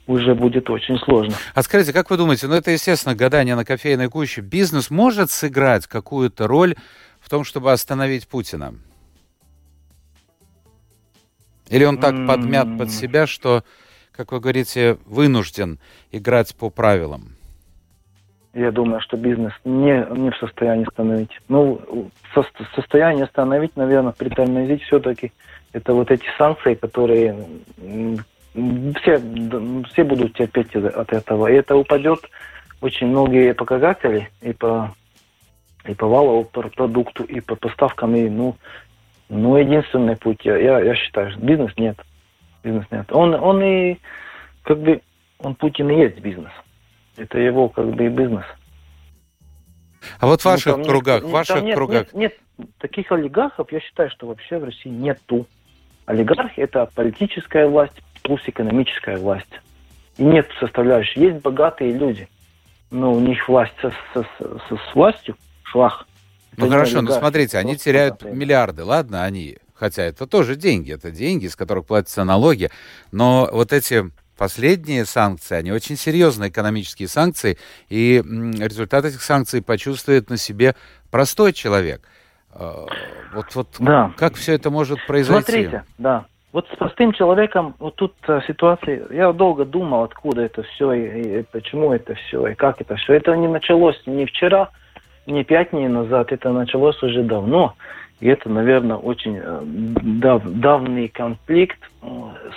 уже 0.07 0.35
будет 0.35 0.69
очень 0.71 0.99
сложно. 0.99 1.35
А 1.55 1.63
скажите, 1.63 1.93
как 1.93 2.11
вы 2.11 2.17
думаете, 2.17 2.47
ну 2.49 2.55
это, 2.55 2.71
естественно, 2.71 3.15
гадание 3.15 3.55
на 3.55 3.65
кофейной 3.65 4.09
куще. 4.09 4.41
Бизнес 4.41 4.91
может 4.91 5.31
сыграть 5.31 5.87
какую-то 5.87 6.47
роль 6.47 6.75
в 7.21 7.29
том, 7.29 7.45
чтобы 7.45 7.73
остановить 7.73 8.27
Путина? 8.29 8.75
Или 11.69 11.85
он 11.85 11.99
так 11.99 12.15
подмят 12.27 12.77
под 12.77 12.91
себя, 12.91 13.27
что, 13.27 13.65
как 14.11 14.33
вы 14.33 14.41
говорите, 14.41 14.99
вынужден 15.07 15.79
играть 16.11 16.55
по 16.55 16.69
правилам? 16.69 17.37
Я 18.53 18.71
думаю, 18.71 19.01
что 19.01 19.17
бизнес 19.17 19.55
не, 19.65 20.07
не 20.15 20.31
в 20.31 20.37
состоянии 20.37 20.87
остановить. 20.87 21.31
Ну, 21.49 22.11
со, 22.35 22.45
состояние 22.75 23.25
остановить, 23.25 23.75
наверное, 23.77 24.13
притормозить 24.13 24.83
все-таки 24.83 25.33
это 25.73 25.95
вот 25.95 26.11
эти 26.11 26.27
санкции, 26.37 26.75
которые 26.75 27.47
все, 28.55 29.21
все 29.91 30.05
будут 30.05 30.35
терпеть 30.35 30.75
от 30.75 31.13
этого. 31.13 31.47
И 31.49 31.55
это 31.55 31.77
упадет 31.77 32.21
очень 32.81 33.07
многие 33.07 33.55
показатели 33.55 34.31
и 34.41 34.53
по 34.53 34.95
и 35.85 35.95
по 35.95 36.07
валовому 36.07 36.45
продукту, 36.45 37.25
и 37.25 37.41
по 37.41 37.57
поставкам, 37.57 38.15
и, 38.15 38.29
ну, 38.29 38.57
ну, 39.29 39.57
единственный 39.57 40.17
путь, 40.17 40.45
я, 40.45 40.57
я 40.57 40.95
считаю, 40.95 41.37
бизнес 41.39 41.73
нет. 41.77 41.99
Бизнес 42.63 42.87
нет. 42.91 43.11
Он, 43.11 43.35
он 43.35 43.63
и, 43.63 43.99
как 44.63 44.79
бы, 44.79 45.01
он 45.39 45.55
Путин 45.55 45.91
и 45.91 45.99
есть 45.99 46.21
бизнес. 46.21 46.53
Это 47.17 47.39
его, 47.39 47.69
как 47.69 47.87
бы, 47.87 48.07
и 48.07 48.09
бизнес. 48.09 48.45
А 50.21 50.27
вот 50.27 50.41
в 50.41 50.45
ну, 50.45 50.51
ваших 50.51 50.77
ну, 50.77 50.85
кругах, 50.85 51.23
нет, 51.23 51.31
в 51.31 51.33
ваших 51.33 51.63
нет, 51.63 51.77
кругах... 51.77 52.13
Нет, 52.13 52.39
нет, 52.59 52.69
таких 52.79 53.11
олигархов, 53.11 53.73
я 53.73 53.81
считаю, 53.81 54.11
что 54.11 54.27
вообще 54.27 54.59
в 54.59 54.65
России 54.65 54.89
нету. 54.89 55.47
Олигарх– 56.07 56.53
это 56.57 56.89
политическая 56.95 57.67
власть 57.67 58.01
плюс 58.23 58.41
экономическая 58.47 59.17
власть. 59.17 59.49
И 60.17 60.25
нет 60.25 60.49
составляющей. 60.61 61.21
Есть 61.21 61.43
богатые 61.43 61.93
люди, 61.93 62.29
но 62.91 63.13
у 63.13 63.21
них 63.21 63.49
власть 63.49 63.73
со, 63.81 63.93
со, 64.13 64.27
со, 64.39 64.77
с 64.77 64.95
властью 64.95 65.37
швах. 65.65 66.07
Ну 66.57 66.69
хорошо, 66.69 67.01
ну 67.01 67.13
смотрите, 67.13 67.59
они 67.59 67.77
теряют 67.77 68.15
богатые. 68.15 68.35
миллиарды, 68.35 68.85
ладно, 68.85 69.25
они, 69.25 69.57
хотя 69.75 70.03
это 70.03 70.27
тоже 70.27 70.55
деньги, 70.55 70.93
это 70.93 71.11
деньги, 71.11 71.47
из 71.47 71.57
которых 71.57 71.87
платятся 71.87 72.25
налоги, 72.25 72.71
но 73.11 73.49
вот 73.51 73.73
эти 73.73 74.11
последние 74.37 75.07
санкции, 75.07 75.57
они 75.57 75.73
очень 75.73 75.97
серьезные 75.97 76.51
экономические 76.51 77.09
санкции, 77.09 77.59
и 77.89 78.23
результат 78.23 79.05
этих 79.07 79.23
санкций 79.23 79.63
почувствует 79.63 80.29
на 80.29 80.37
себе 80.37 80.75
простой 81.11 81.53
человек. 81.55 82.03
А, 82.51 82.87
вот, 83.33 83.55
вот 83.55 83.69
да. 83.79 84.13
как 84.17 84.35
все 84.35 84.55
это 84.55 84.71
может 84.71 84.99
произойти? 85.07 85.53
Смотрите, 85.53 85.85
да. 85.97 86.27
Вот 86.53 86.69
с 86.69 86.77
простым 86.77 87.13
человеком, 87.13 87.75
вот 87.79 87.97
тут 87.97 88.13
э, 88.29 88.41
ситуация, 88.47 89.07
я 89.11 89.33
долго 89.33 89.65
думал, 89.65 90.03
откуда 90.03 90.43
это 90.43 90.63
все, 90.63 90.93
и, 90.93 91.41
и 91.41 91.43
почему 91.51 91.95
это 91.95 92.15
все, 92.15 92.49
и 92.49 92.55
как 92.55 92.81
это 92.83 92.97
все. 92.97 93.15
Это 93.15 93.35
не 93.37 93.49
началось 93.49 94.01
не 94.05 94.27
вчера, 94.27 94.69
не 95.27 95.45
пять 95.45 95.71
дней 95.71 95.89
назад, 95.89 96.31
это 96.31 96.53
началось 96.53 97.03
уже 97.03 97.23
давно. 97.23 97.75
И 98.21 98.29
это, 98.29 98.51
наверное, 98.51 98.97
очень 98.97 99.41
э, 99.43 99.61
дав, 99.65 100.43
давний 100.45 101.09
конфликт. 101.09 101.79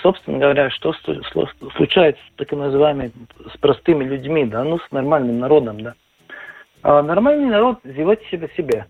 Собственно 0.01 0.39
говоря, 0.39 0.69
что 0.69 0.93
случается 1.77 2.21
с 2.21 2.37
так 2.37 2.51
называемыми, 2.51 3.13
с 3.53 3.57
простыми 3.57 4.03
людьми, 4.03 4.45
да, 4.45 4.65
ну, 4.65 4.77
с 4.77 4.91
нормальным 4.91 5.39
народом, 5.39 5.81
да. 5.81 5.93
А 6.83 7.01
нормальный 7.01 7.49
народ 7.49 7.79
живет 7.85 8.21
себе 8.29 8.49
себе. 8.57 8.85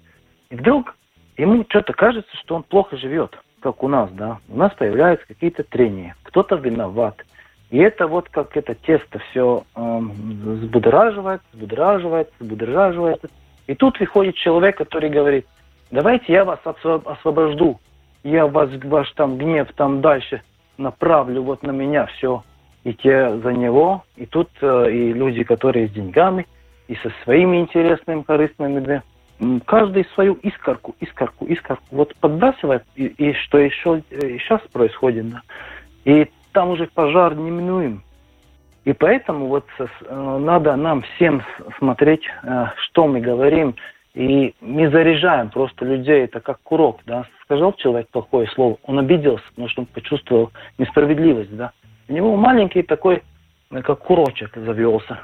И 0.50 0.56
вдруг 0.56 0.96
ему 1.38 1.66
что-то 1.70 1.94
кажется, 1.94 2.36
что 2.38 2.56
он 2.56 2.64
плохо 2.64 2.98
живет 2.98 3.38
как 3.66 3.82
у 3.82 3.88
нас, 3.88 4.12
да, 4.12 4.38
у 4.48 4.58
нас 4.58 4.72
появляются 4.76 5.26
какие-то 5.26 5.64
трения, 5.64 6.16
кто-то 6.22 6.56
виноват. 6.56 7.26
И 7.72 7.80
это 7.80 8.06
вот 8.06 8.30
как 8.30 8.56
это 8.56 8.76
тесто 8.76 9.18
все 9.18 9.64
э, 9.76 9.82
эм, 9.82 10.12
взбудораживает, 10.12 11.42
взбудораживает, 11.52 12.30
взбудораживает. 12.40 13.26
И 13.66 13.74
тут 13.74 14.00
выходит 14.00 14.36
человек, 14.36 14.78
который 14.78 15.10
говорит, 15.10 15.48
давайте 15.90 16.32
я 16.32 16.46
вас 16.46 16.60
освобожду, 16.64 17.80
я 18.24 18.46
вас, 18.46 18.70
ваш 18.84 19.12
там 19.14 19.40
гнев 19.40 19.68
там 19.76 20.00
дальше 20.00 20.44
направлю 20.78 21.42
вот 21.42 21.64
на 21.64 21.72
меня 21.72 22.06
все, 22.06 22.44
и 22.84 22.94
те 22.94 23.36
за 23.36 23.52
него. 23.52 24.04
И 24.16 24.28
тут 24.28 24.50
э, 24.62 24.92
и 24.92 25.12
люди, 25.12 25.44
которые 25.44 25.88
с 25.88 25.92
деньгами, 25.92 26.46
и 26.88 26.94
со 26.98 27.12
своими 27.24 27.58
интересными, 27.58 28.22
корыстными, 28.22 29.02
каждый 29.66 30.06
свою 30.14 30.34
искорку, 30.36 30.96
искорку, 31.00 31.46
искорку 31.46 31.84
вот 31.92 32.16
подбрасывает, 32.16 32.84
и, 32.96 33.06
и 33.06 33.34
что 33.34 33.58
еще 33.58 34.02
и 34.10 34.38
сейчас 34.40 34.62
происходит, 34.72 35.30
да. 35.30 35.42
И 36.06 36.30
там 36.54 36.70
уже 36.70 36.88
пожар 36.88 37.36
неминуем. 37.36 38.04
И 38.86 38.94
поэтому 38.94 39.48
вот 39.48 39.66
э, 39.80 39.88
надо 40.40 40.76
нам 40.76 41.02
всем 41.02 41.42
смотреть, 41.80 42.24
э, 42.44 42.68
что 42.78 43.08
мы 43.08 43.20
говорим, 43.20 43.76
и 44.14 44.54
не 44.62 44.90
заряжаем 44.90 45.50
просто 45.50 45.84
людей, 45.84 46.24
это 46.24 46.40
как 46.40 46.62
курок, 46.62 47.02
да. 47.06 47.26
Сказал 47.44 47.74
человек 47.74 48.08
плохое 48.10 48.48
слово, 48.50 48.78
он 48.84 49.00
обиделся, 49.00 49.44
потому 49.50 49.68
что 49.70 49.82
он 49.82 49.86
почувствовал 49.88 50.52
несправедливость, 50.78 51.56
да. 51.56 51.72
У 52.08 52.14
него 52.14 52.36
маленький 52.38 52.84
такой, 52.84 53.24
э, 53.72 53.82
как 53.82 54.00
курочек 54.00 54.56
завелся. 54.56 55.20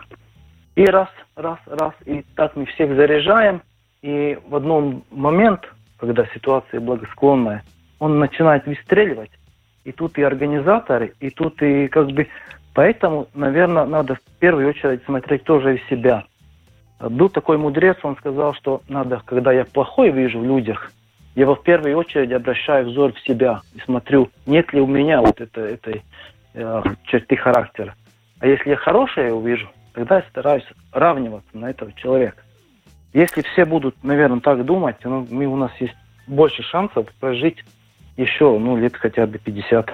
И 0.75 0.85
раз, 0.85 1.09
раз, 1.35 1.59
раз, 1.67 1.93
и 2.05 2.25
так 2.35 2.55
мы 2.55 2.65
всех 2.65 2.95
заряжаем, 2.95 3.61
и 4.01 4.37
в 4.47 4.55
один 4.55 5.03
момент, 5.11 5.61
когда 5.97 6.25
ситуация 6.33 6.79
благосклонная, 6.79 7.63
он 7.99 8.19
начинает 8.19 8.65
выстреливать. 8.65 9.31
И 9.83 9.91
тут 9.91 10.17
и 10.17 10.23
организаторы, 10.23 11.13
и 11.19 11.29
тут 11.29 11.61
и 11.61 11.87
как 11.87 12.07
бы... 12.11 12.27
Поэтому, 12.73 13.27
наверное, 13.33 13.85
надо 13.85 14.15
в 14.15 14.21
первую 14.39 14.69
очередь 14.69 15.03
смотреть 15.05 15.43
тоже 15.43 15.75
и 15.75 15.89
себя. 15.89 16.25
Был 16.99 17.29
такой 17.29 17.57
мудрец, 17.57 17.97
он 18.03 18.15
сказал, 18.17 18.53
что 18.53 18.81
надо, 18.87 19.21
когда 19.25 19.51
я 19.51 19.65
плохой 19.65 20.11
вижу 20.11 20.39
в 20.39 20.45
людях, 20.45 20.91
я 21.35 21.45
в 21.47 21.55
первую 21.63 21.97
очередь 21.97 22.31
обращаю 22.31 22.89
взор 22.89 23.13
в 23.13 23.19
себя 23.21 23.61
и 23.73 23.79
смотрю, 23.79 24.29
нет 24.45 24.71
ли 24.73 24.81
у 24.81 24.87
меня 24.87 25.21
вот 25.21 25.39
это, 25.41 25.61
этой 25.61 26.03
э, 26.53 26.83
черты 27.03 27.37
характера. 27.37 27.95
А 28.39 28.47
если 28.47 28.71
я 28.71 28.75
хорошее 28.75 29.33
увижу, 29.33 29.69
тогда 29.93 30.17
я 30.17 30.23
стараюсь 30.29 30.65
равниваться 30.91 31.49
на 31.53 31.69
этого 31.69 31.93
человека. 31.93 32.43
Если 33.13 33.41
все 33.53 33.65
будут, 33.65 34.01
наверное, 34.03 34.39
так 34.39 34.65
думать, 34.65 34.97
ну, 35.03 35.27
мы, 35.29 35.45
у 35.45 35.55
нас 35.55 35.71
есть 35.79 35.95
больше 36.27 36.63
шансов 36.63 37.07
прожить 37.19 37.57
еще, 38.17 38.57
ну, 38.57 38.77
лет 38.77 38.95
хотя 38.95 39.25
бы 39.25 39.37
50. 39.37 39.89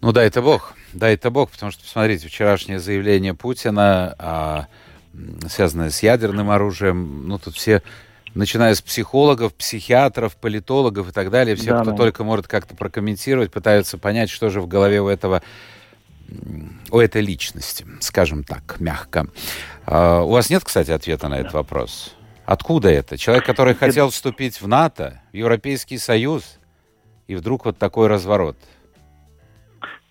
Ну, 0.00 0.12
да, 0.12 0.22
это 0.22 0.40
Бог. 0.40 0.74
Да, 0.92 1.10
это 1.10 1.30
Бог, 1.30 1.50
потому 1.50 1.70
что, 1.70 1.82
посмотрите, 1.82 2.26
вчерашнее 2.26 2.78
заявление 2.78 3.34
Путина, 3.34 4.14
а, 4.18 4.66
связанное 5.48 5.90
с 5.90 6.02
ядерным 6.02 6.50
оружием, 6.50 7.28
ну, 7.28 7.38
тут 7.38 7.54
все, 7.54 7.82
начиная 8.34 8.74
с 8.74 8.80
психологов, 8.80 9.54
психиатров, 9.54 10.36
политологов 10.36 11.10
и 11.10 11.12
так 11.12 11.30
далее, 11.30 11.54
все, 11.54 11.70
да, 11.70 11.82
кто 11.82 11.90
да. 11.90 11.96
только 11.96 12.24
может 12.24 12.48
как-то 12.48 12.74
прокомментировать, 12.74 13.52
пытаются 13.52 13.98
понять, 13.98 14.30
что 14.30 14.48
же 14.50 14.60
в 14.60 14.66
голове 14.66 15.00
у 15.00 15.08
этого 15.08 15.42
у 16.90 16.98
этой 16.98 17.22
личности, 17.22 17.86
скажем 18.00 18.44
так, 18.44 18.80
мягко. 18.80 19.26
А, 19.86 20.22
у 20.22 20.30
вас 20.30 20.50
нет, 20.50 20.64
кстати, 20.64 20.90
ответа 20.90 21.28
на 21.28 21.38
этот 21.38 21.52
вопрос? 21.52 22.14
Откуда 22.44 22.88
это? 22.90 23.16
Человек, 23.16 23.44
который 23.44 23.74
хотел 23.74 24.10
вступить 24.10 24.60
в 24.60 24.66
НАТО, 24.66 25.22
в 25.32 25.36
Европейский 25.36 25.98
Союз, 25.98 26.58
и 27.28 27.36
вдруг 27.36 27.64
вот 27.64 27.78
такой 27.78 28.08
разворот. 28.08 28.56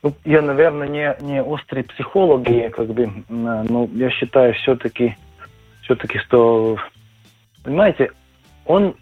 Ну, 0.01 0.15
я, 0.23 0.41
наверное, 0.41 0.87
не, 0.87 1.17
не 1.19 1.43
острый 1.43 1.83
психолог, 1.83 2.47
я 2.49 2.69
как 2.69 2.87
бы, 2.87 3.11
но 3.27 3.89
я 3.93 4.09
считаю 4.09 4.53
все-таки, 4.53 5.17
все-таки, 5.83 6.19
что, 6.19 6.77
понимаете, 7.63 8.11
он 8.65 8.95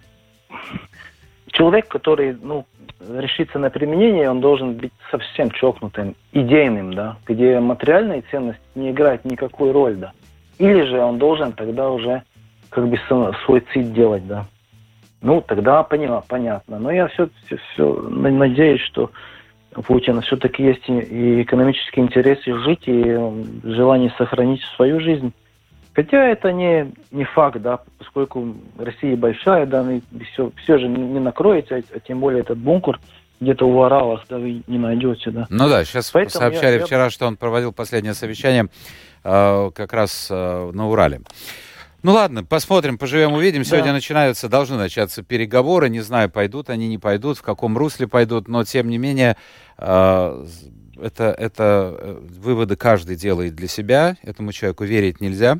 человек, 1.52 1.88
который, 1.88 2.36
ну, 2.42 2.66
решиться 3.00 3.60
на 3.60 3.70
применение, 3.70 4.30
он 4.30 4.42
должен 4.42 4.74
быть 4.74 4.92
совсем 5.12 5.52
чокнутым, 5.52 6.16
идейным, 6.32 6.94
да, 6.94 7.18
где 7.26 7.60
материальная 7.60 8.24
ценность 8.32 8.60
не 8.76 8.92
играет 8.92 9.26
никакой 9.26 9.72
роль, 9.72 9.96
да. 9.96 10.14
Или 10.58 10.84
же 10.84 11.00
он 11.00 11.18
должен 11.20 11.54
тогда 11.54 11.90
уже 11.90 12.24
как 12.70 12.88
бы 12.88 12.98
цит 13.74 13.94
делать, 13.94 14.28
да. 14.28 14.46
Ну, 15.22 15.42
тогда 15.42 15.84
поняла, 15.84 16.24
понятно. 16.28 16.80
Но 16.80 16.92
я 16.92 17.08
все, 17.08 17.30
все, 17.46 17.58
все 17.74 17.94
надеюсь, 18.10 18.82
что 18.82 19.12
у 19.76 19.82
Путина 19.82 20.22
все-таки 20.22 20.64
есть 20.64 20.88
и 20.88 21.42
экономические 21.42 22.06
интересы 22.06 22.54
жить, 22.60 22.84
и 22.86 23.04
желание 23.64 24.14
сохранить 24.18 24.62
свою 24.76 25.00
жизнь. 25.00 25.34
Хотя 25.98 26.28
это 26.28 26.52
не, 26.52 26.94
не 27.10 27.24
факт, 27.24 27.60
да, 27.60 27.80
поскольку 27.98 28.56
Россия 28.78 29.18
большая, 29.18 29.66
да, 29.66 29.84
и 29.92 30.02
все, 30.32 30.52
все 30.62 30.78
же 30.78 30.88
не 30.88 31.20
накроется, 31.20 31.82
а 31.92 32.00
тем 32.00 32.20
более 32.20 32.42
этот 32.42 32.60
бункер 32.60 33.00
где-то 33.40 33.66
у 33.66 33.80
Уралах, 33.80 34.24
да, 34.30 34.38
вы 34.38 34.62
не 34.68 34.78
найдете, 34.78 35.32
да. 35.32 35.48
Ну 35.50 35.68
да, 35.68 35.84
сейчас 35.86 36.12
Поэтому 36.12 36.40
сообщали 36.40 36.78
я, 36.78 36.86
вчера, 36.86 37.06
я... 37.06 37.10
что 37.10 37.26
он 37.26 37.36
проводил 37.36 37.74
последнее 37.74 38.14
совещание 38.14 38.68
э, 39.24 39.72
как 39.74 39.92
раз 39.92 40.28
э, 40.30 40.72
на 40.72 40.88
Урале. 40.88 41.22
Ну 42.04 42.12
ладно, 42.12 42.44
посмотрим, 42.44 43.00
поживем, 43.00 43.34
увидим. 43.34 43.64
Сегодня 43.64 43.88
да. 43.88 43.94
начинаются, 43.94 44.50
должны 44.50 44.78
начаться 44.78 45.24
переговоры. 45.24 45.90
Не 45.90 46.02
знаю, 46.02 46.30
пойдут 46.30 46.70
они, 46.70 46.88
не 46.90 47.00
пойдут, 47.00 47.40
в 47.40 47.42
каком 47.42 47.76
русле 47.76 48.08
пойдут, 48.08 48.48
но 48.48 48.64
тем 48.64 48.88
не 48.90 49.00
менее 49.00 49.36
э, 49.80 50.46
это, 51.02 51.24
это 51.24 51.96
э, 51.98 52.20
выводы 52.40 52.76
каждый 52.76 53.16
делает 53.16 53.56
для 53.56 53.68
себя. 53.68 54.16
Этому 54.22 54.52
человеку 54.52 54.84
верить 54.84 55.22
нельзя. 55.22 55.58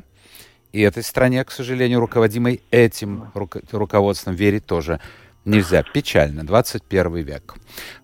И 0.72 0.80
этой 0.80 1.02
стране, 1.02 1.44
к 1.44 1.50
сожалению, 1.50 2.00
руководимой 2.00 2.62
этим 2.70 3.30
руководством 3.72 4.34
верить 4.34 4.66
тоже 4.66 5.00
Нельзя. 5.48 5.82
Печально. 5.82 6.44
21 6.44 7.14
век. 7.22 7.54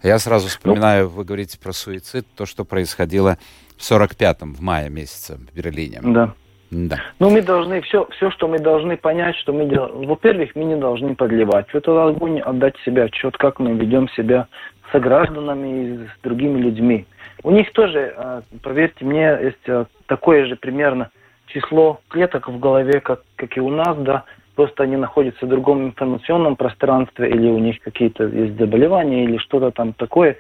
Я 0.03 0.19
сразу 0.19 0.49
вспоминаю, 0.49 1.09
вы 1.09 1.25
говорите 1.25 1.59
про 1.61 1.73
суицид, 1.73 2.27
то, 2.35 2.47
что 2.47 2.65
происходило 2.65 3.37
в 3.77 3.81
45-м, 3.81 4.55
в 4.55 4.61
мае 4.63 4.89
месяце 4.89 5.35
в 5.35 5.55
Берлине. 5.55 6.01
Да. 6.03 6.33
Да. 6.71 6.99
Ну, 7.21 7.31
мы 7.31 7.43
должны, 7.43 7.83
все, 7.83 8.09
все, 8.17 8.31
что 8.31 8.49
мы 8.49 8.59
должны 8.59 8.97
понять, 8.97 9.37
что 9.37 9.53
мы 9.53 9.67
делаем, 9.67 10.07
во-первых, 10.07 10.57
мы 10.57 10.65
не 10.65 10.77
должны 10.77 11.15
подливать. 11.15 11.69
В 11.69 11.75
этот 11.75 12.17
огонь 12.17 12.41
отдать 12.41 12.75
себе 12.85 13.05
отчет, 13.05 13.37
как 13.37 13.61
мы 13.61 13.75
ведем 13.75 14.09
себя 14.17 14.49
с 14.91 14.99
гражданами 14.99 15.85
и 15.85 15.97
с 15.99 16.23
другими 16.23 16.59
людьми. 16.59 17.07
У 17.45 17.51
них 17.51 17.71
тоже, 17.73 18.15
а, 18.17 18.43
поверьте 18.63 19.05
мне, 19.05 19.39
есть 19.41 19.69
а, 19.69 19.87
такое 20.07 20.47
же 20.47 20.57
примерно 20.57 21.11
число 21.47 22.01
клеток 22.09 22.49
в 22.49 22.59
голове, 22.59 23.01
как, 23.01 23.23
как 23.37 23.57
и 23.57 23.61
у 23.61 23.71
нас, 23.71 23.97
да, 23.99 24.25
просто 24.55 24.85
они 24.85 24.97
находятся 24.97 25.47
в 25.47 25.49
другом 25.49 25.87
информационном 25.87 26.57
пространстве, 26.57 27.31
или 27.31 27.49
у 27.49 27.59
них 27.59 27.81
какие-то 27.81 28.25
есть 28.25 28.59
заболевания, 28.59 29.25
или 29.25 29.37
что-то 29.39 29.71
там 29.71 29.93
такое. 29.93 30.37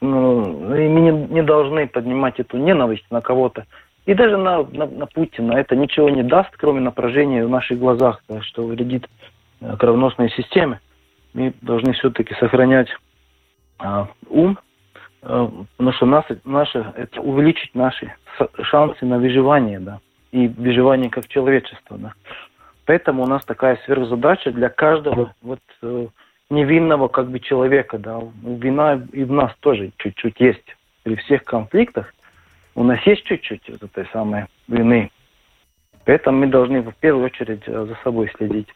Ну, 0.00 0.74
и 0.74 0.88
мы 0.88 1.00
не, 1.00 1.10
не 1.10 1.42
должны 1.42 1.88
поднимать 1.88 2.38
эту 2.38 2.56
ненависть 2.56 3.06
на 3.10 3.20
кого-то. 3.20 3.66
И 4.06 4.14
даже 4.14 4.36
на, 4.36 4.64
на, 4.64 4.86
на 4.86 5.06
Путина 5.06 5.52
это 5.52 5.76
ничего 5.76 6.10
не 6.10 6.22
даст, 6.22 6.50
кроме 6.56 6.80
напряжения 6.80 7.44
в 7.44 7.50
наших 7.50 7.78
глазах, 7.78 8.22
да, 8.28 8.40
что 8.42 8.66
вредит 8.66 9.08
э, 9.60 9.76
кровеносной 9.76 10.30
системе. 10.30 10.80
Мы 11.34 11.54
должны 11.62 11.92
все-таки 11.92 12.34
сохранять 12.34 12.88
а, 13.78 14.08
ум, 14.28 14.58
а, 15.22 15.50
потому 15.76 15.92
что 15.92 16.06
нас, 16.06 16.24
наше, 16.44 16.92
это 16.96 17.20
увеличить 17.20 17.74
наши 17.74 18.12
шансы 18.62 19.04
на 19.06 19.18
выживание, 19.18 19.78
да, 19.78 20.00
и 20.32 20.48
выживание 20.48 21.10
как 21.10 21.28
человечество, 21.28 21.96
да. 21.98 22.14
Поэтому 22.84 23.22
у 23.22 23.26
нас 23.26 23.44
такая 23.44 23.78
сверхзадача 23.84 24.50
для 24.50 24.68
каждого 24.68 25.34
вот 25.40 25.60
э, 25.82 26.06
невинного 26.50 27.08
как 27.08 27.30
бы 27.30 27.38
человека, 27.38 27.98
да. 27.98 28.20
Вина 28.42 29.00
и 29.12 29.22
в 29.24 29.30
нас 29.30 29.52
тоже 29.60 29.92
чуть-чуть 29.98 30.40
есть 30.40 30.76
при 31.04 31.14
всех 31.16 31.44
конфликтах 31.44 32.12
у 32.74 32.84
нас 32.84 32.98
есть 33.06 33.24
чуть-чуть 33.24 33.68
вот 33.68 33.82
этой 33.82 34.06
самой 34.12 34.46
вины. 34.68 35.10
Поэтому 36.04 36.38
мы 36.38 36.46
должны 36.46 36.80
в 36.80 36.94
первую 36.96 37.26
очередь 37.26 37.62
э, 37.66 37.86
за 37.86 37.96
собой 38.02 38.30
следить. 38.36 38.68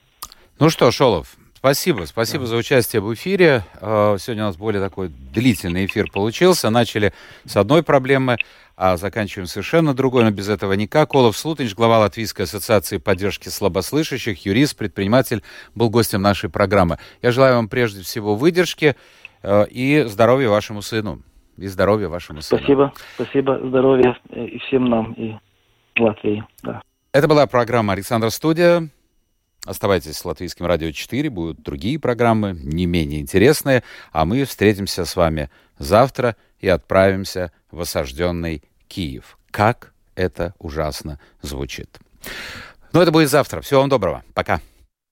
Ну 0.58 0.70
что, 0.70 0.90
Шолов, 0.90 1.36
спасибо. 1.56 2.04
Спасибо 2.04 2.44
да. 2.44 2.50
за 2.50 2.56
участие 2.56 3.02
в 3.02 3.12
эфире. 3.14 3.64
Э, 3.80 4.16
сегодня 4.18 4.44
у 4.44 4.46
нас 4.46 4.56
более 4.56 4.82
такой 4.82 5.08
длительный 5.08 5.86
эфир 5.86 6.10
получился. 6.10 6.70
Начали 6.70 7.12
с 7.44 7.56
одной 7.56 7.82
проблемы, 7.82 8.36
а 8.76 8.96
заканчиваем 8.96 9.46
совершенно 9.46 9.94
другой, 9.94 10.24
но 10.24 10.30
без 10.30 10.48
этого 10.48 10.74
никак. 10.74 11.14
Олаф 11.14 11.36
Слутынч, 11.36 11.74
глава 11.74 11.98
Латвийской 11.98 12.42
ассоциации 12.42 12.98
поддержки 12.98 13.48
слабослышащих, 13.48 14.44
юрист, 14.44 14.76
предприниматель, 14.76 15.42
был 15.74 15.90
гостем 15.90 16.22
нашей 16.22 16.50
программы. 16.50 16.98
Я 17.22 17.32
желаю 17.32 17.56
вам 17.56 17.68
прежде 17.68 18.02
всего 18.02 18.36
выдержки 18.36 18.96
э, 19.42 19.66
и 19.70 20.04
здоровья 20.06 20.48
вашему 20.48 20.82
сыну 20.82 21.22
и 21.56 21.66
здоровья 21.68 22.08
вашему 22.08 22.42
сыну. 22.42 22.58
Спасибо, 22.58 22.92
спасибо, 23.14 23.60
здоровья 23.64 24.18
и 24.30 24.58
всем 24.58 24.84
нам, 24.90 25.12
и 25.14 25.36
Латвии. 25.98 26.44
Да. 26.62 26.82
Это 27.12 27.28
была 27.28 27.46
программа 27.46 27.94
«Александр 27.94 28.30
Студия». 28.30 28.90
Оставайтесь 29.66 30.16
с 30.16 30.24
Латвийским 30.24 30.64
радио 30.64 30.92
4, 30.92 31.28
будут 31.28 31.62
другие 31.62 31.98
программы, 31.98 32.56
не 32.62 32.86
менее 32.86 33.20
интересные, 33.20 33.82
а 34.12 34.24
мы 34.24 34.44
встретимся 34.44 35.04
с 35.04 35.16
вами 35.16 35.50
завтра 35.78 36.36
и 36.60 36.68
отправимся 36.68 37.52
в 37.70 37.80
осажденный 37.80 38.62
Киев. 38.88 39.38
Как 39.50 39.92
это 40.14 40.54
ужасно 40.58 41.18
звучит. 41.42 41.98
Но 42.92 43.02
это 43.02 43.10
будет 43.10 43.28
завтра. 43.28 43.60
Всего 43.60 43.80
вам 43.80 43.90
доброго. 43.90 44.24
Пока. 44.34 44.60